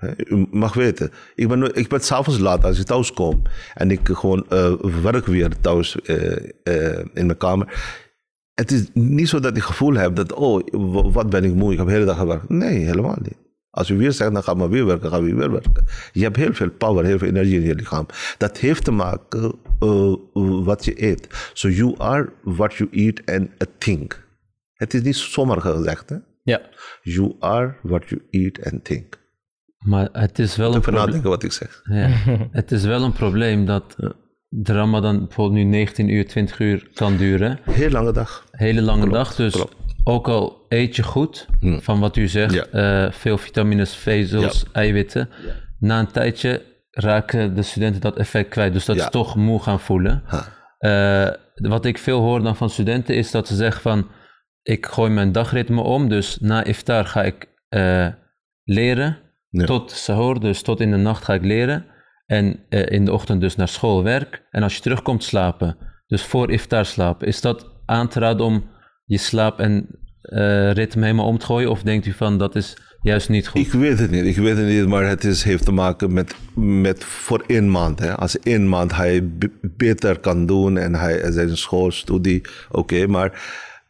U 0.00 0.46
mag 0.50 0.74
weten, 0.74 1.10
ik 1.34 1.48
ben, 1.48 1.74
ik 1.74 1.88
ben 1.88 2.00
s'avonds 2.00 2.40
laat 2.40 2.64
als 2.64 2.78
ik 2.78 2.86
thuis 2.86 3.12
kom 3.12 3.42
en 3.74 3.90
ik 3.90 4.08
gewoon 4.12 4.46
eh, 4.48 4.72
werk 5.02 5.26
weer 5.26 5.60
thuis 5.60 6.00
eh, 6.00 6.36
eh, 6.62 6.98
in 7.14 7.26
mijn 7.26 7.36
kamer. 7.36 7.96
Het 8.54 8.70
is 8.70 8.88
niet 8.92 9.28
zo 9.28 9.40
dat 9.40 9.50
ik 9.50 9.56
het 9.56 9.64
gevoel 9.64 9.94
heb 9.94 10.14
dat, 10.14 10.32
oh, 10.32 10.62
wat 11.12 11.30
ben 11.30 11.44
ik 11.44 11.54
moe, 11.54 11.72
ik 11.72 11.78
heb 11.78 11.86
de 11.86 11.92
hele 11.92 12.04
dag 12.04 12.18
gewerkt. 12.18 12.48
Nee, 12.48 12.84
helemaal 12.84 13.16
niet. 13.22 13.36
Als 13.70 13.88
u 13.88 13.96
weer 13.96 14.12
zegt, 14.12 14.32
dan 14.32 14.42
gaan 14.42 14.58
we 14.58 14.68
weer 14.68 14.86
werken, 14.86 15.10
gaan 15.10 15.24
we 15.24 15.34
weer 15.34 15.50
werken. 15.50 15.84
Je 16.12 16.22
hebt 16.22 16.36
heel 16.36 16.54
veel 16.54 16.70
power, 16.70 17.04
heel 17.04 17.18
veel 17.18 17.28
energie 17.28 17.60
in 17.60 17.66
je 17.66 17.74
lichaam. 17.74 18.06
Dat 18.38 18.58
heeft 18.58 18.84
te 18.84 18.90
maken 18.90 19.52
wat 20.64 20.84
je 20.84 21.04
eet. 21.04 21.50
So 21.52 21.68
you 21.68 21.94
are 21.98 22.32
what 22.42 22.74
you 22.74 22.90
eat 22.92 23.22
and 23.24 23.48
think. 23.78 24.26
Het 24.72 24.94
is 24.94 25.02
niet 25.02 25.16
zomaar 25.16 25.60
gezegd, 25.60 26.08
hè. 26.08 26.16
Ja. 26.42 26.60
You 27.02 27.36
are 27.38 27.74
what 27.82 28.08
you 28.08 28.20
eat 28.30 28.72
and 28.72 28.84
think. 28.84 29.18
Maar 29.78 30.08
het 30.12 30.38
is 30.38 30.56
wel 30.56 30.66
een 30.66 30.70
Even 30.78 30.82
probleem. 30.82 31.04
nadenken 31.06 31.30
wat 31.30 31.42
ik 31.42 31.52
zeg. 31.52 31.80
Ja. 31.84 32.08
het 32.60 32.72
is 32.72 32.84
wel 32.84 33.02
een 33.02 33.12
probleem 33.12 33.64
dat 33.66 33.96
de 34.48 34.72
Ramadan 34.72 35.18
bijvoorbeeld 35.18 35.56
nu 35.64 35.70
19 35.70 36.08
uur, 36.08 36.26
20 36.28 36.58
uur 36.58 36.88
kan 36.94 37.16
duren. 37.16 37.58
Heel 37.70 37.90
lange 37.90 38.12
dag. 38.12 38.44
Hele 38.50 38.82
lange 38.82 39.08
dag. 39.08 39.34
Dus 39.34 39.52
klopt. 39.54 39.74
ook 40.04 40.28
al 40.28 40.64
eet 40.68 40.96
je 40.96 41.02
goed, 41.02 41.46
van 41.60 42.00
wat 42.00 42.16
u 42.16 42.28
zegt, 42.28 42.54
Ja. 42.54 42.64
eh, 43.06 43.12
veel 43.12 43.38
vitamines, 43.38 43.94
vezels, 43.94 44.64
eiwitten. 44.72 45.28
Na 45.78 45.98
een 45.98 46.10
tijdje 46.12 46.62
raken 46.90 47.54
de 47.54 47.62
studenten 47.62 48.00
dat 48.00 48.16
effect 48.16 48.48
kwijt. 48.48 48.72
Dus 48.72 48.84
dat 48.84 48.96
Ja. 48.96 49.02
ze 49.04 49.10
toch 49.10 49.36
moe 49.36 49.62
gaan 49.62 49.80
voelen. 49.80 50.22
Eh, 50.78 51.28
wat 51.54 51.84
ik 51.84 51.98
veel 51.98 52.20
hoor 52.20 52.42
dan 52.42 52.56
van 52.56 52.70
studenten 52.70 53.14
is 53.16 53.30
dat 53.30 53.46
ze 53.46 53.54
zeggen 53.54 53.82
van... 53.82 54.06
Ik 54.62 54.86
gooi 54.86 55.10
mijn 55.10 55.32
dagritme 55.32 55.80
om, 55.80 56.08
dus 56.08 56.38
na 56.40 56.64
iftar 56.64 57.04
ga 57.06 57.22
ik 57.22 57.46
eh, 57.68 58.06
leren. 58.64 59.18
Ja. 59.50 59.64
Tot 59.64 59.90
sahur, 59.90 60.40
dus 60.40 60.62
tot 60.62 60.80
in 60.80 60.90
de 60.90 60.96
nacht 60.96 61.24
ga 61.24 61.34
ik 61.34 61.44
leren. 61.44 61.84
En 62.26 62.60
eh, 62.68 62.86
in 62.86 63.04
de 63.04 63.12
ochtend 63.12 63.40
dus 63.40 63.56
naar 63.56 63.68
school, 63.68 64.02
werk. 64.02 64.42
En 64.50 64.62
als 64.62 64.74
je 64.74 64.80
terugkomt 64.80 65.24
slapen, 65.24 65.76
dus 66.06 66.22
voor 66.22 66.50
iftar 66.50 66.84
slapen. 66.84 67.26
Is 67.26 67.40
dat 67.40 67.66
aan 67.86 68.08
te 68.08 68.20
raden 68.20 68.46
om 68.46 68.64
je 69.04 69.18
slaap 69.18 69.58
en 69.58 69.86
eh, 70.22 70.72
ritme 70.72 71.02
helemaal 71.02 71.26
om 71.26 71.38
te 71.38 71.46
gooien? 71.46 71.70
Of 71.70 71.82
denkt 71.82 72.06
u 72.06 72.12
van 72.12 72.38
dat 72.38 72.56
is 72.56 72.76
juist 73.02 73.28
niet 73.28 73.48
goed? 73.48 73.60
Ik 73.60 73.72
weet 73.72 73.98
het 73.98 74.10
niet, 74.10 74.24
ik 74.24 74.36
weet 74.36 74.56
het 74.56 74.66
niet, 74.66 74.86
maar 74.86 75.06
het 75.06 75.24
is, 75.24 75.42
heeft 75.42 75.64
te 75.64 75.72
maken 75.72 76.12
met, 76.12 76.34
met 76.54 77.04
voor 77.04 77.44
één 77.46 77.70
maand. 77.70 77.98
Hè. 77.98 78.16
Als 78.16 78.38
één 78.38 78.68
maand 78.68 78.96
hij 78.96 79.30
beter 79.76 80.18
kan 80.18 80.46
doen 80.46 80.76
en 80.76 80.94
hij 80.94 81.32
zijn 81.32 81.56
schoolstudie, 81.56 82.42
oké, 82.70 83.06
maar 83.06 83.42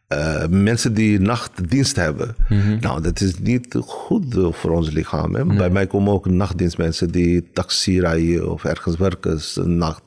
eh, 0.08 0.46
mensen 0.46 0.94
die 0.94 1.20
nachtdienst 1.20 1.96
hebben, 1.96 2.34
nou, 2.80 3.02
dat 3.02 3.20
is 3.20 3.38
niet 3.38 3.74
goed 3.80 4.24
voor 4.50 4.70
ons 4.70 4.90
lichaam. 4.90 5.34
Hè. 5.34 5.44
Bij 5.44 5.70
mij 5.70 5.86
komen 5.86 6.12
ook 6.12 6.26
nachtdienstmensen 6.26 7.10
die 7.10 7.50
taxi 7.52 8.00
rijden 8.00 8.50
of 8.52 8.64
ergens 8.64 8.96
werken, 8.96 9.40
s- 9.40 9.58
nacht. 9.64 10.02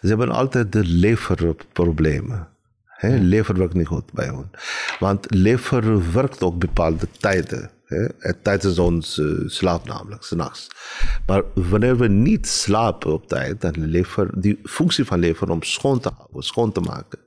Ze 0.00 0.06
hebben 0.08 0.30
altijd 0.30 0.72
de 0.72 0.84
leverproblemen. 0.84 2.48
Hè, 2.86 3.16
lever 3.16 3.58
werkt 3.58 3.74
niet 3.74 3.86
goed 3.86 4.12
bij 4.12 4.30
ons. 4.30 4.46
Want 4.98 5.26
lever 5.34 6.12
werkt 6.12 6.42
ook 6.42 6.58
bepaalde 6.58 7.06
tijden. 7.20 7.70
Hè, 7.84 8.04
en 8.06 8.36
tijdens 8.42 8.78
ons 8.78 9.18
eh, 9.18 9.26
slaap 9.46 9.86
namelijk, 9.86 10.22
s'nachts. 10.22 10.68
Maar 11.26 11.42
wanneer 11.54 11.96
we 11.96 12.08
niet 12.08 12.48
slapen 12.48 13.12
op 13.12 13.28
tijd, 13.28 13.60
dan 13.60 13.72
lever, 13.76 14.40
die 14.40 14.60
functie 14.64 15.04
van 15.04 15.18
lever 15.18 15.50
om 15.50 15.62
schoon 15.62 16.00
te 16.00 16.10
houden, 16.16 16.42
schoon 16.42 16.72
te 16.72 16.80
maken. 16.80 17.18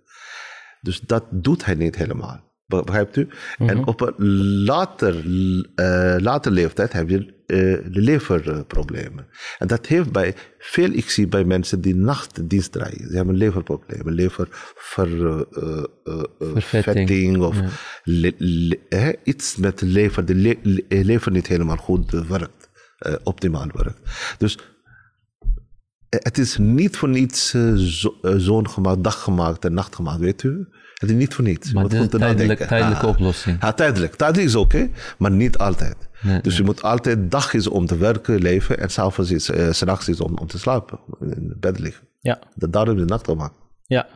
Dus 0.86 1.00
dat 1.00 1.24
doet 1.32 1.66
hij 1.66 1.76
niet 1.76 1.96
helemaal. 1.96 2.44
Begrijpt 2.68 3.16
u? 3.16 3.28
En 3.58 3.88
op 3.88 4.02
een 4.02 4.26
later, 4.64 5.16
eh, 5.76 6.16
later 6.20 6.52
leeftijd 6.52 6.94
heb 6.94 7.10
je 7.10 7.34
eh, 7.46 7.78
leverproblemen. 7.92 9.28
En 9.58 9.68
dat 9.68 9.86
heeft 9.86 10.12
bij 10.12 10.36
veel, 10.58 10.92
ik 10.92 11.10
zie 11.10 11.28
bij 11.28 11.44
mensen 11.44 11.82
die 11.82 11.96
nachtdienst 11.96 12.72
draaien. 12.72 13.10
Ze 13.10 13.16
hebben 13.16 13.36
leverproblemen, 13.36 14.14
lever 14.14 14.48
ver, 14.76 15.42
eh, 15.52 15.84
vetting 16.62 17.38
of 17.42 17.58
le- 18.04 18.32
le- 18.38 19.16
iets 19.24 19.56
met 19.56 19.82
lever. 19.82 20.26
De 20.26 20.36
le- 20.36 20.60
le- 20.62 20.84
lever 21.04 21.32
niet 21.32 21.48
helemaal 21.48 21.78
goed 21.78 22.12
werkt, 22.12 22.70
optimaal 23.24 23.68
werkt. 23.74 24.00
Dus 24.38 24.58
het 26.10 26.38
is 26.38 26.58
niet 26.58 26.98
voor 26.98 27.10
niets 27.10 27.54
eh, 27.54 27.74
zo, 27.76 28.16
eh, 28.22 28.34
zo'n 28.38 28.70
gemaakt, 28.70 29.04
dag 29.04 29.22
gemaakt 29.24 29.66
en 29.66 29.74
nacht 29.74 29.96
gemaakt, 29.96 30.20
weet 30.20 30.44
u? 30.44 30.68
Het 30.96 31.10
is 31.10 31.16
niet 31.16 31.34
voor 31.34 31.44
niets. 31.44 31.68
Je 31.68 31.74
Maar 31.74 31.84
moet 31.84 31.92
tijdelijk- 32.12 32.68
tijdelijke 32.68 33.04
Ah. 33.06 33.10
oplossing. 33.12 33.62
Ja, 33.62 33.74
tijdelijk. 33.74 34.16
Tijdelijk 34.16 34.48
is 34.48 34.56
oké, 34.56 34.90
maar 35.18 35.32
niet 35.32 35.58
altijd. 35.58 35.96
Nee, 36.22 36.42
dus 36.42 36.58
je 36.58 36.64
moet 36.64 36.82
altijd, 36.82 37.32
dag 37.32 37.54
is 37.54 37.68
om 37.68 37.86
te 37.86 37.98
werken, 37.98 38.42
leven 38.42 38.80
en 38.80 38.90
s'avonds 38.90 39.32
is, 39.32 39.50
eh, 39.50 39.72
s'nachts 39.72 40.08
is 40.10 40.20
om, 40.20 40.38
om 40.38 40.48
te 40.48 40.60
slapen, 40.60 41.00
in 41.20 41.54
bed 41.60 41.80
liggen. 41.80 42.08
Ja. 42.20 42.40
Dat 42.56 42.74
daarom 42.74 42.96
is 42.96 43.02
de 43.02 43.08
nacht 43.08 43.26
gemaakt. 43.26 43.56
Ja, 43.84 44.08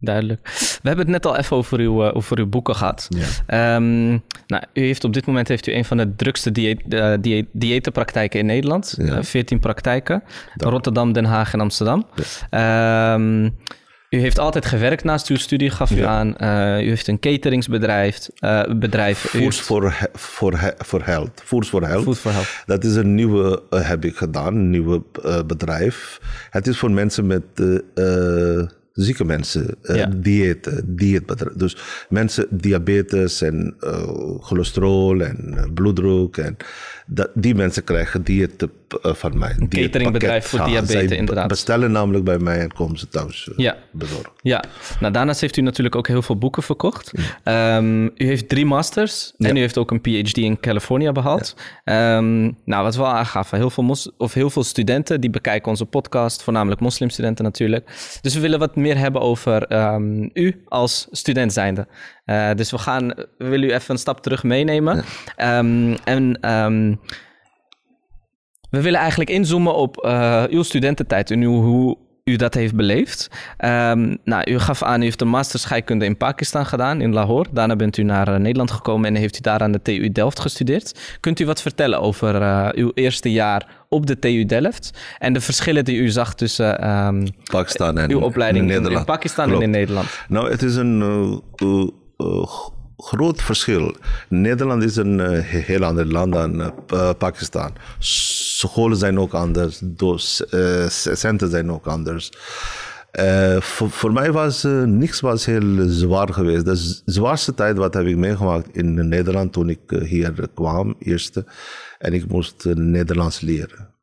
duidelijk. 0.00 0.40
We 0.82 0.88
hebben 0.88 1.04
het 1.04 1.14
net 1.14 1.26
al 1.26 1.36
even 1.36 1.56
over 1.56 1.78
uw, 1.78 2.04
eh, 2.04 2.16
over 2.16 2.38
uw 2.38 2.46
boeken 2.46 2.74
gehad. 2.76 3.08
Ehm, 3.46 4.08
nou, 4.46 4.62
u 4.72 4.80
heeft 4.80 5.04
op 5.04 5.12
dit 5.12 5.26
moment 5.26 5.48
heeft 5.48 5.66
u 5.66 5.72
een 5.74 5.84
van 5.84 5.96
de 5.96 6.14
drukste 6.16 6.52
dieet, 6.52 6.82
eh, 6.88 7.12
dieet, 7.20 7.46
dieetenpraktijken 7.52 8.40
in 8.40 8.46
Nederland. 8.46 8.94
Ja. 8.98 9.16
Eh, 9.16 9.22
14 9.22 9.58
praktijken. 9.60 10.22
Rotterdam, 10.56 11.12
Den 11.12 11.24
Haag 11.24 11.52
en 11.52 11.60
Amsterdam. 11.60 12.06
Ehm, 12.50 13.44
u 14.10 14.18
heeft 14.20 14.38
altijd 14.38 14.66
gewerkt 14.66 15.04
naast 15.04 15.28
uw 15.28 15.36
studie, 15.36 15.70
gaf 15.70 15.90
u 15.90 16.02
aan. 16.04 16.28
U 16.82 16.88
heeft 16.88 17.08
een 17.08 17.18
cateringsbedrijf. 17.20 18.28
bedrijf. 18.78 19.18
Foods 19.18 19.38
heeft 19.44 19.60
for, 19.60 19.92
he- 19.98 20.06
for, 20.18 20.60
he- 20.60 20.72
for 20.84 21.04
Health. 21.06 21.42
Foods 21.44 21.68
for 21.68 21.86
Health. 21.86 22.02
Food 22.02 22.18
for 22.18 22.32
Health. 22.32 22.62
Dat 22.66 22.84
is 22.84 22.94
een 22.94 23.14
nieuwe, 23.14 23.62
heb 23.70 24.04
ik 24.04 24.16
gedaan, 24.16 24.54
een 24.54 24.70
nieuwe 24.70 25.02
bedrijf. 25.46 26.20
Het 26.50 26.66
is 26.66 26.78
voor 26.78 26.90
mensen 26.90 27.26
met 27.26 27.42
zieke 28.96 29.24
mensen, 29.24 29.74
eh, 29.82 29.96
Ja. 29.96 30.06
dieet, 30.06 30.82
dieetbedrijf. 30.84 31.54
Dus 31.56 31.76
mensen 32.08 32.46
diabetes 32.50 33.42
en 33.42 33.74
eh, 33.80 34.38
cholesterol 34.40 35.20
en 35.20 35.54
eh, 35.56 35.64
bloeddruk. 35.74 36.36
En 36.36 36.56
dat, 37.06 37.30
die 37.34 37.54
mensen 37.54 37.84
krijgen 37.84 38.22
dieet 38.22 38.66
eh, 39.02 39.14
van 39.14 39.38
mij. 39.38 39.54
Een 39.58 39.68
cateringbedrijf 39.68 40.46
voor 40.46 40.64
diabetes, 40.64 41.10
inderdaad. 41.18 41.48
bestellen 41.48 41.92
namelijk 41.92 42.24
bij 42.24 42.38
mij 42.38 42.60
en 42.60 42.72
komen 42.72 42.98
ze 42.98 43.08
thuis 43.08 43.48
eh, 43.50 43.56
Ja. 43.56 43.76
bezorgen. 43.92 44.30
Ja, 44.42 44.64
nou 45.00 45.12
daarnaast 45.12 45.40
heeft 45.40 45.56
u 45.56 45.60
natuurlijk 45.60 45.96
ook 45.96 46.06
heel 46.06 46.22
veel 46.22 46.36
boeken 46.38 46.62
verkocht. 46.62 47.12
Ehm, 47.42 48.04
u 48.04 48.12
heeft 48.16 48.48
drie 48.48 48.66
masters 48.66 49.32
en 49.38 49.56
u 49.56 49.60
heeft 49.60 49.78
ook 49.78 49.90
een 49.90 50.00
PhD 50.00 50.36
in 50.36 50.60
California 50.60 51.12
behaald. 51.12 51.56
Ehm, 51.84 52.42
nou, 52.64 52.82
wat 52.82 52.96
we 52.96 53.02
al 53.02 53.12
aangaven, 53.12 53.58
heel 53.58 53.70
veel, 53.70 53.84
mos- 53.84 54.10
of 54.18 54.34
heel 54.34 54.50
veel 54.50 54.64
studenten 54.64 55.20
die 55.20 55.30
bekijken 55.30 55.68
onze 55.68 55.84
podcast, 55.84 56.42
voornamelijk 56.42 56.80
moslimstudenten 56.80 57.44
natuurlijk. 57.44 57.86
Dus 58.20 58.34
we 58.34 58.40
willen 58.40 58.58
wat 58.58 58.76
meer 58.76 58.98
hebben 58.98 59.20
over 59.20 59.62
ehm, 59.66 60.28
u 60.32 60.62
als 60.68 61.06
student 61.10 61.52
zijnde. 61.52 61.86
Eh, 62.24 62.50
dus 62.54 62.70
we, 62.70 62.78
gaan, 62.78 63.06
we 63.38 63.48
willen 63.48 63.68
u 63.68 63.72
even 63.72 63.94
een 63.94 63.98
stap 64.00 64.22
terug 64.22 64.42
meenemen. 64.42 65.04
En 66.04 66.48
ehm, 67.00 67.14
we 68.70 68.82
willen 68.82 69.00
eigenlijk 69.00 69.30
inzoomen 69.30 69.74
op 69.74 69.96
eh, 69.96 70.44
uw 70.50 70.62
studententijd 70.62 71.30
en 71.30 71.40
uw, 71.40 71.62
hoe 71.62 71.96
u 72.24 72.36
dat 72.36 72.54
heeft 72.54 72.74
beleefd. 72.74 73.30
Ehm, 73.56 74.16
nou, 74.24 74.50
u 74.50 74.58
gaf 74.58 74.82
aan, 74.82 75.00
u 75.00 75.04
heeft 75.04 75.20
een 75.20 75.28
master 75.28 75.58
scheikunde 75.58 76.04
in 76.04 76.16
Pakistan 76.16 76.66
gedaan, 76.66 77.00
in 77.00 77.12
Lahore. 77.12 77.48
Daarna 77.52 77.76
bent 77.76 77.96
u 77.96 78.02
naar 78.02 78.28
eh, 78.28 78.38
Nederland 78.38 78.70
gekomen 78.70 79.08
en 79.08 79.14
heeft 79.14 79.38
u 79.38 79.40
daar 79.40 79.60
aan 79.60 79.72
de 79.72 79.82
TU 79.82 80.12
Delft 80.12 80.40
gestudeerd. 80.40 81.16
Kunt 81.20 81.40
u 81.40 81.46
wat 81.46 81.62
vertellen 81.62 82.00
over 82.00 82.40
uh, 82.40 82.68
uw 82.72 82.90
eerste 82.94 83.32
jaar 83.32 83.66
op 83.88 84.06
de 84.06 84.18
TU 84.18 84.44
Delft 84.44 84.90
en 85.18 85.32
de 85.32 85.40
verschillen 85.40 85.84
die 85.84 85.98
u 85.98 86.08
zag 86.08 86.34
tussen 86.34 86.88
um, 86.88 87.28
Pakistan 87.50 87.98
en 87.98 88.10
uw 88.10 88.20
opleiding 88.20 88.66
Nederland. 88.66 88.98
in 88.98 89.04
Pakistan 89.04 89.46
Klopt. 89.46 89.62
en 89.62 89.66
in 89.68 89.78
Nederland? 89.78 90.24
Nou, 90.28 90.50
het 90.50 90.62
is 90.62 90.76
een 90.76 91.02
groot 92.96 93.42
verschil. 93.42 93.94
Nederland 94.28 94.82
is 94.82 94.96
een 94.96 95.18
uh, 95.18 95.38
heel 95.40 95.84
ander 95.84 96.06
land 96.06 96.32
dan 96.32 96.60
uh, 96.60 97.10
Pakistan. 97.18 97.72
Scholen 97.98 98.96
zijn 98.96 99.18
ook 99.18 99.32
anders, 99.32 99.82
uh, 100.50 100.88
centen 100.88 101.50
zijn 101.50 101.70
ook 101.72 101.86
anders. 101.86 102.32
Voor, 103.58 103.90
voor, 103.90 104.12
mij 104.12 104.32
was 104.32 104.62
niks 104.84 105.20
was 105.20 105.44
heel 105.44 105.88
zwaar 105.88 106.32
geweest. 106.32 106.64
De 106.64 107.00
zwaarste 107.04 107.54
tijd 107.54 107.76
wat 107.76 107.94
heb 107.94 108.06
ik 108.06 108.16
meegemaakt 108.16 108.76
in 108.76 109.08
Nederland 109.08 109.52
toen 109.52 109.68
ik 109.68 109.80
hier 109.88 110.48
kwam, 110.54 110.96
eerste. 110.98 111.44
En 111.98 112.12
ik 112.12 112.28
moest 112.28 112.64
Nederlands 112.74 113.40
leren. 113.40 113.95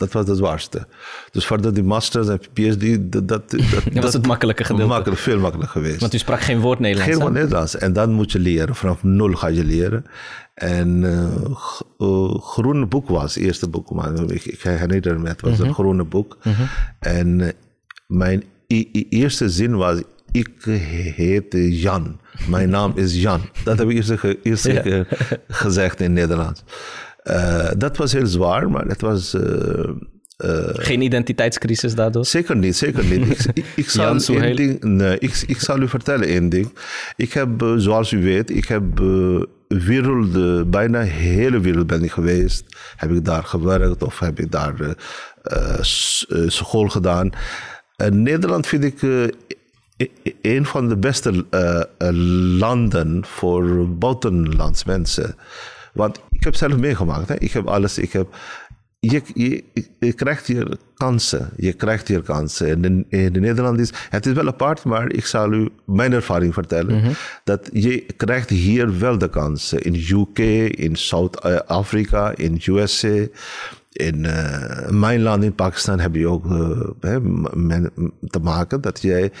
Dat 0.00 0.12
was 0.12 0.28
het 0.28 0.36
zwaarste. 0.36 0.86
Dus 1.30 1.46
verder 1.46 1.74
die 1.74 1.82
masters 1.82 2.28
en 2.28 2.40
PhD, 2.52 3.12
dat, 3.12 3.28
dat, 3.28 3.50
dat 3.92 4.02
was 4.02 4.12
het 4.12 4.26
makkelijke 4.26 4.64
gedeelte. 4.64 4.92
Makkelijk, 4.92 5.20
veel 5.20 5.38
makkelijker 5.38 5.80
geweest. 5.80 6.00
Want 6.00 6.14
u 6.14 6.18
sprak 6.18 6.40
geen 6.40 6.60
woord 6.60 6.78
Nederlands. 6.78 7.12
Geen 7.12 7.22
woord 7.22 7.32
Nederlands. 7.32 7.76
En 7.76 7.92
dan 7.92 8.12
moet 8.12 8.32
je 8.32 8.38
leren. 8.38 8.74
Vanaf 8.74 9.02
nul 9.02 9.32
ga 9.32 9.46
je 9.46 9.64
leren. 9.64 10.04
En 10.54 11.02
uh, 11.98 12.36
groene 12.40 12.86
boek 12.86 13.08
was 13.08 13.34
het 13.34 13.44
eerste 13.44 13.68
boek. 13.68 13.90
Maar 13.90 14.14
ik, 14.14 14.44
ik 14.44 14.62
herinner 14.62 15.20
me, 15.20 15.28
het 15.28 15.40
was 15.40 15.50
mm 15.50 15.56
-hmm. 15.56 15.66
een 15.66 15.74
groene 15.74 16.04
boek. 16.04 16.38
Mm 16.42 16.52
-hmm. 16.52 16.68
En 16.98 17.38
uh, 17.38 17.48
mijn 18.06 18.44
eerste 19.10 19.50
zin 19.50 19.76
was, 19.76 20.02
ik 20.32 20.50
heet 21.14 21.46
Jan. 21.50 22.20
Mijn 22.48 22.70
naam 22.70 22.92
is 22.94 23.20
Jan. 23.20 23.40
Dat 23.64 23.78
heb 23.78 23.88
ik 23.88 23.96
eerst, 23.96 24.36
eerst 24.42 24.66
ja. 24.66 25.04
gezegd 25.48 26.00
in 26.00 26.12
Nederlands. 26.12 26.62
Uh, 27.24 27.70
dat 27.76 27.96
was 27.96 28.12
heel 28.12 28.26
zwaar, 28.26 28.70
maar 28.70 28.86
het 28.86 29.00
was. 29.00 29.34
Uh, 29.34 29.42
uh, 30.44 30.68
Geen 30.72 31.00
identiteitscrisis 31.02 31.94
daardoor? 31.94 32.26
Zeker 32.26 32.56
niet, 32.56 32.76
zeker 32.76 33.04
niet. 33.04 33.30
ik, 33.30 33.46
ik, 33.54 33.64
ik 33.76 33.90
zal 34.00 34.18
één 34.26 34.56
ding, 34.56 34.82
nee, 34.84 35.18
ik, 35.18 35.42
ik 35.46 35.60
zal 35.60 35.80
u 35.80 35.88
vertellen 35.88 36.26
één 36.28 36.48
ding. 36.48 36.72
Ik 37.16 37.32
heb, 37.32 37.48
zoals 37.76 38.12
u 38.12 38.22
weet, 38.22 38.50
ik 38.50 38.64
heb 38.64 38.82
wereld, 39.68 40.70
bijna 40.70 41.00
de 41.00 41.06
hele 41.06 41.60
wereld 41.60 41.86
ben 41.86 42.04
ik 42.04 42.10
geweest. 42.10 42.64
Heb 42.96 43.10
ik 43.10 43.24
daar 43.24 43.44
gewerkt 43.44 44.02
of 44.02 44.18
heb 44.18 44.40
ik 44.40 44.50
daar 44.50 44.96
school 46.46 46.88
gedaan. 46.88 47.30
Nederland 48.10 48.66
vind 48.66 48.84
ik 48.84 49.02
een 50.42 50.66
van 50.66 50.88
de 50.88 50.96
beste 50.96 51.44
landen 52.58 53.24
voor 53.26 53.88
buitenlands 53.88 54.84
mensen. 54.84 55.36
Want 55.92 56.20
ik 56.30 56.44
heb 56.44 56.54
zelf 56.54 56.76
meegemaakt. 56.76 57.28
Hè. 57.28 57.38
Ik 57.38 57.52
heb 57.52 57.66
alles. 57.66 57.98
Ik 57.98 58.12
heb, 58.12 58.34
je, 58.98 59.22
je, 59.34 59.64
je, 59.98 60.12
krijgt 60.12 60.46
hier 60.46 60.76
kansen. 60.94 61.50
Je 61.56 61.72
krijgt 61.72 62.08
hier 62.08 62.22
kansen. 62.22 62.68
En 62.68 62.84
in, 62.84 63.06
in 63.08 63.40
Nederland 63.40 63.80
is 63.80 63.92
het 64.10 64.26
is 64.26 64.32
wel 64.32 64.46
apart, 64.46 64.84
maar 64.84 65.12
ik 65.12 65.26
zal 65.26 65.52
u 65.52 65.68
mijn 65.86 66.12
ervaring 66.12 66.54
vertellen. 66.54 66.94
Mm 66.94 67.02
-hmm. 67.02 67.12
Dat 67.44 67.68
je 67.72 68.06
krijgt 68.16 68.50
hier 68.50 68.98
wel 68.98 69.18
de 69.18 69.28
kansen. 69.28 69.82
In 69.82 69.94
UK, 69.94 70.38
in 70.78 70.96
Zuid-Afrika, 70.96 72.32
in 72.36 72.60
USA. 72.64 73.26
In 73.92 74.24
uh, 74.24 74.88
mijn 74.88 75.22
land, 75.22 75.44
in 75.44 75.54
Pakistan, 75.54 76.00
heb 76.00 76.14
je 76.14 76.28
ook 76.28 76.44
uh, 76.44 76.80
te 78.30 78.38
maken 78.42 78.80
dat 78.80 79.02
jij 79.02 79.32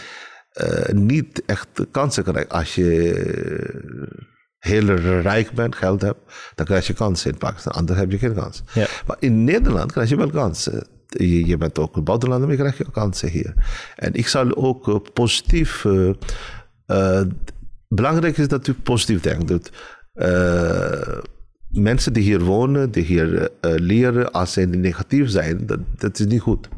uh, 0.62 0.94
niet 0.94 1.42
echt 1.46 1.68
kansen 1.90 2.24
krijgt 2.24 2.48
als 2.48 2.74
je 2.74 4.29
heel 4.60 4.86
rijk 5.20 5.52
bent, 5.52 5.76
geld 5.76 6.00
hebt, 6.00 6.52
dan 6.54 6.66
krijg 6.66 6.86
je 6.86 6.92
kansen 6.92 7.30
in 7.30 7.38
Pakistan. 7.38 7.72
Anders 7.72 7.98
heb 7.98 8.10
je 8.10 8.18
geen 8.18 8.34
kans. 8.34 8.62
Ja. 8.74 8.86
Maar 9.06 9.16
in 9.18 9.44
Nederland 9.44 9.92
krijg 9.92 10.08
je 10.08 10.16
wel 10.16 10.30
kansen. 10.30 10.86
Je, 11.06 11.46
je 11.46 11.56
bent 11.56 11.78
ook 11.78 11.96
een 11.96 12.04
buitenlander, 12.04 12.48
maar 12.48 12.56
je 12.56 12.62
krijgt 12.62 12.78
je 12.78 12.92
kansen 12.92 13.28
hier. 13.28 13.54
En 13.96 14.14
ik 14.14 14.26
zal 14.26 14.56
ook 14.56 14.88
uh, 14.88 14.96
positief. 15.12 15.84
Uh, 15.84 16.12
uh, 16.86 17.22
belangrijk 17.88 18.38
is 18.38 18.48
dat 18.48 18.66
u 18.66 18.74
positief 18.74 19.20
denkt. 19.20 19.70
mensen 21.68 22.12
die 22.12 22.22
hier 22.22 22.40
wonen, 22.40 22.90
die 22.90 23.04
hier 23.04 23.50
leren, 23.60 24.32
als 24.32 24.52
ze 24.52 24.60
negatief 24.60 25.30
zijn, 25.30 25.66
dat, 25.66 25.78
dat 25.96 26.18
is 26.18 26.26
niet 26.26 26.40
goed. 26.40 26.68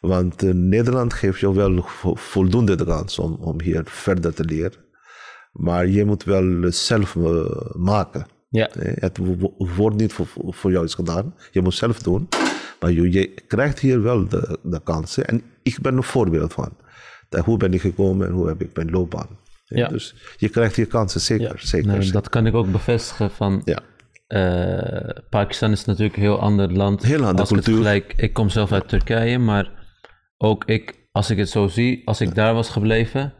Want 0.00 0.42
Nederland 0.54 1.12
geeft 1.12 1.40
je 1.40 1.54
wel 1.54 1.84
voldoende 2.14 2.74
de 2.74 2.84
kans 2.84 3.18
om, 3.18 3.34
om 3.40 3.60
hier 3.60 3.82
verder 3.84 4.34
te 4.34 4.44
leren. 4.44 4.83
Maar 5.54 5.86
je 5.86 6.04
moet 6.04 6.24
wel 6.24 6.72
zelf 6.72 7.16
maken. 7.72 8.26
Ja. 8.48 8.70
Het 8.78 9.18
wordt 9.56 9.96
niet 9.96 10.12
voor, 10.12 10.26
voor 10.34 10.70
jou 10.70 10.84
is 10.84 10.94
gedaan. 10.94 11.34
Je 11.50 11.62
moet 11.62 11.74
zelf 11.74 11.98
doen. 11.98 12.28
Maar 12.80 12.92
je, 12.92 13.12
je 13.12 13.34
krijgt 13.46 13.78
hier 13.78 14.02
wel 14.02 14.28
de, 14.28 14.58
de 14.62 14.80
kansen. 14.82 15.26
En 15.26 15.42
ik 15.62 15.78
ben 15.80 15.96
een 15.96 16.02
voorbeeld 16.02 16.52
van. 16.52 16.76
Dat, 17.28 17.44
hoe 17.44 17.56
ben 17.56 17.72
ik 17.72 17.80
gekomen 17.80 18.26
en 18.26 18.32
hoe 18.32 18.48
heb 18.48 18.62
ik 18.62 18.76
mijn 18.76 18.90
loopbaan. 18.90 19.28
Ja. 19.64 19.88
Dus 19.88 20.14
je 20.36 20.48
krijgt 20.48 20.76
hier 20.76 20.86
kansen, 20.86 21.20
zeker. 21.20 21.46
Ja. 21.46 21.66
zeker. 21.66 22.12
Dat 22.12 22.28
kan 22.28 22.46
ik 22.46 22.54
ook 22.54 22.72
bevestigen 22.72 23.30
van... 23.30 23.62
Ja. 23.64 23.80
Uh, 24.28 25.22
Pakistan 25.30 25.70
is 25.70 25.84
natuurlijk 25.84 26.16
een 26.16 26.22
heel 26.22 26.40
ander 26.40 26.72
land. 26.72 27.02
Heel 27.02 27.24
andere 27.24 27.48
cultuur. 27.48 27.76
Gelijk, 27.76 28.12
ik 28.16 28.32
kom 28.32 28.48
zelf 28.48 28.72
uit 28.72 28.88
Turkije, 28.88 29.38
maar 29.38 29.70
ook 30.36 30.64
ik, 30.64 31.08
als 31.12 31.30
ik 31.30 31.38
het 31.38 31.48
zo 31.48 31.66
zie, 31.66 32.02
als 32.04 32.20
ik 32.20 32.34
daar 32.34 32.54
was 32.54 32.68
gebleven 32.68 33.34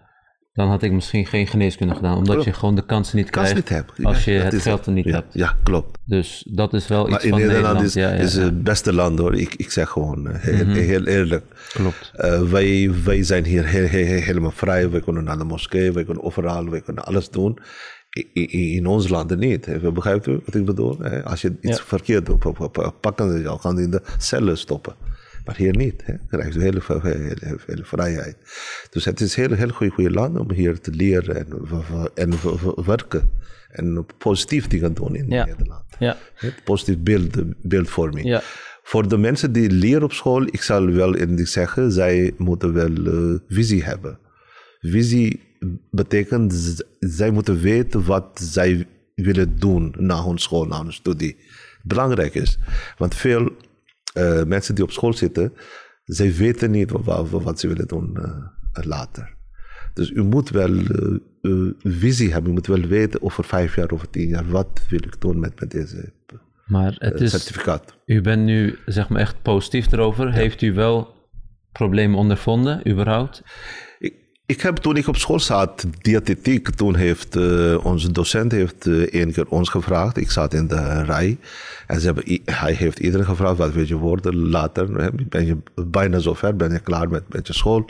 dan 0.54 0.68
had 0.68 0.82
ik 0.82 0.92
misschien 0.92 1.26
geen 1.26 1.46
geneeskunde 1.46 1.94
gedaan. 1.94 2.16
Omdat 2.16 2.34
klopt. 2.34 2.44
je 2.44 2.52
gewoon 2.52 2.74
de 2.74 2.84
kansen 2.86 3.16
niet 3.16 3.30
Kans 3.30 3.52
krijgt 3.52 3.98
niet 3.98 4.06
als 4.06 4.24
je 4.24 4.32
Ja, 4.32 4.42
het 4.42 4.54
geld 4.62 4.86
er 4.86 4.92
niet 4.92 5.04
ja, 5.04 5.12
hebt. 5.12 5.34
Ja, 5.34 5.56
klopt. 5.62 5.98
Dus 6.04 6.46
dat 6.50 6.74
is 6.74 6.88
wel 6.88 7.02
Maar 7.06 7.14
iets 7.14 7.24
in 7.24 7.30
van 7.30 7.38
Nederland 7.38 7.62
Nederland. 7.62 7.96
is, 7.96 8.02
ja, 8.02 8.08
ja, 8.12 8.20
is 8.22 8.34
het 8.34 8.62
beste 8.62 8.92
land 8.92 9.18
hoor. 9.18 9.34
Ik, 9.34 9.54
ik 9.54 9.70
zeg 9.70 9.88
gewoon 9.88 10.28
eh, 10.28 10.40
heel, 10.40 10.66
heel 10.66 11.04
eerlijk. 11.06 11.44
Klopt. 11.72 12.10
Eh, 12.14 12.42
wij, 12.42 12.90
wij 13.04 13.22
zijn 13.22 13.44
hier 13.44 13.66
heel, 13.66 13.86
heel, 13.86 14.06
heel- 14.06 14.22
helemaal 14.22 14.50
vrij. 14.50 14.90
Wij 14.90 15.00
kunnen 15.00 15.24
naar 15.24 15.38
de 15.38 15.44
moskee, 15.44 15.92
wij 15.92 16.04
kunnen 16.04 16.22
overal, 16.24 16.68
wij 16.70 16.80
kunnen 16.80 17.04
alles 17.04 17.30
doen. 17.30 17.58
I- 18.18 18.30
i- 18.34 18.76
In 18.76 18.86
ons 18.86 19.08
land 19.08 19.36
niet. 19.36 19.92
Begrijpt 19.94 20.26
u 20.26 20.40
wat 20.44 20.54
ik 20.54 20.64
bedoel? 20.64 21.04
Als 21.24 21.40
je 21.42 21.56
iets 21.60 21.80
verkeerd 21.80 22.26
doet, 22.26 22.44
pakken 23.00 23.32
ze 23.32 23.40
jou, 23.42 23.60
gaan 23.60 23.76
die 23.76 23.84
in 23.84 23.90
de 23.90 24.02
cellen 24.18 24.58
stoppen. 24.58 24.94
Maar 25.44 25.56
hier 25.56 25.76
niet. 25.76 26.02
Hè? 26.04 26.12
Je 26.12 26.18
krijgt 26.28 26.54
hele, 26.54 26.80
hele 27.66 27.84
vrijheid. 27.84 28.36
Dus 28.90 29.04
het 29.04 29.20
is 29.20 29.36
een 29.36 29.46
heel, 29.46 29.56
heel 29.56 29.68
goed 29.68 29.92
goede 29.92 30.10
land 30.10 30.38
om 30.38 30.52
hier 30.52 30.80
te 30.80 30.90
leren 30.90 31.36
en, 31.36 31.48
en 32.14 32.32
werken. 32.84 33.30
En 33.70 34.06
positief 34.18 34.66
dingen 34.66 34.94
doen 34.94 35.16
in 35.16 35.28
Ja. 35.28 35.44
Nederland. 35.44 35.84
Ja. 35.98 36.16
Positief 36.64 36.98
beeld, 36.98 37.36
beeldvorming. 37.62 38.26
Ja. 38.26 38.42
Voor 38.82 39.08
de 39.08 39.18
mensen 39.18 39.52
die 39.52 39.70
leren 39.70 40.02
op 40.02 40.12
school, 40.12 40.42
ik 40.42 40.62
zal 40.62 40.86
wel 40.86 41.14
in 41.14 41.46
zeggen, 41.46 41.92
zij 41.92 42.32
moeten 42.36 42.72
wel 42.72 43.06
eh, 43.06 43.38
visie 43.48 43.84
hebben. 43.84 44.18
Visie 44.80 45.40
betekent, 45.90 46.84
zij 46.98 47.30
moeten 47.30 47.60
weten 47.60 48.04
wat 48.04 48.40
zij 48.42 48.86
willen 49.14 49.58
doen 49.58 49.94
na 49.98 50.24
hun 50.24 50.38
school, 50.38 50.64
na 50.66 50.82
hun 50.82 50.92
studie. 50.92 51.36
Belangrijk 51.82 52.34
is, 52.34 52.58
want 52.98 53.14
veel 53.14 53.50
eh, 54.14 54.42
mensen 54.44 54.74
die 54.74 54.84
op 54.84 54.90
school 54.90 55.12
zitten, 55.12 55.52
zij 56.04 56.34
weten 56.34 56.70
niet 56.70 56.90
wat, 56.90 57.30
wat, 57.30 57.42
wat 57.42 57.60
ze 57.60 57.68
willen 57.68 57.88
doen 57.88 58.16
eh, 58.16 58.84
later. 58.84 59.34
Dus 59.94 60.10
u 60.10 60.22
moet 60.22 60.50
wel 60.50 60.78
eh, 60.78 61.70
visie 61.78 62.32
hebben, 62.32 62.50
u 62.50 62.54
moet 62.54 62.66
wel 62.66 62.80
weten 62.80 63.22
over 63.22 63.44
vijf 63.44 63.76
jaar, 63.76 63.90
over 63.90 64.10
tien 64.10 64.28
jaar, 64.28 64.48
wat 64.48 64.86
wil 64.88 64.98
ik 65.04 65.20
doen 65.20 65.40
met, 65.40 65.60
met 65.60 65.70
deze 65.70 66.12
Maar 66.66 66.96
het 66.98 67.20
is, 67.20 67.30
certificaat. 67.30 67.98
u 68.06 68.20
bent 68.20 68.44
nu 68.44 68.78
zeg 68.86 69.08
maar 69.08 69.20
echt 69.20 69.42
positief 69.42 69.92
erover. 69.92 70.32
Heeft 70.32 70.62
u 70.62 70.72
wel 70.72 71.14
problemen 71.72 72.18
ondervonden, 72.18 72.90
überhaupt? 72.90 73.42
Ik, 74.46 74.60
heb 74.60 74.76
toen 74.76 74.96
ik 74.96 75.06
op 75.06 75.16
school 75.16 75.40
zat, 75.40 75.86
diëtetiek, 76.00 76.70
toen 76.70 76.96
heeft 76.96 77.36
eh, 77.36 77.84
onze 77.84 78.12
docent 78.12 78.52
heeft 78.52 78.86
één 79.10 79.32
keer 79.32 79.46
ons 79.48 79.68
gevraagd. 79.68 80.16
Ik 80.16 80.30
zat 80.30 80.54
in 80.54 80.66
de 80.66 81.02
rij 81.02 81.38
en 81.86 82.00
ze 82.00 82.06
hebben, 82.06 82.40
hij 82.44 82.72
heeft 82.72 82.98
iedereen 82.98 83.26
gevraagd, 83.26 83.56
wat 83.56 83.72
wil 83.72 83.86
je 83.86 83.96
worden 83.96 84.48
later? 84.48 85.12
Ben 85.28 85.46
je 85.46 85.56
bijna 85.74 86.18
zover, 86.18 86.56
ben 86.56 86.72
je 86.72 86.78
klaar 86.78 87.08
met, 87.08 87.22
met 87.28 87.46
je 87.46 87.52
school? 87.52 87.84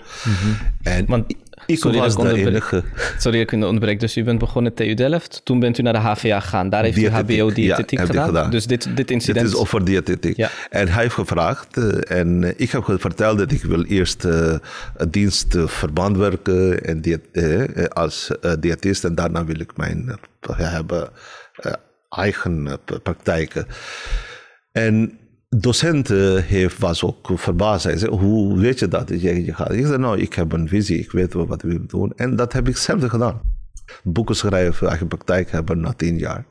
En 0.83 1.07
Want- 1.07 1.35
ik- 1.67 1.79
sorry 1.79 1.99
was 1.99 2.17
de 2.17 2.35
enige... 2.35 2.83
Sorry 3.19 3.39
dat 3.45 3.53
ik 3.53 3.59
u 3.61 3.63
onderbreek. 3.65 4.01
Dus 4.01 4.17
u 4.17 4.25
bent 4.25 4.39
begonnen 4.39 4.75
TU 4.75 4.95
Delft. 4.95 5.41
Toen 5.45 5.61
bent 5.61 5.79
u 5.79 5.83
naar 5.83 5.93
de 5.93 5.99
HVA 5.99 6.41
gegaan. 6.41 6.69
Daar 6.69 6.83
heeft 6.83 6.95
Diëtetiek, 6.97 7.31
u 7.37 7.41
HBO 7.41 7.49
ja, 7.49 7.55
diëtetiek 7.55 8.01
ik 8.01 8.07
gedaan. 8.07 8.27
gedaan. 8.27 8.51
Dus 8.51 8.67
dit, 8.67 8.85
dit 8.85 8.97
Dit 8.97 9.11
incident... 9.11 9.47
is 9.49 9.55
over 9.55 9.85
diëtetiek. 9.85 10.37
Ja. 10.37 10.51
En 10.71 10.89
hij 10.89 11.03
heeft 11.03 11.15
gevraagd 11.15 11.77
eh, 11.77 12.19
en 12.19 12.45
eh, 12.45 12.53
ik 12.57 12.71
heb 12.71 12.85
verteld 12.99 13.39
dat 13.39 13.53
ik 13.53 13.63
wil 13.63 13.85
eerst 13.85 14.25
eh, 14.25 14.55
dienst 15.09 15.57
verband 15.67 16.17
werken 16.17 16.85
en 16.85 17.01
diët, 17.01 17.21
eh, 17.33 17.85
als 17.89 18.31
diëtist 18.61 19.05
en 19.05 19.15
daarna 19.15 19.45
wil 19.45 19.61
ik 19.61 19.77
mijn 19.77 20.19
hebben 20.53 21.09
eigen 22.09 22.79
praktijken. 23.03 23.67
En 24.73 25.19
docent 25.61 26.11
eh, 26.11 26.37
heeft, 26.37 26.79
was 26.79 27.05
ook 27.05 27.31
verbaasd. 27.35 27.85
Hij 27.85 27.97
zei, 27.97 28.11
hoe 28.11 28.59
weet 28.59 28.79
je 28.79 28.89
dat? 28.89 29.09
Je, 29.09 29.55
gaat. 29.55 29.73
Ik 29.73 29.87
zei, 29.87 29.99
nou, 29.99 30.21
ik 30.21 30.35
heb 30.35 30.53
een 30.53 30.69
visie. 30.69 30.99
Ik 30.99 31.11
weet 31.11 31.33
wat 31.33 31.63
ik 31.65 31.71
wil 31.71 31.87
doen. 31.87 32.13
En 32.17 32.37
dat 32.37 32.53
heb 32.53 32.69
ik 32.69 32.77
zelf 32.77 33.05
gedaan. 33.05 33.41
Boeken 34.03 34.37
schrijven, 34.37 34.89
eigen 34.89 35.09
praktijk 35.09 35.51
hebben 35.51 35.81
na 35.81 35.93
tien 35.93 36.19
jaar. 36.19 36.47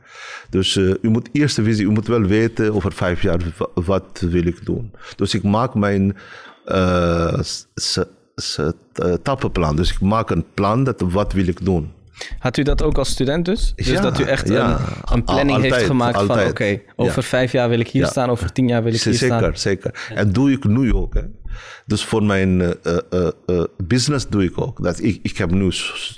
Dus 0.49 0.75
uh, 0.75 0.93
u 1.01 1.09
moet 1.09 1.29
eerst 1.31 1.55
de 1.55 1.63
visie, 1.63 1.85
u 1.85 1.89
moet 1.89 2.07
wel 2.07 2.21
weten 2.21 2.73
over 2.73 2.91
vijf 2.91 3.21
jaar 3.21 3.39
wat 3.73 4.19
wil 4.19 4.45
ik 4.45 4.65
doen. 4.65 4.91
Dus 5.15 5.33
ik 5.33 5.43
maak 5.43 5.75
mijn 5.75 6.15
uh, 6.65 7.39
tappenplan. 9.21 9.75
Dus 9.75 9.91
ik 9.91 9.99
maak 10.01 10.29
een 10.29 10.45
plan 10.53 10.83
dat 10.83 11.01
wat 11.01 11.33
wil 11.33 11.47
ik 11.47 11.65
doen. 11.65 11.91
Had 12.39 12.57
u 12.57 12.63
dat 12.63 12.81
ook 12.81 12.97
als 12.97 13.09
student 13.09 13.45
dus? 13.45 13.73
Dus 13.75 14.01
dat 14.01 14.19
u 14.19 14.23
echt 14.23 14.49
een, 14.49 14.75
een, 15.11 15.23
planning 15.23 15.61
heeft 15.61 15.83
gemaakt 15.83 16.21
van 16.21 16.39
oké, 16.39 16.81
over 16.95 17.23
vijf 17.23 17.51
jaar 17.51 17.69
wil 17.69 17.79
ik 17.79 17.87
hier 17.87 18.05
staan, 18.05 18.29
over 18.29 18.51
tien 18.51 18.67
jaar 18.67 18.83
wil 18.83 18.93
ik 18.93 19.01
hier 19.01 19.13
zeker, 19.13 19.37
staan. 19.37 19.57
Zeker, 19.57 19.91
zeker. 19.93 20.17
En 20.17 20.31
doe 20.31 20.51
ik 20.51 20.63
nu 20.63 20.93
ook. 20.93 21.13
Hè. 21.13 21.21
Dus 21.85 22.05
voor 22.05 22.23
mijn 22.23 22.59
uh, 22.59 22.69
uh, 22.83 23.27
uh, 23.45 23.63
business 23.83 24.27
doe 24.27 24.43
ik 24.43 24.61
ook. 24.61 24.83
Dat 24.83 25.01
ik, 25.01 25.19
ik 25.23 25.37
heb 25.37 25.51
nu 25.51 25.71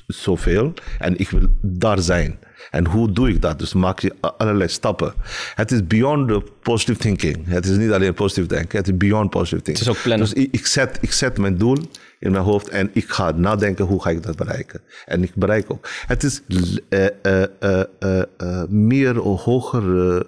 zoveel 0.08 0.74
en 1.00 1.20
ik 1.20 1.30
wil 1.30 1.48
daar 1.62 2.00
zijn. 2.00 2.40
En 2.72 2.86
hoe 2.86 3.12
doe 3.12 3.30
ik 3.30 3.42
dat? 3.42 3.60
Dus 3.60 3.74
maak 3.74 4.00
je 4.00 4.14
allerlei 4.38 4.70
stappen. 4.70 5.14
Het 5.56 5.72
is 5.72 5.88
beyond 5.88 6.28
the 6.28 6.44
positive 6.62 7.00
thinking. 7.00 7.48
Het 7.48 7.66
is 7.66 7.78
niet 7.78 7.92
alleen 7.92 8.14
positief 8.14 8.46
denken, 8.46 8.78
het 8.78 8.88
is 8.88 8.98
beyond 8.98 9.30
positive 9.30 9.62
thinking. 9.62 9.86
Het 9.86 9.96
is 9.96 9.98
ook 9.98 10.04
plannen. 10.04 10.28
Dus 10.28 10.44
ik, 10.44 10.48
ik, 10.52 10.66
zet, 10.66 10.98
ik 11.02 11.12
zet 11.12 11.38
mijn 11.38 11.58
doel 11.58 11.78
in 12.20 12.32
mijn 12.32 12.44
hoofd 12.44 12.70
en 12.70 12.90
ik 12.94 13.10
ga 13.10 13.32
nadenken 13.32 13.86
hoe 13.86 14.02
ga 14.02 14.10
ik 14.10 14.24
dat 14.24 14.36
bereiken. 14.36 14.82
En 15.06 15.24
ik 15.24 15.36
bereik 15.36 15.72
ook. 15.72 15.90
Het 16.08 16.24
is 16.24 16.42
uh, 16.90 17.06
uh, 17.24 17.82
uh, 18.00 18.64
meer 18.70 19.18
hoger 19.18 20.26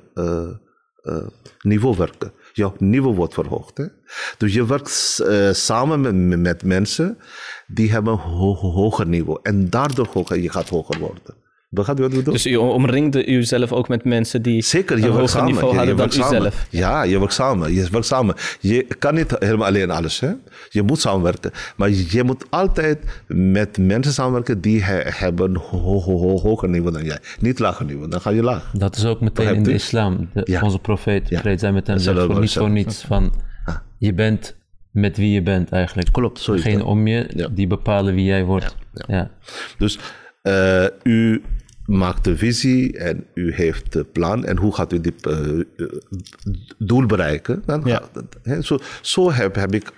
niveau 1.62 1.98
werken. 1.98 2.32
Jouw 2.54 2.74
niveau 2.78 3.16
wordt 3.16 3.34
verhoogd. 3.34 3.78
Hè? 3.78 3.86
Dus 4.38 4.54
je 4.54 4.66
werkt 4.66 5.22
samen 5.52 6.02
met, 6.02 6.40
met, 6.40 6.64
mensen 6.64 7.18
die 7.68 7.92
hebben 7.92 8.14
een 8.14 8.20
ho 8.20 8.56
hoger 8.56 9.08
niveau. 9.08 9.40
En 9.44 9.70
daardoor 9.70 10.08
hoger, 10.14 10.40
je 10.40 10.50
gaat 10.50 10.70
hoger 10.70 11.00
worden. 11.00 11.36
Begrijp 11.70 11.98
je 11.98 12.04
wat 12.04 12.12
ik 12.12 12.18
bedoel? 12.18 12.34
Dus 12.34 12.46
u 12.46 12.56
omringde 12.56 13.26
uzelf 13.28 13.72
ook 13.72 13.88
met 13.88 14.04
mensen 14.04 14.42
die 14.42 14.62
Zeker, 14.64 14.98
je 14.98 15.06
een 15.06 15.12
hoger 15.12 15.30
samen. 15.30 15.46
niveau 15.48 15.76
hadden 15.76 15.96
je, 15.96 16.02
je 16.02 16.08
dan 16.08 16.12
samen. 16.12 16.38
uzelf? 16.38 16.68
Ja, 16.70 17.04
je 17.04 17.20
werkt 17.20 17.34
samen. 17.34 17.74
Je 17.74 17.88
werkt 17.92 18.06
samen. 18.08 18.36
Je 18.60 18.86
kan 19.00 19.14
niet 19.16 19.36
helemaal 19.40 19.68
alleen 19.68 19.92
alles. 19.92 20.20
Hè? 20.20 20.32
Je 20.70 20.82
moet 20.84 21.00
samenwerken. 21.00 21.52
Maar 21.76 21.90
je 21.90 22.24
moet 22.24 22.46
altijd 22.50 23.22
met 23.28 23.78
mensen 23.78 24.14
samenwerken 24.14 24.62
die 24.62 24.84
he, 24.84 25.02
hebben 25.04 25.50
een 25.50 25.58
ho 25.58 26.00
ho 26.02 26.18
ho 26.18 26.40
hoger 26.40 26.70
niveau 26.70 26.92
dan 26.92 27.04
jij. 27.04 27.20
Niet 27.40 27.60
lager 27.60 27.86
niveau, 27.86 28.10
dan 28.10 28.22
ga 28.22 28.30
je 28.30 28.44
laag. 28.44 28.72
Dat 28.74 28.96
is 28.96 29.06
ook 29.06 29.22
meteen 29.22 29.56
in 29.56 29.64
de 29.64 29.74
islam. 29.74 30.30
De, 30.34 30.42
ja. 30.44 30.62
Onze 30.62 30.80
profeet, 30.80 31.30
ja. 31.30 31.40
vrede 31.40 31.60
zijn 31.60 31.74
met 31.74 31.88
hem, 31.88 31.98
zegt 32.00 32.20
voor 32.20 32.40
niet 32.40 32.54
voor 32.54 32.70
niets 32.70 33.02
van... 33.04 33.34
Je 33.98 34.14
bent 34.14 34.56
met 34.92 35.18
wie 35.18 35.32
je 35.32 35.42
bent 35.42 35.72
eigenlijk. 35.72 36.12
Klopt, 36.12 36.46
Degene 36.46 36.78
dat. 36.78 36.88
om 36.88 37.08
je, 37.08 37.30
Ja. 37.36 37.48
die 37.48 37.68
bepalen 37.68 38.14
wie 38.16 38.26
jij 38.26 38.44
wordt. 38.44 38.76
Ja. 39.08 39.30
Dus 39.78 40.00
uh, 40.44 40.86
u 41.04 41.42
maakt 41.88 42.24
de 42.24 42.38
visie 42.38 42.98
en 42.98 43.26
u 43.34 43.54
heeft 43.54 43.94
de 43.94 44.04
plan. 44.04 44.46
En 44.46 44.58
hoe 44.58 44.74
gaat 44.76 44.94
u 44.94 45.02
dit 45.02 45.26
uh, 45.28 45.62
doel 46.78 47.06
bereiken? 47.06 47.64
Dan 47.66 47.82
Ja. 47.86 47.96
gaat 47.96 48.10
het, 48.14 48.38
hè. 48.44 48.62
Zo, 48.62 48.78
zo 49.02 49.32
heb, 49.32 49.56
heb 49.56 49.74
ik 49.74 49.92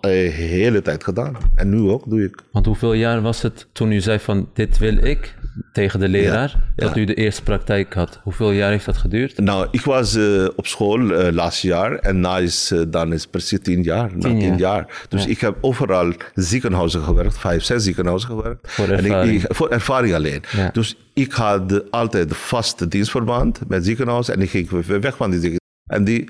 de 0.00 0.08
hele 0.32 0.82
tijd 0.82 1.04
gedaan. 1.04 1.36
En 1.54 1.68
nu 1.70 1.78
ook 1.90 2.10
doe 2.10 2.24
ik. 2.24 2.42
Want 2.52 2.66
hoeveel 2.66 2.92
jaar 2.92 3.20
was 3.22 3.42
het 3.42 3.66
toen 3.72 3.92
u 3.92 4.00
zei 4.00 4.18
van 4.18 4.48
dit 4.52 4.78
wil 4.78 4.96
ik 4.96 5.34
tegen 5.74 6.00
de 6.00 6.08
leraar, 6.08 6.54
Ja, 6.76 6.86
dat 6.86 6.96
u 6.96 7.04
de 7.04 7.14
eerste 7.14 7.42
praktijk 7.42 7.94
had? 7.94 8.20
Hoeveel 8.22 8.50
jaar 8.50 8.70
heeft 8.70 8.84
dat 8.84 8.96
geduurd? 8.96 9.38
Nou, 9.38 9.68
ik 9.70 9.80
was 9.80 10.16
uh, 10.16 10.48
op 10.56 10.66
school 10.66 11.00
uh, 11.00 11.32
laatste 11.32 11.66
jaar 11.66 11.94
en 11.94 12.20
na 12.20 12.38
is, 12.38 12.70
uh, 12.72 12.82
dan 12.88 13.12
is 13.12 13.26
precies 13.26 13.58
tien 13.62 13.82
jaar. 13.82 14.10
Na 14.14 14.18
Tien 14.28 14.38
tien 14.38 14.48
jaar. 14.48 14.58
jaar. 14.58 15.06
Dus 15.08 15.26
ik 15.26 15.40
heb 15.40 15.56
overal 15.60 16.12
ziekenhuizen 16.34 17.02
gewerkt, 17.02 17.38
vijf, 17.38 17.62
zes 17.64 17.82
ziekenhuizen 17.84 18.28
gewerkt. 18.28 18.70
Voor 18.72 18.88
En 18.88 18.98
ik- 18.98 19.04
ervaring. 19.04 19.42
ik- 19.44 19.54
voor 19.54 19.68
ervaring 19.68 20.14
alleen. 20.14 20.42
Ja. 20.56 20.70
Dus 20.72 20.96
ik 21.14 21.32
had 21.32 21.90
altijd 21.90 22.30
een 22.30 22.36
vaste 22.36 22.88
dienstverband 22.88 23.60
met 23.68 23.84
ziekenhuizen 23.84 24.34
en 24.34 24.40
ik 24.42 24.50
ging 24.50 24.68
weg 24.86 25.16
van 25.16 25.30
die 25.30 25.40
ziekenhuis. 25.40 25.62
En 25.86 26.04
die 26.04 26.28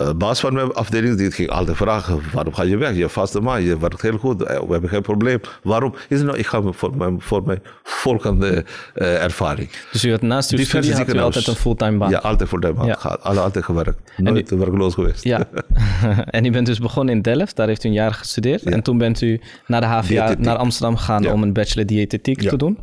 uh, 0.00 0.10
baas 0.12 0.40
van 0.40 0.54
mijn 0.54 0.72
afdeling 0.72 1.34
ging 1.34 1.48
altijd 1.50 1.76
vragen: 1.76 2.20
waarom 2.32 2.54
ga 2.54 2.62
je 2.62 2.76
weg? 2.76 2.96
Je 2.96 3.08
vaste 3.08 3.40
man, 3.40 3.62
je 3.62 3.78
werkt 3.78 4.02
heel 4.02 4.18
goed, 4.18 4.42
eh, 4.42 4.60
we 4.60 4.72
hebben 4.72 4.90
geen 4.90 5.02
probleem. 5.02 5.40
Waarom? 5.62 5.94
Is 6.08 6.18
het 6.18 6.26
nou, 6.26 6.38
ik 6.38 6.46
ga 6.46 6.62
voor 6.62 6.96
mijn, 6.96 7.20
voor 7.20 7.42
mijn 7.42 7.62
volgende 7.82 8.64
uh, 8.94 9.22
ervaring. 9.22 9.68
Dus 9.92 10.04
u 10.04 10.10
had 10.10 10.22
naast 10.22 10.50
uw 10.50 10.58
Diverse 10.58 10.88
studie 10.88 11.04
had 11.06 11.14
u 11.14 11.18
altijd 11.18 11.46
een 11.46 11.54
fulltime 11.54 11.98
baan? 11.98 12.10
Ja, 12.10 12.18
altijd 12.18 12.50
de 12.50 12.72
baan 12.72 12.86
Ja. 12.86 12.94
Altijd 13.20 13.64
gewerkt. 13.64 14.00
Nooit 14.16 14.50
werkloos 14.50 14.94
geweest. 14.94 15.24
Ja. 15.24 15.44
en 16.26 16.44
u 16.44 16.50
bent 16.50 16.66
dus 16.66 16.78
begonnen 16.78 17.14
in 17.14 17.22
Delft, 17.22 17.56
daar 17.56 17.66
heeft 17.66 17.84
u 17.84 17.88
een 17.88 17.94
jaar 17.94 18.14
gestudeerd. 18.14 18.62
En 18.62 18.82
toen 18.82 18.98
bent 18.98 19.20
u 19.20 19.40
naar 19.66 19.80
de 19.80 19.86
HVA 19.86 20.00
Diëtetiek. 20.08 20.38
naar 20.38 20.56
Amsterdam 20.56 20.96
gegaan 20.96 21.22
Ja. 21.22 21.32
om 21.32 21.42
een 21.42 21.52
bachelor 21.52 21.86
diëtetiek 21.86 22.48
te 22.48 22.56
doen. 22.56 22.78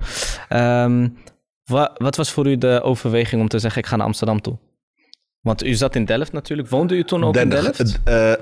Ehm, 0.50 1.08
wa- 1.64 1.92
wat 1.98 2.16
was 2.16 2.32
voor 2.32 2.48
u 2.48 2.58
de 2.58 2.82
overweging 2.84 3.42
om 3.42 3.48
te 3.48 3.60
zeggen 3.60 3.82
ik 3.82 3.88
ga 3.88 3.96
naar 3.96 4.06
Amsterdam 4.06 4.42
toe? 4.42 4.58
Want 5.44 5.64
u 5.64 5.74
zat 5.74 5.96
in 5.96 6.06
Delft 6.06 6.32
natuurlijk. 6.32 6.70
Woonde 6.70 6.96
u 6.98 7.04
toen 7.04 7.24
ook 7.24 7.36
in 7.38 7.50
Delft? 7.50 8.00
eh, 8.04 8.32
eh, 8.34 8.38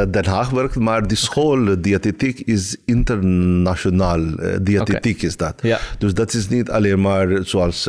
eh, 0.00 0.10
Den 0.10 0.24
Haag 0.24 0.50
werkt, 0.50 0.74
maar 0.76 1.06
die 1.06 1.16
school 1.16 1.80
diëtetiek 1.80 2.40
is 2.40 2.76
internationaal. 2.84 4.20
diëtetiek 4.62 5.22
is 5.22 5.36
dat. 5.36 5.54
Ja. 5.62 5.78
Dus 5.98 6.14
dat 6.14 6.32
is 6.34 6.48
niet 6.48 6.70
alleen 6.70 7.00
maar 7.00 7.38
zoals 7.44 7.88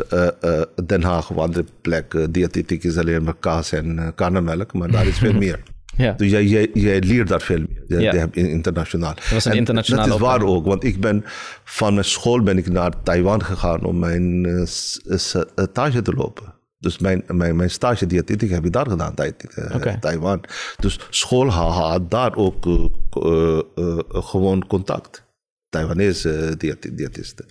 Den 0.86 1.02
Haag 1.02 1.30
of 1.30 1.36
andere 1.36 1.64
plekken. 1.80 2.32
diëtetiek 2.32 2.84
is 2.84 2.96
alleen 2.98 3.22
maar 3.24 3.34
kaas 3.40 3.72
en 3.72 4.12
karnemelk, 4.14 4.72
maar 4.72 4.90
daar 4.90 5.06
is 5.06 5.18
veel 5.18 5.32
meer. 5.44 5.60
Ja. 5.96 6.12
Dus 6.12 6.30
jij, 6.30 6.44
jij, 6.44 6.70
jij 6.74 7.00
leert 7.00 7.28
daar 7.28 7.40
veel 7.42 7.58
meer. 7.68 7.84
Je, 7.88 8.00
Ja. 8.00 8.14
hebt 8.14 8.36
in- 8.36 8.48
internationaal. 8.50 9.14
was 9.30 9.44
een 9.44 9.64
Dat 9.64 9.86
is 10.06 10.16
waar 10.18 10.42
ook, 10.42 10.66
want 10.66 10.84
ik 10.84 11.00
ben 11.00 11.24
van 11.64 11.92
mijn 11.94 12.04
school 12.06 12.42
ben 12.42 12.58
ik 12.58 12.68
naar 12.70 13.02
Taiwan 13.02 13.44
gegaan 13.44 13.84
om 13.84 13.98
mijn 13.98 14.46
stage 14.66 16.02
te 16.02 16.12
lopen. 16.12 16.52
Dus 16.84 16.98
mijn, 16.98 17.22
mijn, 17.26 17.56
mijn 17.56 17.70
stage 17.70 18.06
diëtetiek 18.06 18.50
heb 18.50 18.64
ik 18.64 18.72
daar 18.72 18.88
gedaan, 18.88 19.14
Tai- 19.14 19.32
eh. 19.54 19.94
Taiwan. 20.00 20.40
Dus 20.76 20.98
school 21.10 21.50
ha- 21.50 21.68
had 21.90 22.10
daar 22.10 22.36
ook 22.36 22.66
eh, 22.66 23.58
eh, 23.74 23.98
gewoon 24.08 24.66
contact. 24.66 25.24
Taiwanese 25.68 26.54
diëti- 26.58 26.94
diëtisten. 26.94 27.46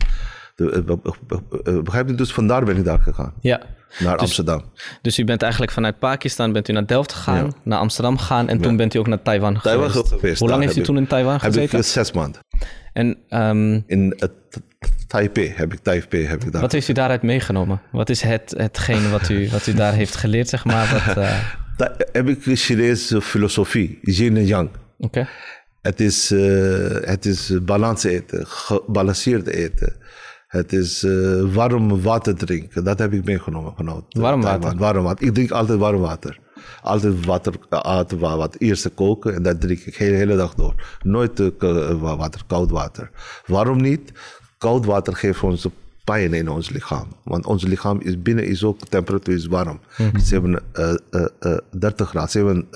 Begrijp 1.83 2.07
je? 2.07 2.15
Dus 2.15 2.33
vandaar 2.33 2.63
ben 2.65 2.77
ik 2.77 2.83
daar 2.85 2.99
gegaan, 2.99 3.33
Ja. 3.41 3.61
naar 3.99 4.17
Amsterdam. 4.17 4.63
Dus 5.01 5.19
u 5.19 5.23
bent 5.25 5.41
eigenlijk 5.41 5.71
vanuit 5.71 5.99
Pakistan 5.99 6.51
bent 6.51 6.69
u 6.69 6.73
naar 6.73 6.85
Delft 6.87 7.13
gegaan, 7.13 7.53
naar 7.63 7.79
Amsterdam 7.79 8.17
gegaan 8.17 8.47
en 8.47 8.61
toen 8.61 8.75
bent 8.75 8.93
u 8.93 8.99
ook 8.99 9.07
naar 9.07 9.21
Taiwan, 9.21 9.61
Taiwan 9.61 9.89
geweest. 9.91 10.13
geweest, 10.13 10.39
Hoe 10.39 10.49
lang 10.49 10.63
heeft 10.63 10.75
u 10.75 10.81
toen 10.81 10.97
in 10.97 11.07
Taiwan 11.07 11.33
Heb 11.33 11.41
gezeten? 11.41 11.79
ik 11.79 11.85
zes 11.85 12.11
maanden. 12.11 12.41
En 12.93 13.17
ehm, 13.29 13.81
In 13.85 14.19
Taipei 15.13 15.53
heb 15.55 15.73
ik, 15.73 15.79
Taipei 15.79 16.25
heb 16.25 16.43
ik 16.43 16.51
daar. 16.51 16.61
wat 16.61 16.71
heeft 16.71 16.87
u 16.87 16.93
daaruit 16.93 17.21
meegenomen? 17.21 17.81
Wat 17.91 18.09
is 18.09 18.21
het, 18.21 18.53
hetgene 18.57 19.09
wat 19.09 19.29
u, 19.29 19.49
wat 19.49 19.67
u 19.67 19.73
daar 19.73 19.93
heeft 19.93 20.15
geleerd, 20.15 20.49
zeg 20.49 20.65
maar? 20.65 21.03
Wat, 21.05 21.17
eh, 21.23 21.39
Daar 21.77 21.93
heb 22.11 22.27
ik 22.27 22.39
Chinese 22.43 23.21
filosofie, 23.21 23.99
yin 24.01 24.37
en 24.37 24.45
yang. 24.45 24.69
Oké. 24.97 25.27
Het 25.81 25.99
is, 25.99 26.31
eh, 26.31 27.09
het 27.09 27.25
is 27.25 27.63
balans 27.63 28.03
eten, 28.03 28.47
gebalanceerd 28.47 29.47
eten. 29.47 29.95
Het 30.47 30.73
is 30.73 31.03
eh, 31.03 31.53
warm 31.53 32.01
water 32.01 32.35
drinken. 32.35 32.83
Dat 32.83 32.99
heb 32.99 33.13
ik 33.13 33.25
meegenomen 33.25 33.73
vanuit 33.75 34.03
Warm 34.09 34.41
water? 34.41 34.77
Warm 34.77 35.03
water. 35.03 35.27
Ik 35.27 35.33
drink 35.33 35.51
altijd 35.51 35.79
warm 35.79 36.01
water. 36.01 36.39
Altijd 36.81 37.25
water, 37.25 37.53
uh, 37.69 38.35
wat 38.35 38.55
eerst 38.57 38.93
koken 38.93 39.35
en 39.35 39.43
dat 39.43 39.61
drink 39.61 39.79
ik 39.79 39.97
de 39.97 40.03
hele, 40.03 40.15
hele 40.15 40.35
dag 40.35 40.53
door. 40.53 40.97
Nooit 41.01 41.39
water, 41.99 42.41
koud 42.47 42.71
water. 42.71 43.09
Waarom 43.45 43.81
niet? 43.81 44.11
Koud 44.63 44.85
water 44.85 45.15
geeft 45.15 45.43
ons 45.43 45.67
pijn 46.03 46.33
in 46.33 46.49
ons 46.49 46.69
lichaam. 46.69 47.07
Want 47.23 47.45
ons 47.45 47.63
lichaam 47.63 48.01
is 48.01 48.21
binnen 48.21 48.47
is 48.47 48.63
ook 48.63 48.87
temperatuur 48.87 49.35
is 49.35 49.45
warm. 49.45 49.79
7, 50.15 50.63
30 51.71 52.09
graden, 52.09 52.65
37,4. 52.65 52.69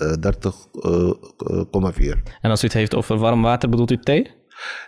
En 2.41 2.49
als 2.49 2.63
u 2.63 2.65
het 2.65 2.73
heeft 2.73 2.95
over 2.95 3.17
warm 3.17 3.41
water, 3.41 3.69
bedoelt 3.69 3.91
u 3.91 3.97
thee? 3.97 4.31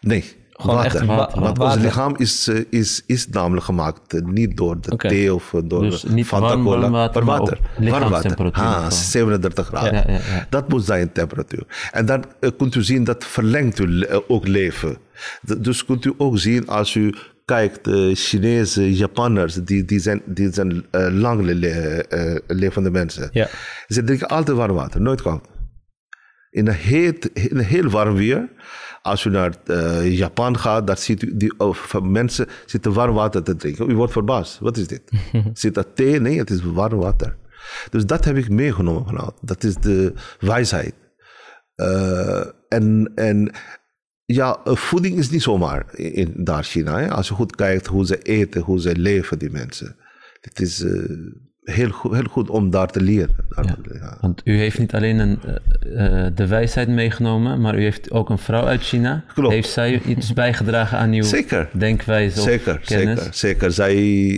Nee, 0.01 0.23
Gewoon 0.59 0.75
water. 0.75 0.95
echt 0.95 1.05
wa- 1.05 1.15
Want 1.15 1.57
water. 1.57 1.63
ons 1.63 1.75
lichaam 1.75 2.15
is, 2.17 2.47
eh, 2.47 2.63
is, 2.69 3.03
is 3.05 3.27
namelijk 3.29 3.65
gemaakt 3.65 4.13
eh, 4.13 4.21
niet 4.21 4.57
door 4.57 4.81
de 4.81 4.95
thee 4.95 5.33
of 5.33 5.53
eh, 5.53 5.61
door 5.65 5.81
Dus 5.81 6.03
niet 6.03 6.25
Fanta 6.25 6.47
warm- 6.47 6.63
Cola, 6.63 6.87
maar 6.89 6.89
water. 6.91 7.23
Warm 7.25 7.39
water. 7.39 7.57
lichaamstemperatuur 7.77 8.63
Ah, 8.63 8.75
gewoon. 8.75 8.91
37 8.91 9.67
graden. 9.67 9.93
Ja, 9.93 10.03
ja, 10.07 10.13
ja. 10.13 10.47
Dat 10.49 10.69
moet 10.69 10.83
zijn 10.85 11.11
temperatuur. 11.11 11.89
En 11.91 12.05
dan 12.05 12.23
kunt 12.57 12.75
u 12.75 12.83
zien 12.83 13.03
dat 13.03 13.25
verlengt 13.25 13.79
u 13.79 13.87
le- 13.87 14.23
ook 14.27 14.47
leven. 14.47 14.97
D- 15.45 15.63
dus 15.63 15.85
kunt 15.85 16.05
u 16.05 16.13
ook 16.17 16.37
zien 16.37 16.67
als 16.67 16.95
u 16.95 17.13
kijkt, 17.45 17.87
uh, 17.87 18.15
Chinese, 18.15 18.95
Japanners, 18.95 19.53
die, 19.53 19.85
die 19.85 19.99
zijn, 19.99 20.21
die 20.25 20.53
zijn 20.53 20.85
lang 21.11 21.41
le- 21.41 21.53
le- 21.53 22.39
levende 22.47 22.91
mensen. 22.91 23.29
Ja. 23.31 23.47
Ze 23.87 24.03
drinken 24.03 24.27
altijd 24.27 24.57
warm 24.57 24.75
water, 24.75 25.01
nooit 25.01 25.21
koud. 25.21 25.47
In 26.51 26.67
een, 26.67 26.73
heet, 26.73 27.25
in 27.33 27.57
een 27.57 27.63
heel 27.65 27.89
warm 27.89 28.15
weer, 28.15 28.49
als 29.01 29.25
u 29.25 29.29
naar 29.29 29.53
eh, 29.65 30.17
Japan 30.17 30.57
gaat, 30.57 30.87
daar 30.87 30.97
ziet 30.97 31.23
u 31.23 31.37
die, 31.37 31.53
oh, 31.57 31.75
mensen 32.01 32.47
zitten 32.65 32.93
warm 32.93 33.13
water 33.13 33.43
te 33.43 33.55
drinken. 33.55 33.89
U 33.89 33.95
wordt 33.95 34.11
verbaasd. 34.11 34.59
Wat 34.59 34.77
is 34.77 34.87
dit? 34.87 35.01
Zit 35.53 35.73
dat 35.73 35.87
thee? 35.95 36.19
Nee, 36.19 36.37
het 36.37 36.49
is 36.49 36.61
warm 36.61 36.99
water. 36.99 37.37
Dus 37.89 38.05
dat 38.05 38.25
heb 38.25 38.35
ik 38.35 38.49
meegenomen 38.49 39.05
vanuit. 39.05 39.33
Dat 39.41 39.63
is 39.63 39.75
de 39.75 40.13
wijsheid. 40.39 40.93
Uh, 41.75 42.45
en, 42.67 43.11
en 43.15 43.51
ja, 44.25 44.59
voeding 44.63 45.17
is 45.17 45.29
niet 45.29 45.41
zomaar 45.41 45.95
in, 45.95 46.33
daar 46.43 46.63
China. 46.63 46.99
Hè? 46.99 47.11
Als 47.11 47.27
je 47.27 47.33
goed 47.33 47.55
kijkt 47.55 47.87
hoe 47.87 48.05
ze 48.05 48.17
eten, 48.21 48.61
hoe 48.61 48.81
ze 48.81 48.95
leven, 48.95 49.39
die 49.39 49.51
mensen. 49.51 49.95
Het 50.41 50.59
is 50.59 50.81
uh, 50.81 51.25
heel, 51.69 51.89
goed, 51.89 52.13
heel 52.13 52.27
goed 52.29 52.49
om 52.49 52.69
daar 52.69 52.87
te 52.87 53.01
leren. 53.01 53.35
Ja. 53.91 54.17
Want 54.21 54.41
u 54.43 54.57
heeft 54.57 54.79
niet 54.79 54.93
alleen 54.93 55.19
een, 55.19 55.39
uh, 55.85 56.27
de 56.35 56.47
wijsheid 56.47 56.87
meegenomen, 56.87 57.61
maar 57.61 57.77
u 57.77 57.81
heeft 57.81 58.11
ook 58.11 58.29
een 58.29 58.37
vrouw 58.37 58.65
uit 58.65 58.81
China. 58.81 59.23
Klopt. 59.33 59.53
Heeft 59.53 59.69
zij 59.69 60.01
iets 60.01 60.33
bijgedragen 60.33 60.97
aan 60.97 61.11
uw 61.11 61.23
zeker. 61.23 61.69
denkwijze 61.73 62.41
zeker, 62.41 62.73
of 62.73 62.85
kennis? 62.85 63.19
Zeker, 63.19 63.33
zeker. 63.33 63.71
Zij, 63.71 63.95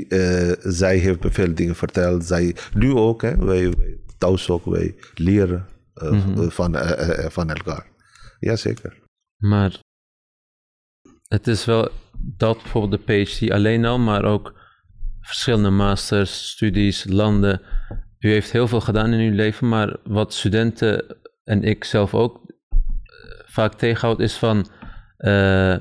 uh, 0.09 0.51
zij 0.59 0.97
heeft 0.97 1.23
me 1.23 1.32
veel 1.32 1.53
dingen 1.53 1.75
verteld. 1.75 2.25
Zij, 2.25 2.55
nu 2.73 2.93
ook, 2.93 3.21
hè. 3.21 3.36
Wij, 3.38 3.69
wij 3.69 3.97
thuis 4.17 4.49
ook, 4.49 4.65
wij 4.65 4.95
leren 5.13 5.65
uh, 6.03 6.11
mm 6.11 6.21
-hmm. 6.21 6.51
van, 6.51 6.75
van 7.32 7.49
elkaar. 7.49 7.86
Jazeker. 8.39 8.99
Maar 9.38 9.79
het 11.27 11.47
is 11.47 11.65
wel 11.65 11.89
dat 12.19 12.61
bijvoorbeeld 12.61 13.07
de 13.07 13.23
PhD 13.23 13.51
alleen 13.51 13.86
al, 13.86 13.99
maar 13.99 14.25
ook 14.25 14.61
verschillende 15.22 15.69
masters, 15.69 16.49
studies, 16.49 17.05
landen. 17.09 17.61
U 18.19 18.32
heeft 18.32 18.51
heel 18.51 18.67
veel 18.67 18.82
gedaan 18.82 19.13
in 19.13 19.32
uw 19.32 19.36
leven, 19.36 19.69
maar 19.69 19.97
wat 20.03 20.34
studenten 20.34 21.17
en 21.43 21.63
ik 21.63 21.84
zelf 21.84 22.13
ook 22.13 22.41
vaak 23.45 23.74
tegenhoud 23.74 24.19
is 24.19 24.34
van 24.34 24.67
uh, 25.17 25.76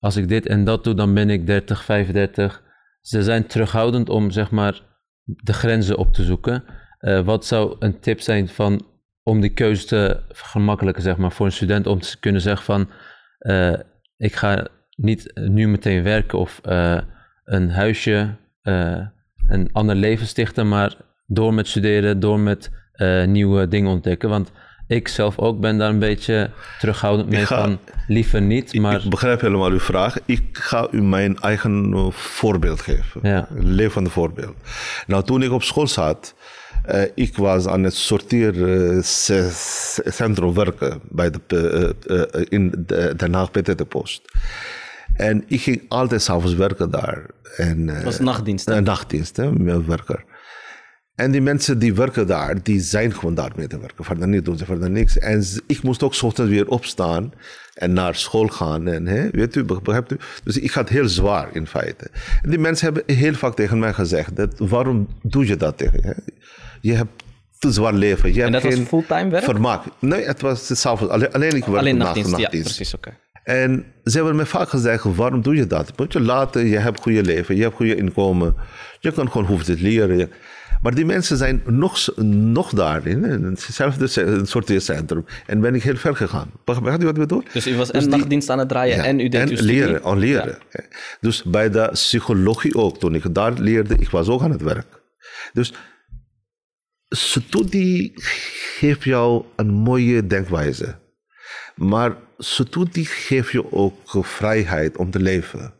als 0.00 0.16
ik 0.16 0.28
dit 0.28 0.46
en 0.46 0.64
dat 0.64 0.84
doe, 0.84 0.94
dan 0.94 1.14
ben 1.14 1.30
ik 1.30 1.46
30, 1.46 1.84
35. 1.84 2.62
Ze 3.00 3.22
zijn 3.22 3.46
terughoudend 3.46 4.08
om 4.08 4.30
zeg 4.30 4.50
maar 4.50 4.80
de 5.22 5.52
grenzen 5.52 5.96
op 5.96 6.12
te 6.12 6.24
zoeken. 6.24 6.64
Uh, 7.00 7.20
wat 7.20 7.46
zou 7.46 7.76
een 7.78 8.00
tip 8.00 8.20
zijn 8.20 8.48
van 8.48 8.86
om 9.22 9.40
die 9.40 9.52
keuze 9.52 9.86
te 9.86 10.20
vergemakkelijken 10.28 11.02
zeg 11.02 11.16
maar 11.16 11.32
voor 11.32 11.46
een 11.46 11.52
student 11.52 11.86
om 11.86 12.00
te 12.00 12.18
kunnen 12.18 12.40
zeggen 12.40 12.64
van 12.64 12.90
ik 14.16 14.34
ga 14.34 14.66
niet 14.96 15.30
nu 15.34 15.68
meteen 15.68 16.02
werken 16.02 16.38
of 16.38 16.60
een 17.44 17.70
huisje 17.70 18.36
uh, 18.68 18.98
een 19.46 19.68
ander 19.72 19.94
leven 19.94 20.26
stichten, 20.26 20.68
maar 20.68 20.96
door 21.26 21.54
met 21.54 21.68
studeren, 21.68 22.20
door 22.20 22.40
met 22.40 22.70
uh, 22.96 23.24
nieuwe 23.24 23.68
dingen 23.68 23.90
ontdekken. 23.90 24.28
Want 24.28 24.52
ik 24.86 25.08
zelf 25.08 25.38
ook 25.38 25.60
ben 25.60 25.78
daar 25.78 25.90
een 25.90 25.98
beetje 25.98 26.50
terughoudend 26.78 27.28
mee 27.28 27.46
ga, 27.46 27.60
van 27.60 27.78
liever 28.06 28.42
niet. 28.42 28.74
Maar... 28.74 29.04
Ik 29.04 29.10
begrijp 29.10 29.40
helemaal 29.40 29.70
uw 29.70 29.80
vraag. 29.80 30.16
Ik 30.24 30.42
ga 30.52 30.88
u 30.90 31.02
mijn 31.02 31.38
eigen 31.38 31.94
voorbeeld 32.12 32.80
geven. 32.80 33.20
Ja. 33.22 33.48
Een 33.54 33.72
levende 33.72 34.10
voorbeeld. 34.10 34.56
Nou, 35.06 35.24
toen 35.24 35.42
ik 35.42 35.52
op 35.52 35.62
school 35.62 35.86
zat, 35.86 36.34
uh, 36.86 37.02
ik 37.14 37.36
was 37.36 37.66
aan 37.66 37.82
het 37.82 37.94
sorteercentrum 37.94 40.54
werken 40.54 41.00
bij 41.08 41.30
de, 41.46 41.94
uh, 42.06 42.22
in 42.48 42.84
de 42.86 43.14
Den 43.16 43.34
Haag 43.34 43.50
PT 43.50 43.88
Post. 43.88 44.22
En 45.18 45.44
ik 45.46 45.60
ging 45.60 45.82
altijd 45.88 46.22
s'avonds 46.22 46.54
werken 46.54 46.90
daar. 46.90 47.26
En, 47.56 47.88
Het 47.88 48.04
was 48.04 48.18
nachtdienst, 48.18 48.66
hè? 48.66 48.74
Een 48.74 48.84
nachtdienst, 48.84 49.36
hè, 49.36 49.84
werker. 49.84 50.24
En 51.14 51.30
die 51.30 51.40
mensen 51.40 51.78
die 51.78 51.94
werken 51.94 52.26
daar, 52.26 52.62
die 52.62 52.80
zijn 52.80 53.14
gewoon 53.14 53.34
daar 53.34 53.52
mee 53.56 53.66
te 53.66 53.78
werken. 53.78 54.04
Verder 54.04 54.28
niet, 54.28 54.44
doen 54.44 54.58
ze 54.58 54.64
verder 54.64 54.90
niks. 54.90 55.18
En 55.18 55.44
ik 55.66 55.82
moest 55.82 56.02
ook 56.02 56.22
ochtends 56.22 56.50
weer 56.50 56.68
opstaan 56.68 57.32
en 57.74 57.92
naar 57.92 58.14
school 58.14 58.46
gaan. 58.46 58.88
En, 58.88 59.06
hè, 59.06 59.30
weet 59.30 59.54
u, 59.54 59.64
begrijpt 59.64 60.12
u? 60.12 60.16
Dus 60.44 60.58
ik 60.58 60.70
had 60.70 60.88
heel 60.88 61.08
zwaar 61.08 61.48
in 61.52 61.66
feite. 61.66 62.10
En 62.42 62.50
die 62.50 62.58
mensen 62.58 62.84
hebben 62.84 63.16
heel 63.16 63.34
vaak 63.34 63.54
tegen 63.54 63.78
mij 63.78 63.92
gezegd, 63.92 64.36
dat, 64.36 64.58
waarom 64.58 65.08
doe 65.22 65.46
je 65.46 65.56
dat 65.56 65.78
tegen 65.78 66.04
hè? 66.04 66.12
Je 66.80 66.94
hebt 66.94 67.22
te 67.58 67.72
zwaar 67.72 67.94
leven. 67.94 68.34
Je 68.34 68.42
en 68.42 68.52
dat 68.52 68.62
hebt 68.62 68.78
was 68.78 68.86
fulltime 68.86 69.30
werk? 69.30 69.44
Vermaak. 69.44 69.82
Nee, 69.98 70.24
het 70.24 70.40
was 70.40 70.80
s'avonds. 70.80 71.12
Alleen, 71.12 71.32
alleen 71.32 71.56
ik 71.56 71.64
werkte 71.64 71.78
Alleen 71.78 71.96
nachtdienst. 71.96 72.30
nachtdienst, 72.30 72.68
ja, 72.68 72.74
precies, 72.74 72.94
oké. 72.94 73.08
Okay. 73.08 73.20
En 73.48 73.84
ze 74.04 74.16
hebben 74.16 74.36
me 74.36 74.46
vaak 74.46 74.68
gezegd, 74.68 75.04
waarom 75.04 75.42
doe 75.42 75.56
je 75.56 75.66
dat? 75.66 75.98
Moet 75.98 76.12
je 76.12 76.20
later, 76.20 76.66
je 76.66 76.78
hebt 76.78 77.00
goede 77.00 77.22
leven, 77.22 77.56
je 77.56 77.62
hebt 77.62 77.74
goede 77.74 77.94
inkomen. 77.94 78.56
Je 79.00 79.12
kan 79.12 79.30
gewoon 79.30 79.46
hoeven 79.46 79.66
te 79.66 79.82
leren. 79.82 80.30
Maar 80.82 80.94
die 80.94 81.04
mensen 81.04 81.36
zijn 81.36 81.62
nog, 81.66 82.16
nog 82.26 82.70
daarin, 82.70 83.24
in 83.24 83.44
hetzelfde 83.44 84.40
sorteercentrum. 84.44 85.24
En 85.46 85.60
ben 85.60 85.74
ik 85.74 85.82
heel 85.82 85.96
ver 85.96 86.16
gegaan. 86.16 86.50
Begrijpt 86.64 87.02
u 87.02 87.04
wat 87.04 87.14
ik 87.14 87.20
bedoel? 87.20 87.42
Dus 87.52 87.66
u 87.66 87.76
was 87.76 87.90
dus 87.90 88.04
en 88.04 88.10
nachtdienst 88.10 88.50
aan 88.50 88.58
het 88.58 88.68
draaien 88.68 88.96
ja, 88.96 89.04
en 89.04 89.20
u 89.20 89.28
deed 89.28 89.40
en 89.40 89.48
uw 89.48 89.56
studie? 89.56 89.74
leren, 89.74 90.04
aan 90.04 90.18
leren. 90.18 90.58
Ja. 90.70 90.84
Dus 91.20 91.42
bij 91.42 91.70
de 91.70 91.88
psychologie 91.92 92.74
ook, 92.74 92.98
toen 92.98 93.14
ik 93.14 93.34
daar 93.34 93.52
leerde, 93.52 93.94
ik 93.98 94.08
was 94.08 94.28
ook 94.28 94.42
aan 94.42 94.50
het 94.50 94.62
werk. 94.62 95.02
Dus 95.52 95.72
studie 97.08 98.12
geeft 98.78 99.04
jou 99.04 99.44
een 99.56 99.70
mooie 99.70 100.26
denkwijze. 100.26 101.06
Maar 101.78 102.16
studie 102.38 103.06
geeft 103.06 103.52
je 103.52 103.72
ook 103.72 104.26
vrijheid 104.26 104.96
om 104.96 105.10
te 105.10 105.20
leven. 105.20 105.74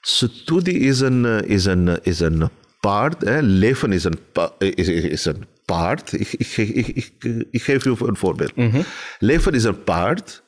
Studie 0.00 0.78
is 0.78 1.00
een, 1.00 1.24
is 1.44 1.64
een, 1.64 2.02
is 2.02 2.20
een 2.20 2.48
paard. 2.80 3.24
Hè? 3.24 3.40
Leven 3.40 3.92
is 3.92 4.04
een, 4.04 4.18
is, 4.58 4.88
is 4.88 5.24
een 5.24 5.44
paard. 5.64 6.12
Ik, 6.12 6.32
ik, 6.32 6.56
ik, 6.56 6.86
ik, 6.86 7.12
ik 7.50 7.62
geef 7.62 7.84
je 7.84 7.96
een 7.98 8.16
voorbeeld. 8.16 8.56
Mhm. 8.56 8.66
Mm 8.66 8.72
-hmm. 8.72 8.84
Leven 9.18 9.52
is 9.52 9.64
een 9.64 9.84
paard. 9.84 10.42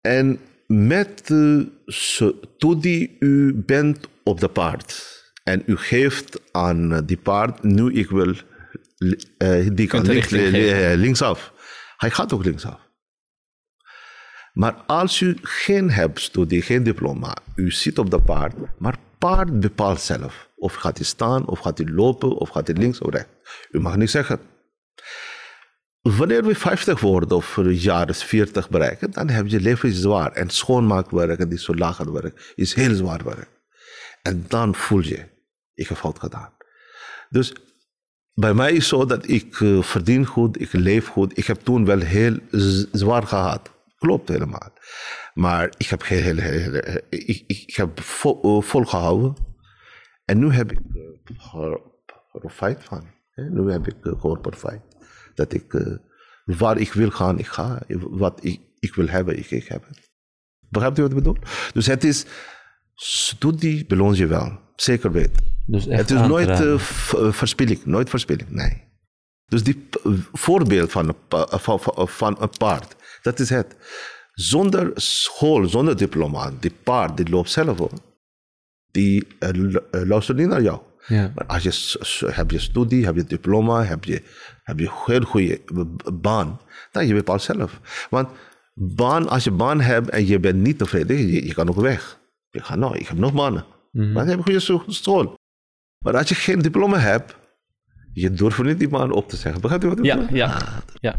En 0.00 0.40
met 0.66 1.30
studie, 1.86 3.16
u 3.18 3.54
bent 3.54 4.08
op 4.24 4.40
de 4.40 4.48
paard. 4.48 5.14
En 5.44 5.62
u 5.66 5.76
geeft 5.76 6.40
aan 6.52 7.04
die 7.04 7.16
paard, 7.16 7.62
nu 7.62 7.92
ik 7.92 8.10
wil, 8.10 8.34
uh, 8.98 9.68
die 9.72 9.86
kan 9.86 10.06
links, 10.06 10.30
linksaf. 10.96 11.52
Hij 11.96 12.10
gaat 12.10 12.32
ook 12.32 12.44
linksaf. 12.44 12.85
Maar 14.56 14.74
als 14.86 15.20
u 15.20 15.36
geen 15.42 15.90
hebt 15.90 16.20
studie, 16.20 16.62
geen 16.62 16.82
diploma, 16.82 17.36
u 17.54 17.70
zit 17.70 17.98
op 17.98 18.10
de 18.10 18.20
paard, 18.20 18.54
maar 18.78 18.96
paard 19.18 19.60
bepaalt 19.60 20.00
zelf. 20.00 20.48
Of 20.56 20.74
gaat 20.74 20.96
hij 20.96 21.06
staan, 21.06 21.46
of 21.46 21.58
gaat 21.58 21.78
hij 21.78 21.86
lopen, 21.86 22.36
of 22.36 22.48
gaat 22.48 22.66
hij 22.66 22.76
links 22.76 22.98
of 22.98 23.10
rechts. 23.12 23.30
U 23.70 23.80
mag 23.80 23.96
niet 23.96 24.10
zeggen. 24.10 24.40
Wanneer 26.00 26.44
we 26.44 26.54
50 26.54 27.00
worden 27.00 27.36
of 27.36 27.60
jaar 27.62 28.14
40 28.14 28.70
bereiken, 28.70 29.10
dan 29.10 29.28
heb 29.28 29.46
je 29.46 29.60
leven 29.60 29.92
zwaar. 29.92 30.32
En 30.32 30.50
schoonmaakwerk 30.50 31.38
en 31.40 31.48
die 31.48 31.58
zo 31.58 31.74
lager 31.74 32.12
werk 32.12 32.52
is 32.54 32.74
heel 32.74 32.94
zwaar 32.94 33.24
werk. 33.24 33.48
En 34.22 34.44
dan 34.48 34.74
voel 34.74 35.02
je, 35.02 35.24
ik 35.74 35.88
heb 35.88 35.96
fout 35.96 36.18
gedaan. 36.18 36.52
Dus 37.28 37.52
bij 38.34 38.54
mij 38.54 38.70
is 38.70 38.76
het 38.76 38.86
zo 38.86 39.04
dat 39.04 39.28
ik 39.28 39.60
uh, 39.60 39.82
verdien 39.82 40.26
goed, 40.26 40.60
ik 40.60 40.72
leef 40.72 41.06
goed. 41.06 41.38
Ik 41.38 41.46
heb 41.46 41.60
toen 41.62 41.84
wel 41.84 42.00
heel 42.00 42.38
zwaar 42.92 43.26
gehad. 43.26 43.74
Klopt 43.96 44.28
helemaal. 44.28 44.72
Maar 45.34 45.74
ik 45.76 45.86
heb, 45.86 46.06
heel, 46.06 46.36
heel, 46.36 46.72
heel, 46.72 47.00
ik, 47.08 47.44
ik 47.46 47.76
heb 47.76 48.00
vol, 48.00 48.60
volgehouden. 48.60 49.36
En 50.24 50.38
nu 50.38 50.50
heb 50.50 50.72
ik 50.72 50.78
uh, 51.54 51.74
profijt 52.32 52.84
van. 52.84 53.06
Hè? 53.30 53.50
Nu 53.50 53.70
heb 53.70 53.86
ik 53.86 53.96
uh, 54.02 54.20
gewoon 54.20 54.40
profijt. 54.40 54.82
Dat 55.34 55.52
ik, 55.52 55.98
waar 56.44 56.78
ik 56.78 56.92
wil 56.92 57.10
gaan, 57.10 57.38
ik 57.38 57.46
ga. 57.46 57.82
Wat 57.98 58.44
ik, 58.44 58.60
ik 58.78 58.94
wil 58.94 59.08
hebben, 59.08 59.38
ik, 59.38 59.50
ik 59.50 59.66
heb 59.66 59.86
het. 59.88 60.10
Begrijpt 60.68 60.98
u 60.98 61.02
wat 61.02 61.10
ik 61.10 61.16
bedoel? 61.16 61.36
Dus 61.72 61.86
het 61.86 62.04
is, 62.04 62.26
studie 62.94 63.86
beloont 63.86 64.16
je 64.16 64.26
wel. 64.26 64.58
Zeker 64.76 65.12
weten. 65.12 65.44
Dus 65.66 65.84
het 65.84 66.10
is 66.10 66.20
nooit 66.20 66.60
uh, 66.60 66.78
verspilling. 67.32 67.84
Nooit 67.84 68.10
verspilling, 68.10 68.50
nee. 68.50 68.84
Dus 69.46 69.62
die 69.62 69.88
voorbeeld 70.32 70.92
van 70.92 71.08
een, 71.08 71.16
van, 71.60 71.80
van 72.08 72.36
een 72.42 72.50
paard, 72.58 72.96
dat 73.26 73.38
is 73.38 73.50
het. 73.50 73.76
Zonder 74.32 74.90
school, 74.94 75.68
zonder 75.68 75.96
diploma, 75.96 76.52
die 76.60 76.74
paard 76.82 77.16
die 77.16 77.28
loopt 77.28 77.50
zelf 77.50 77.78
hoor. 77.78 77.92
Die 78.90 79.26
uh, 79.40 79.70
luistert 79.90 80.38
niet 80.38 80.48
naar 80.48 80.62
jou. 80.62 80.80
Ja. 81.06 81.32
Maar 81.34 81.46
als 81.46 81.62
je 81.62 82.32
heb 82.32 82.50
je 82.50 82.58
studie, 82.58 83.04
heb 83.04 83.16
je 83.16 83.24
diploma, 83.24 83.84
heb 83.84 84.04
je, 84.04 84.22
heb 84.62 84.78
je 84.78 84.90
heel 85.04 85.20
goede 85.20 85.60
baan, 86.12 86.60
dan 86.92 87.06
je 87.06 87.14
bepaalt 87.14 87.42
zelf. 87.42 87.80
Want 88.10 88.28
baan, 88.74 89.28
als 89.28 89.44
je 89.44 89.50
baan 89.50 89.80
hebt 89.80 90.08
en 90.08 90.26
je 90.26 90.40
bent 90.40 90.58
niet 90.58 90.78
tevreden, 90.78 91.16
je, 91.16 91.46
je 91.46 91.54
kan 91.54 91.68
ook 91.68 91.80
weg. 91.80 92.18
Je 92.50 92.62
gaat 92.62 92.78
nou, 92.78 92.96
ik 92.96 93.08
heb 93.08 93.18
nog 93.18 93.32
banen. 93.32 93.64
Maar 93.92 94.26
dan 94.26 94.26
heb 94.26 94.36
je 94.36 94.42
goede 94.42 94.92
school. 94.92 95.34
Maar 96.04 96.16
als 96.16 96.28
je 96.28 96.34
geen 96.34 96.58
diploma 96.58 96.98
hebt, 96.98 97.36
je 98.22 98.30
durft 98.30 98.62
niet 98.62 98.78
die 98.78 98.88
baan 98.88 99.12
op 99.12 99.28
te 99.28 99.36
zeggen. 99.36 99.60
Begrijpt 99.60 99.84
u 99.84 99.88
wat 99.88 99.98
ik 99.98 100.04
Ja, 100.04 100.16
bedoel? 100.16 100.36
ja, 100.36 100.58
ja. 101.00 101.14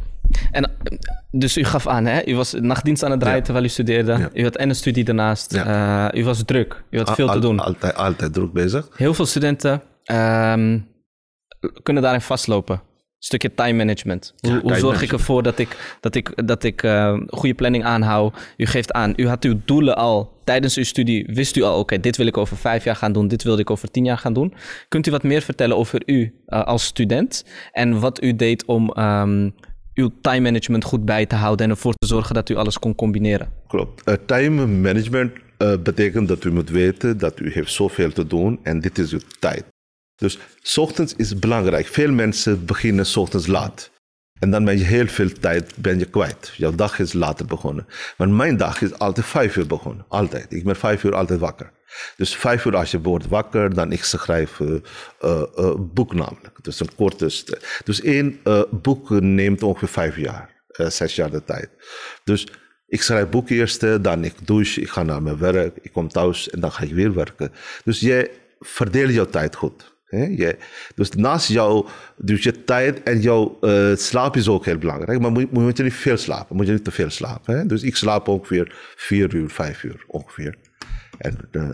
En 0.51 0.71
dus 1.31 1.57
u 1.57 1.63
gaf 1.63 1.87
aan, 1.87 2.05
hè? 2.05 2.25
u 2.27 2.35
was 2.35 2.53
nachtdienst 2.53 3.03
aan 3.03 3.11
het 3.11 3.19
draaien 3.19 3.37
Ja. 3.37 3.43
terwijl 3.43 3.65
u 3.65 3.69
studeerde. 3.69 4.11
Ja. 4.17 4.29
U 4.33 4.43
had 4.43 4.55
en 4.55 4.69
een 4.69 4.75
studie 4.75 5.03
daarnaast. 5.03 5.53
Eh, 5.53 6.07
u 6.13 6.23
was 6.23 6.43
druk. 6.45 6.83
U 6.89 6.97
had 6.97 7.11
veel 7.15 7.27
te 7.29 7.39
doen. 7.39 7.59
Altijd, 7.59 7.95
altijd 7.95 8.33
druk 8.33 8.51
bezig. 8.53 8.87
Heel 8.95 9.13
veel 9.13 9.25
studenten 9.25 9.81
ehm, 10.03 10.79
kunnen 11.83 12.03
daarin 12.03 12.21
vastlopen. 12.21 12.81
Stukje 13.27 13.53
time 13.53 13.73
management. 13.73 14.33
Hoe, 14.39 14.51
Ja, 14.51 14.59
hoe 14.59 14.67
time 14.67 14.79
zorg 14.79 15.01
ik 15.01 15.11
ervoor 15.11 15.43
dat 15.43 15.59
ik, 15.59 15.97
dat 15.99 16.15
ik, 16.15 16.47
dat 16.47 16.63
ik 16.63 16.83
eh, 16.83 17.17
goede 17.27 17.55
planning 17.55 17.83
aanhoud? 17.83 18.53
U 18.57 18.65
geeft 18.65 18.91
aan, 18.91 19.13
u 19.15 19.27
had 19.27 19.43
uw 19.43 19.59
doelen 19.65 19.95
al 19.95 20.39
tijdens 20.43 20.77
uw 20.77 20.83
studie. 20.83 21.29
Wist 21.33 21.55
u 21.55 21.61
al, 21.61 21.79
oké, 21.79 21.99
dit 21.99 22.17
wil 22.17 22.25
ik 22.25 22.37
over 22.37 22.57
vijf 22.57 22.83
jaar 22.83 22.95
gaan 22.95 23.11
doen, 23.11 23.27
dit 23.27 23.43
wilde 23.43 23.61
ik 23.61 23.69
over 23.69 23.91
tien 23.91 24.05
jaar 24.05 24.17
gaan 24.17 24.33
doen. 24.33 24.53
Kunt 24.87 25.07
u 25.07 25.11
wat 25.11 25.23
meer 25.23 25.41
vertellen 25.41 25.77
over 25.77 26.01
u 26.05 26.33
eh, 26.45 26.63
als 26.63 26.83
student 26.85 27.45
en 27.71 27.99
wat 27.99 28.23
u 28.23 28.35
deed 28.35 28.65
om 28.65 28.89
ehm, 28.89 29.49
uw 29.93 30.11
time 30.21 30.41
management 30.41 30.83
goed 30.83 31.05
bij 31.05 31.25
te 31.25 31.35
houden 31.35 31.65
en 31.65 31.71
ervoor 31.71 31.93
te 31.93 32.07
zorgen 32.07 32.35
dat 32.35 32.49
u 32.49 32.55
alles 32.55 32.79
kon 32.79 32.95
combineren? 32.95 33.51
Klopt. 33.67 34.03
Eh, 34.03 34.13
time 34.25 34.67
management 34.67 35.31
betekent 35.83 36.27
dat 36.27 36.43
u 36.43 36.51
moet 36.51 36.69
weten 36.69 37.17
dat 37.17 37.39
u 37.39 37.51
heeft 37.51 37.71
zoveel 37.71 38.11
te 38.11 38.27
doen 38.27 38.59
en 38.63 38.79
dit 38.79 38.97
is 38.97 39.11
uw 39.11 39.19
tijd. 39.39 39.65
Dus 40.17 40.39
ochtends 40.75 41.13
is 41.15 41.39
belangrijk. 41.39 41.87
Veel 41.87 42.11
mensen 42.11 42.65
beginnen 42.65 43.05
ochtends 43.15 43.47
laat. 43.47 43.91
En 44.39 44.51
dan 44.51 44.65
ben 44.65 44.77
je 44.77 44.83
heel 44.83 45.07
veel 45.07 45.31
tijd 45.39 45.73
ben 45.75 45.99
je 45.99 46.05
kwijt. 46.05 46.53
Jouw 46.57 46.75
dag 46.75 46.99
is 46.99 47.13
later 47.13 47.45
begonnen. 47.45 47.87
Maar 48.17 48.29
mijn 48.29 48.57
dag 48.57 48.81
is 48.81 48.93
altijd 48.99 49.25
vijf 49.25 49.55
uur 49.55 49.67
begonnen. 49.67 50.05
Altijd. 50.07 50.53
Ik 50.53 50.63
ben 50.63 50.75
vijf 50.75 51.03
uur 51.03 51.15
altijd 51.15 51.39
wakker. 51.39 51.71
Dus 52.17 52.35
vijf 52.35 52.65
uur 52.65 52.75
als 52.75 52.91
je 52.91 53.01
wordt 53.01 53.27
wakker, 53.27 53.73
dan 53.73 53.91
ik 53.91 54.03
schrijf 54.03 54.59
eh, 54.59 54.75
eh, 55.19 55.43
eh, 55.55 55.75
boek 55.77 56.13
namelijk. 56.13 56.57
Dus 56.61 56.79
een 56.79 56.95
korte... 56.95 57.43
Dus 57.83 58.01
één 58.01 58.39
boek 58.71 59.09
neemt 59.09 59.63
ongeveer 59.63 59.87
vijf 59.87 60.17
jaar. 60.17 60.55
zes 60.67 61.15
jaar 61.15 61.31
de 61.31 61.43
tijd. 61.43 61.69
Dus 62.23 62.47
ik 62.87 63.01
schrijf 63.01 63.29
boek 63.29 63.49
eerst, 63.49 64.03
dan 64.03 64.23
ik 64.23 64.33
douche, 64.43 64.81
ik 64.81 64.89
ga 64.89 65.03
naar 65.03 65.21
mijn 65.21 65.37
werk, 65.37 65.77
ik 65.81 65.91
kom 65.91 66.07
thuis 66.07 66.49
en 66.49 66.59
dan 66.59 66.71
ga 66.71 66.83
ik 66.83 66.93
weer 66.93 67.13
werken. 67.13 67.51
Dus 67.83 67.99
jij 67.99 68.31
verdeelt 68.59 69.13
jouw 69.13 69.25
tijd 69.25 69.55
goed. 69.55 69.96
Dus 70.95 71.09
naast 71.11 71.47
jouw 71.47 71.85
dus 72.17 72.43
je 72.43 72.63
tijd 72.63 73.03
en 73.03 73.21
jouw 73.21 73.57
eh, 73.61 73.95
slaap 73.95 74.35
is 74.35 74.47
ook 74.47 74.65
heel 74.65 74.77
belangrijk. 74.77 75.19
Maar 75.19 75.31
moet, 75.31 75.51
moet 75.51 75.77
je 75.77 75.83
niet 75.83 75.93
veel 75.93 76.17
slapen, 76.17 76.55
moet 76.55 76.65
je 76.65 76.71
niet 76.71 76.83
te 76.83 76.91
veel 76.91 77.09
slapen. 77.09 77.57
Hè? 77.57 77.65
Dus 77.65 77.83
ik 77.83 77.95
slaap 77.95 78.27
ongeveer 78.27 78.75
vier 78.95 79.35
uur, 79.35 79.49
vijf 79.49 79.83
uur 79.83 80.03
ongeveer. 80.07 80.55
En 81.17 81.37
uh, 81.51 81.69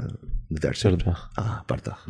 that's 0.53 0.81
Per 0.81 0.91
it. 0.91 1.03
dag. 1.03 1.29
Ah, 1.33 1.59
per 1.65 1.79
dag. 1.83 2.07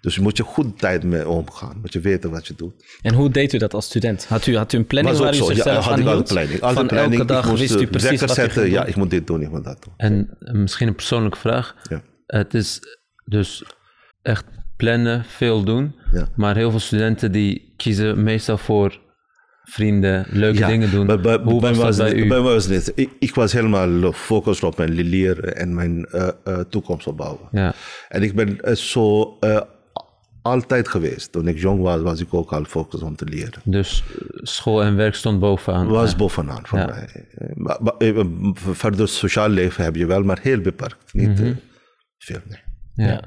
Dus 0.00 0.14
je 0.14 0.20
moet 0.20 0.36
je 0.36 0.42
goed 0.42 0.78
tijd 0.78 1.02
mee 1.02 1.28
omgaan. 1.28 1.78
Moet 1.80 1.92
je 1.92 2.00
weten 2.00 2.30
wat 2.30 2.46
je 2.46 2.54
doet. 2.54 2.98
En 3.02 3.14
hoe 3.14 3.30
deed 3.30 3.52
u 3.52 3.58
dat 3.58 3.74
als 3.74 3.84
student? 3.86 4.24
Had 4.24 4.46
u, 4.46 4.56
had 4.56 4.72
u 4.72 4.78
een 4.78 4.86
planning 4.86 5.16
waar 5.16 5.28
ook 5.28 5.34
u 5.34 5.36
zo. 5.36 5.52
Ja, 5.52 5.74
had 5.74 5.92
aan 5.92 5.98
ik 5.98 6.04
hield? 6.04 6.08
altijd 6.08 6.28
planning. 6.28 6.60
Altijd 6.60 6.78
Van 6.78 6.86
planning. 6.86 7.20
elke 7.20 7.32
dag 7.32 7.58
wist 7.58 7.74
u 7.74 7.82
eh, 7.82 7.90
precies 7.90 8.20
wat 8.20 8.30
zetten. 8.30 8.70
Ja, 8.70 8.84
ik 8.84 8.96
moet 8.96 9.10
dit 9.10 9.26
doen, 9.26 9.42
ik 9.42 9.50
moet 9.50 9.64
dat 9.64 9.82
doen. 9.84 9.94
En 9.96 10.36
eh, 10.40 10.54
misschien 10.54 10.88
een 10.88 10.94
persoonlijke 10.94 11.38
vraag. 11.38 11.74
Ja. 11.88 12.02
Het 12.26 12.54
is 12.54 12.80
dus 13.24 13.64
echt 14.22 14.44
plannen, 14.76 15.24
veel 15.24 15.62
doen. 15.64 15.94
Ja. 16.12 16.28
Maar 16.36 16.56
heel 16.56 16.70
veel 16.70 16.80
studenten 16.80 17.32
die 17.32 17.72
kiezen 17.76 18.22
meestal 18.22 18.58
voor 18.58 19.00
vrienden, 19.64 20.26
leuke 20.30 20.58
Ja, 20.58 20.66
dingen 20.68 20.90
doen. 20.90 21.06
Bij, 21.06 21.20
bij, 21.20 21.36
Hoe 21.36 21.60
bij 21.60 21.74
was 21.74 21.78
mij 21.78 21.86
dat 21.86 21.96
bij 21.96 22.06
het 22.08 22.16
u? 22.16 22.28
bij 22.28 22.40
mij 22.40 22.52
was 22.52 22.68
niet. 22.68 22.92
Ik, 22.94 23.10
ik 23.18 23.34
was 23.34 23.52
helemaal 23.52 24.12
gefocust 24.12 24.62
op 24.62 24.76
mijn 24.76 24.90
leren 24.92 25.56
en 25.56 25.74
mijn 25.74 26.04
eh, 26.04 26.28
eh, 26.44 26.58
toekomst 26.58 27.06
opbouwen. 27.06 27.48
Ja. 27.50 27.74
En 28.08 28.22
ik 28.22 28.34
ben 28.34 28.60
eh, 28.60 28.74
zo 28.74 29.36
eh, 29.40 29.60
altijd 30.42 30.88
geweest. 30.88 31.32
Toen 31.32 31.48
ik 31.48 31.58
jong 31.58 31.82
was, 31.82 32.00
was 32.00 32.20
ik 32.20 32.34
ook 32.34 32.52
al 32.52 32.62
gefocust 32.64 33.02
om 33.02 33.16
te 33.16 33.24
leren. 33.24 33.60
Dus 33.64 34.04
school 34.36 34.82
en 34.82 34.96
werk 34.96 35.14
stond 35.14 35.40
bovenaan. 35.40 35.86
was 35.86 36.10
Ja. 36.10 36.16
bovenaan 36.16 36.66
voor 36.66 36.78
Ja. 36.78 36.86
mij. 36.86 37.26
Maar, 37.54 37.78
maar, 37.82 37.94
verder 38.54 39.08
sociaal 39.08 39.48
leven 39.48 39.84
heb 39.84 39.96
je 39.96 40.06
wel, 40.06 40.22
maar 40.22 40.38
heel 40.42 40.60
beperkt. 40.60 41.12
Niet 41.12 41.40
Mhm. 41.40 41.52
veel. 42.18 42.40
Nee. 42.94 43.08
Ja. 43.08 43.20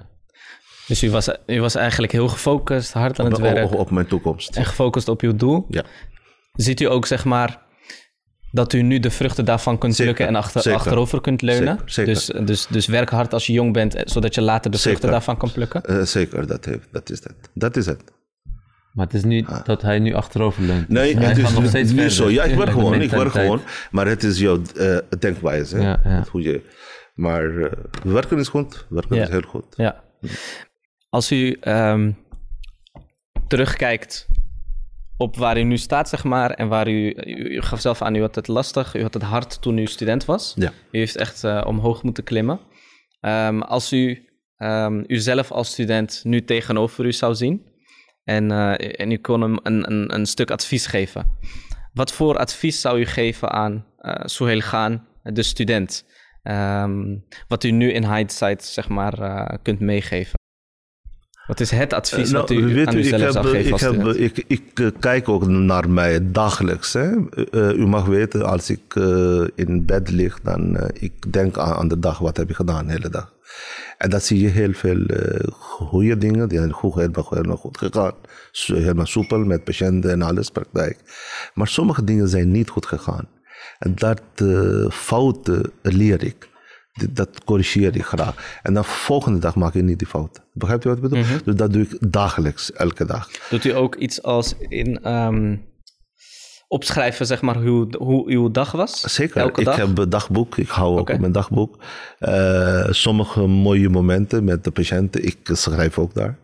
Dus 0.89 1.03
u 1.03 1.09
was, 1.11 1.29
u 1.45 1.61
was 1.61 1.75
eigenlijk 1.75 2.11
heel 2.11 2.27
gefocust, 2.27 2.93
hard 2.93 3.19
aan 3.19 3.25
het 3.25 3.35
Op, 3.35 3.41
werk 3.41 3.65
op, 3.65 3.79
op 3.79 3.91
mijn 3.91 4.07
toekomst. 4.07 4.55
en 4.55 4.65
gefocust 4.65 5.07
op 5.07 5.21
uw 5.21 5.35
doel. 5.35 5.65
Ja. 5.69 5.83
Ziet 6.53 6.79
u 6.81 6.85
ook, 6.85 7.05
zeg 7.05 7.25
maar, 7.25 7.61
dat 8.51 8.73
u 8.73 8.81
nu 8.81 8.99
de 8.99 9.09
vruchten 9.11 9.45
daarvan 9.45 9.77
kunt 9.77 9.95
Zeker, 9.95 10.13
plukken 10.13 10.35
en 10.35 10.41
achter, 10.41 10.61
zeker. 10.61 10.79
achterover 10.79 11.21
kunt 11.21 11.41
leunen? 11.41 11.79
Zeker, 11.85 12.15
zeker. 12.15 12.35
Dus, 12.45 12.45
dus, 12.45 12.67
dus 12.67 12.85
werk 12.85 13.09
hard 13.09 13.33
als 13.33 13.45
je 13.47 13.53
jong 13.53 13.73
bent, 13.73 13.95
eh, 13.95 14.01
zodat 14.05 14.35
je 14.35 14.41
later 14.41 14.71
de 14.71 14.77
vruchten 14.77 15.09
daarvan 15.11 15.37
kan 15.37 15.51
plukken? 15.51 15.83
Eh, 15.83 16.01
zeker, 16.01 16.47
dat, 16.47 16.65
heeft, 16.65 16.87
dat 16.91 17.09
is 17.09 17.23
het. 17.23 17.49
Dat 17.53 17.75
is 17.77 17.85
het. 17.85 18.03
Maar 18.93 19.05
het 19.05 19.15
is 19.15 19.23
niet 19.23 19.65
dat 19.65 19.81
hij 19.81 19.99
nu 19.99 20.13
achterover 20.13 20.63
leunt. 20.63 20.83
Ah. 20.83 20.89
Nee, 20.89 21.15
hij 21.17 21.25
het 21.27 21.37
is 21.37 21.53
nog 21.53 21.65
steeds 21.67 21.89
nu 21.91 21.95
verder. 21.95 22.11
zo. 22.11 22.29
Ja, 22.29 22.43
ik 22.43 22.55
werk 22.55 22.69
gewoon. 22.71 23.01
Ik 23.01 23.09
werk 23.11 23.31
gewoon. 23.31 23.61
Maar 23.91 24.07
het 24.07 24.23
is 24.23 24.39
jouw 24.39 24.61
eh, 24.75 24.97
denkwijze. 25.19 25.75
hè. 25.75 25.81
Ja, 25.83 25.99
ja. 26.03 26.25
Hoe 26.31 26.41
je, 26.41 26.61
maar 27.15 27.57
eh, 27.57 27.71
werken 28.03 28.37
is 28.37 28.47
goed. 28.47 28.85
Werken 28.89 29.15
Ja. 29.15 29.23
is 29.23 29.29
heel 29.29 29.41
goed. 29.47 29.65
Ja. 29.75 30.03
Als 31.09 31.31
u 31.31 31.57
ehm, 31.61 32.11
terugkijkt 33.47 34.27
op 35.17 35.37
waar 35.37 35.57
u 35.57 35.63
nu 35.63 35.77
staat, 35.77 36.09
zeg 36.09 36.23
maar, 36.23 36.51
en 36.51 36.67
waar 36.67 36.87
u, 36.87 37.13
u, 37.15 37.55
u 37.55 37.61
gaf 37.61 37.79
zelf 37.79 38.01
aan, 38.01 38.15
u 38.15 38.21
had 38.21 38.35
het 38.35 38.47
lastig, 38.47 38.95
u 38.95 39.01
had 39.01 39.13
het 39.13 39.23
hard 39.23 39.61
toen 39.61 39.77
u 39.77 39.85
student 39.85 40.25
was. 40.25 40.53
Ja. 40.55 40.71
U 40.91 40.97
heeft 40.97 41.15
echt 41.15 41.43
eh, 41.43 41.63
omhoog 41.65 42.03
moeten 42.03 42.23
klimmen. 42.23 42.59
Ehm, 43.19 43.59
als 43.59 43.93
u 43.93 44.27
ehm, 44.57 45.03
uzelf 45.07 45.51
als 45.51 45.71
student 45.71 46.21
nu 46.23 46.43
tegenover 46.43 47.05
u 47.05 47.11
zou 47.11 47.35
zien 47.35 47.65
en, 48.23 48.51
eh, 48.51 48.99
en 49.01 49.11
u 49.11 49.17
kon 49.17 49.41
hem 49.41 49.59
een, 49.63 49.91
een, 49.91 50.13
een 50.13 50.25
stuk 50.25 50.51
advies 50.51 50.85
geven, 50.85 51.37
wat 51.93 52.11
voor 52.11 52.37
advies 52.37 52.81
zou 52.81 52.99
u 52.99 53.05
geven 53.05 53.51
aan 53.51 53.85
eh 53.97 54.25
Suhail 54.25 54.61
Gaan, 54.61 55.07
de 55.23 55.43
student? 55.43 56.05
Wat 57.47 57.63
u 57.63 57.71
nu 57.71 57.91
in 57.91 58.13
hindsight, 58.13 58.63
zeg 58.63 58.89
maar, 58.89 59.59
kunt 59.61 59.79
meegeven? 59.79 60.38
Wat 61.49 61.59
is 61.59 61.71
het 61.71 61.93
advies 61.93 62.31
Eh, 62.31 62.39
wat 62.39 62.49
nou, 62.49 62.61
u 62.61 62.73
weet 62.73 62.87
aan 62.87 62.95
u, 62.95 62.99
ik, 62.99 63.05
uzelf 63.05 63.21
heb, 63.21 63.31
zou 63.31 63.45
geven 63.45 63.65
ik, 63.65 63.71
als 63.71 63.81
heb, 63.81 63.93
student? 63.93 64.19
ik, 64.19 64.43
ik 64.47 64.79
eh, 64.79 64.87
kijk 64.99 65.29
ook 65.29 65.47
naar 65.47 65.89
mij 65.89 66.31
dagelijks. 66.31 66.93
Hè. 66.93 67.29
Eh, 67.29 67.77
u 67.77 67.87
mag 67.87 68.05
weten, 68.05 68.45
als 68.45 68.69
ik 68.69 68.95
in 69.55 69.85
bed 69.85 70.09
lig, 70.09 70.39
dan 70.43 70.75
uh, 70.75 70.83
ik 70.93 71.33
denk 71.33 71.57
aan, 71.57 71.73
aan 71.73 71.87
de 71.87 71.99
dag, 71.99 72.19
wat 72.19 72.37
heb 72.37 72.49
ik 72.49 72.55
gedaan 72.55 72.85
de 72.85 72.91
hele 72.91 73.09
dag. 73.09 73.33
En 73.97 74.09
dan 74.09 74.21
zie 74.21 74.41
je 74.41 74.47
heel 74.47 74.73
veel 74.73 74.97
uh, 74.97 75.17
goede 75.59 76.17
dingen, 76.17 76.49
die 76.49 76.57
zijn 76.57 76.71
goed, 76.71 76.95
helemaal, 76.95 77.27
helemaal 77.29 77.57
goed 77.57 77.77
gegaan. 77.77 78.13
Helemaal 78.51 79.05
soepel 79.05 79.39
met 79.39 79.63
patiënten 79.63 80.11
en 80.11 80.21
alles, 80.21 80.49
praktijk. 80.49 80.97
Maar 81.53 81.67
sommige 81.67 82.03
dingen 82.03 82.27
zijn 82.27 82.51
niet 82.51 82.69
goed 82.69 82.85
gegaan. 82.85 83.27
En 83.79 83.95
dat 83.95 84.21
uh, 84.41 84.89
fouten 84.89 85.71
leer 85.81 86.23
ik. 86.23 86.48
Dat 87.09 87.43
corrigeer 87.43 87.95
ik 87.95 88.05
graag. 88.05 88.59
En 88.63 88.73
dan 88.73 88.85
volgende 88.85 89.39
dag 89.39 89.55
maak 89.55 89.73
ik 89.73 89.83
niet 89.83 89.99
die 89.99 90.07
fout. 90.07 90.41
Begrijpt 90.53 90.85
u 90.85 90.89
wat 90.89 90.97
ik 90.97 91.03
bedoel? 91.03 91.19
Mm-hmm. 91.19 91.39
Dus 91.45 91.55
dat 91.55 91.73
doe 91.73 91.81
ik 91.81 91.97
dagelijks, 92.11 92.71
elke 92.73 93.05
dag. 93.05 93.29
Doet 93.49 93.65
u 93.65 93.75
ook 93.75 93.95
iets 93.95 94.23
als 94.23 94.55
in 94.57 95.11
um, 95.11 95.67
opschrijven, 96.67 97.25
zeg 97.25 97.41
maar, 97.41 97.63
hoe, 97.63 97.95
hoe 97.97 98.29
uw 98.29 98.51
dag 98.51 98.71
was? 98.71 99.01
Zeker. 99.01 99.41
Elke 99.41 99.59
ik 99.59 99.65
dag? 99.65 99.75
heb 99.75 99.97
een 99.97 100.09
dagboek. 100.09 100.57
Ik 100.57 100.69
hou 100.69 100.99
ook 100.99 101.09
op 101.09 101.19
mijn 101.19 101.31
dagboek. 101.31 101.83
Uh, 102.19 102.87
sommige 102.89 103.47
mooie 103.47 103.89
momenten 103.89 104.43
met 104.43 104.63
de 104.63 104.71
patiënten. 104.71 105.25
Ik 105.25 105.37
schrijf 105.43 105.97
ook 105.97 106.13
daar. 106.13 106.37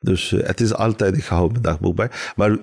Dus 0.00 0.32
uh, 0.32 0.46
het 0.46 0.60
is 0.60 0.74
altijd, 0.74 1.16
ik 1.16 1.24
hou 1.24 1.50
mijn 1.50 1.62
dagboek 1.62 1.96
bij. 1.96 2.10
Maar 2.36 2.62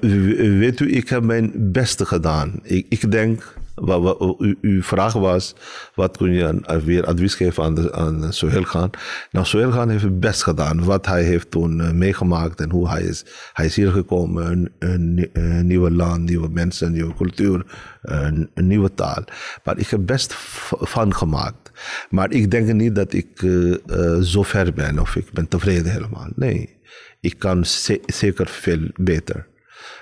weet 0.60 0.80
u, 0.80 0.96
ik 0.96 1.10
heb 1.10 1.24
mijn 1.24 1.52
beste 1.56 2.06
gedaan. 2.06 2.60
Ik, 2.62 2.86
ik 2.90 3.12
denk, 3.12 3.56
wat, 3.76 4.36
uw 4.62 4.82
vraag 4.82 5.14
was, 5.14 5.56
wat 5.96 6.18
kun 6.18 6.34
je 6.34 6.82
weer 6.86 7.06
advies 7.06 7.36
geven 7.36 7.64
aan, 7.64 7.76
de, 7.76 7.94
aan 7.94 8.32
Khan? 8.64 8.90
Nou, 9.32 9.46
Sohail 9.46 9.70
Khan 9.70 9.90
heeft 9.90 10.04
het 10.04 10.20
best 10.20 10.44
gedaan. 10.44 10.84
Wat 10.84 11.06
hij 11.06 11.24
heeft 11.24 11.52
toen 11.52 11.80
uh, 11.80 11.92
meegemaakt 11.92 12.62
en 12.62 12.70
hoe 12.70 12.90
hij 12.90 13.02
is, 13.02 13.26
hij 13.54 13.66
is 13.66 13.76
hier 13.76 13.92
gekomen. 13.92 14.72
Een, 14.80 15.30
nieuwe 15.68 15.92
land, 15.92 16.24
nieuwe 16.24 16.50
mensen, 16.50 16.92
nieuwe 16.92 17.14
cultuur, 17.14 17.66
een, 18.02 18.50
nieuwe 18.54 18.94
taal. 18.94 19.24
Maar 19.64 19.78
ik 19.78 19.88
heb 19.88 20.06
best 20.06 20.34
van 20.80 21.16
gemaakt. 21.16 21.72
Maar 22.10 22.32
ik 22.32 22.52
denk 22.52 22.74
niet 22.74 22.96
dat 22.96 23.14
ik 23.14 23.42
uh, 23.42 23.76
zo 24.22 24.44
ver 24.44 24.74
ben 24.74 25.00
of 25.00 25.16
ik 25.16 25.32
ben 25.32 25.48
tevreden 25.48 25.92
helemaal. 25.92 26.28
Nee 26.36 26.82
ik 27.24 27.40
kan 27.40 27.66
ze 27.66 28.02
zeker 28.06 28.48
veel 28.48 28.88
beter. 28.96 29.48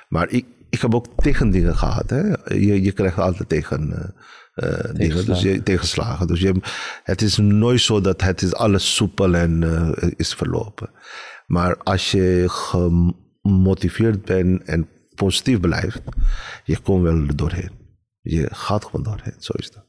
Maar 0.10 0.30
ik, 0.30 0.46
ik 0.72 0.82
heb 0.82 0.96
ook 0.96 1.06
tegendingen 1.16 1.78
gehad. 1.78 2.10
Hè? 2.10 2.22
Je, 2.54 2.82
je 2.82 2.92
krijgt 2.92 3.18
altijd 3.18 3.50
tegen 3.50 3.90
uh, 3.90 4.70
uh, 4.70 4.94
dingen, 4.94 5.26
dus 5.26 5.42
je, 5.42 5.64
tegenslagen. 5.64 6.28
Dus 6.28 6.40
je, 6.40 6.56
het 7.04 7.22
is 7.22 7.38
nooit 7.38 7.82
zo 7.82 8.02
dat 8.02 8.22
het 8.22 8.42
is 8.42 8.54
alles 8.54 8.96
soepel 8.96 9.36
en 9.36 9.62
uh, 9.62 10.12
is 10.16 10.34
verlopen. 10.34 10.90
Maar 11.48 11.78
als 11.78 12.12
je 12.12 12.46
gemotiveerd 12.48 14.26
bent 14.26 14.64
en 14.64 14.90
positief 15.16 15.60
blijft, 15.60 16.02
je 16.64 16.80
komt 16.80 17.04
wel 17.04 17.36
doorheen. 17.36 17.72
Je 18.22 18.48
gaat 18.52 18.86
gewoon 18.86 19.04
doorheen, 19.04 19.36
zo 19.38 19.54
is 19.56 19.72
dat. 19.72 19.86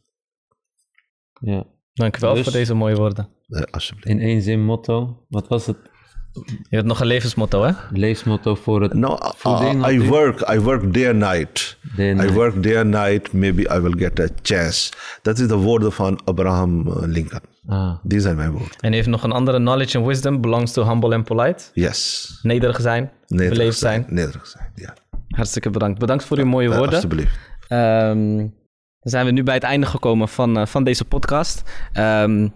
Ja. 1.40 1.66
Dank 1.92 2.16
u 2.16 2.20
wel 2.20 2.34
dus, 2.34 2.42
voor 2.42 2.52
deze 2.52 2.74
mooie 2.74 2.94
woorden. 2.94 3.28
alsjeblieft. 3.70 4.08
In 4.08 4.20
één 4.20 4.42
zin 4.42 4.64
motto, 4.64 5.26
wat 5.28 5.48
was 5.48 5.66
het? 5.66 5.76
Je 6.68 6.76
hebt 6.76 6.86
nog 6.86 7.00
een 7.00 7.06
levensmotto, 7.06 7.62
hè? 7.64 7.72
Levensmotto 7.90 8.54
voor 8.54 8.82
het 8.82 8.92
no. 8.94 9.18
Uh, 9.46 9.84
I 9.88 10.00
work, 10.08 10.50
I 10.52 10.60
work 10.60 10.94
day 10.94 11.08
and 11.08 11.18
night. 11.18 11.78
Day 11.96 12.10
and 12.10 12.20
I 12.20 12.22
night. 12.22 12.36
work 12.36 12.62
day 12.62 12.76
and 12.78 12.86
night. 12.90 13.32
Maybe 13.32 13.62
I 13.76 13.80
will 13.80 13.94
get 13.98 14.20
a 14.20 14.26
chance. 14.42 14.92
Dat 15.22 15.38
is 15.38 15.48
de 15.48 15.56
woorden 15.56 15.92
van 15.92 16.20
Abraham 16.24 16.86
uh, 16.88 16.94
Lincoln. 17.00 17.40
Ah. 17.66 17.94
Die 18.02 18.20
zijn 18.20 18.36
mijn 18.36 18.50
woorden. 18.50 18.70
En 18.80 18.92
heeft 18.92 19.08
nog 19.08 19.22
een 19.22 19.32
andere 19.32 19.56
knowledge 19.58 19.98
and 19.98 20.06
wisdom 20.06 20.40
belongs 20.40 20.72
to 20.72 20.88
humble 20.88 21.14
and 21.14 21.24
polite. 21.24 21.64
Yes. 21.72 22.38
Nederig 22.42 22.80
zijn, 22.80 23.10
Nederig 23.26 23.52
beleefd 23.58 23.78
zijn. 23.78 24.02
zijn. 24.02 24.14
Nederig 24.14 24.46
zijn, 24.46 24.72
ja. 24.74 24.94
Hartstikke 25.28 25.70
bedankt. 25.70 25.98
Bedankt 25.98 26.24
voor 26.24 26.38
uw 26.38 26.46
mooie 26.46 26.68
Uh, 26.68 26.74
woorden. 26.76 26.94
alsjeblieft. 26.94 27.38
Ehm, 27.68 28.36
dan 28.36 29.10
zijn 29.10 29.26
we 29.26 29.32
nu 29.32 29.42
bij 29.42 29.54
het 29.54 29.62
einde 29.62 29.86
gekomen 29.86 30.28
van, 30.28 30.56
eh, 30.58 30.66
van 30.66 30.84
deze 30.84 31.04
podcast. 31.04 31.62
Ehm 31.92 32.48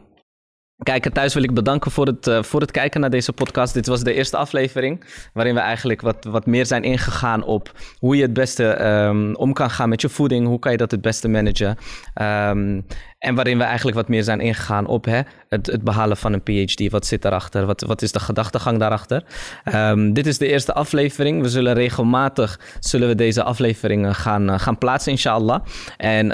kijker 0.82 1.12
thuis 1.12 1.34
wil 1.34 1.42
ik 1.42 1.54
bedanken 1.54 1.90
voor 1.90 2.06
het, 2.06 2.26
eh, 2.26 2.42
voor 2.42 2.60
het 2.60 2.70
kijken 2.70 3.00
naar 3.00 3.10
deze 3.10 3.32
podcast. 3.32 3.74
Dit 3.74 3.86
was 3.86 4.02
de 4.02 4.12
eerste 4.12 4.36
aflevering 4.36 5.04
waarin 5.32 5.54
we 5.54 5.60
eigenlijk 5.60 6.00
wat, 6.00 6.24
wat 6.24 6.46
meer 6.46 6.66
zijn 6.66 6.82
ingegaan 6.82 7.44
op 7.44 7.72
hoe 7.98 8.16
je 8.16 8.22
het 8.22 8.32
beste 8.32 8.66
ehm, 8.66 9.34
om 9.34 9.52
kan 9.52 9.70
gaan 9.70 9.88
met 9.88 10.00
je 10.00 10.08
voeding. 10.08 10.46
Hoe 10.46 10.58
kan 10.58 10.72
je 10.72 10.78
dat 10.78 10.90
het 10.90 11.00
beste 11.00 11.28
managen. 11.28 11.76
Ehm, 12.14 12.80
en 13.18 13.34
waarin 13.34 13.58
we 13.58 13.64
eigenlijk 13.64 13.96
wat 13.96 14.08
meer 14.08 14.22
zijn 14.22 14.40
ingegaan 14.40 14.86
op 14.86 15.04
hè, 15.04 15.20
het, 15.48 15.66
het 15.66 15.82
behalen 15.82 16.16
van 16.16 16.32
een 16.32 16.42
PhD. 16.42 16.90
Wat 16.90 17.06
zit 17.06 17.22
daarachter? 17.22 17.66
Wat, 17.66 17.80
wat 17.80 18.02
is 18.02 18.12
de 18.12 18.20
gedachtegang 18.20 18.78
daarachter? 18.78 19.24
Ehm, 19.64 20.12
dit 20.12 20.26
is 20.26 20.38
de 20.38 20.46
eerste 20.46 20.72
aflevering. 20.72 21.42
We 21.42 21.48
zullen 21.48 21.74
regelmatig 21.74 22.60
zullen 22.80 23.08
we 23.08 23.14
deze 23.14 23.42
afleveringen 23.42 24.14
gaan, 24.14 24.50
eh, 24.50 24.58
gaan 24.58 24.78
plaatsen, 24.78 25.12
inshallah. 25.12 25.64
En 25.96 26.28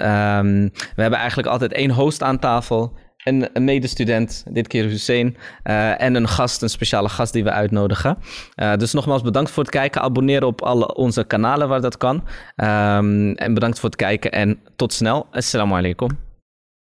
we 0.95 1.03
hebben 1.03 1.19
eigenlijk 1.19 1.49
altijd 1.49 1.73
één 1.73 1.91
host 1.91 2.23
aan 2.23 2.39
tafel. 2.39 2.93
Een, 3.25 3.49
medestudent, 3.65 4.45
dit 4.51 4.67
keer 4.67 4.85
Hussein. 4.85 5.37
eh, 5.63 6.01
en 6.01 6.15
een 6.15 6.29
gast, 6.29 6.63
een 6.63 6.71
speciale 6.71 7.09
gast 7.09 7.33
die 7.33 7.45
we 7.45 7.51
uitnodigen. 7.51 8.19
Eh, 8.55 8.77
dus 8.77 8.93
nogmaals 8.93 9.23
bedankt 9.23 9.51
voor 9.51 9.63
het 9.63 9.73
kijken. 9.73 10.01
Abonneer 10.01 10.45
op 10.45 10.63
alle 10.63 10.95
onze 10.95 11.25
kanalen 11.25 11.69
waar 11.69 11.81
dat 11.81 11.97
kan. 11.97 12.25
Ehm, 12.57 13.31
en 13.33 13.55
bedankt 13.55 13.81
voor 13.81 13.89
het 13.89 13.99
kijken 13.99 14.33
en 14.33 14.61
tot 14.77 14.93
snel. 14.93 15.27
Assalamu 15.31 15.75
alaikum. 15.75 16.32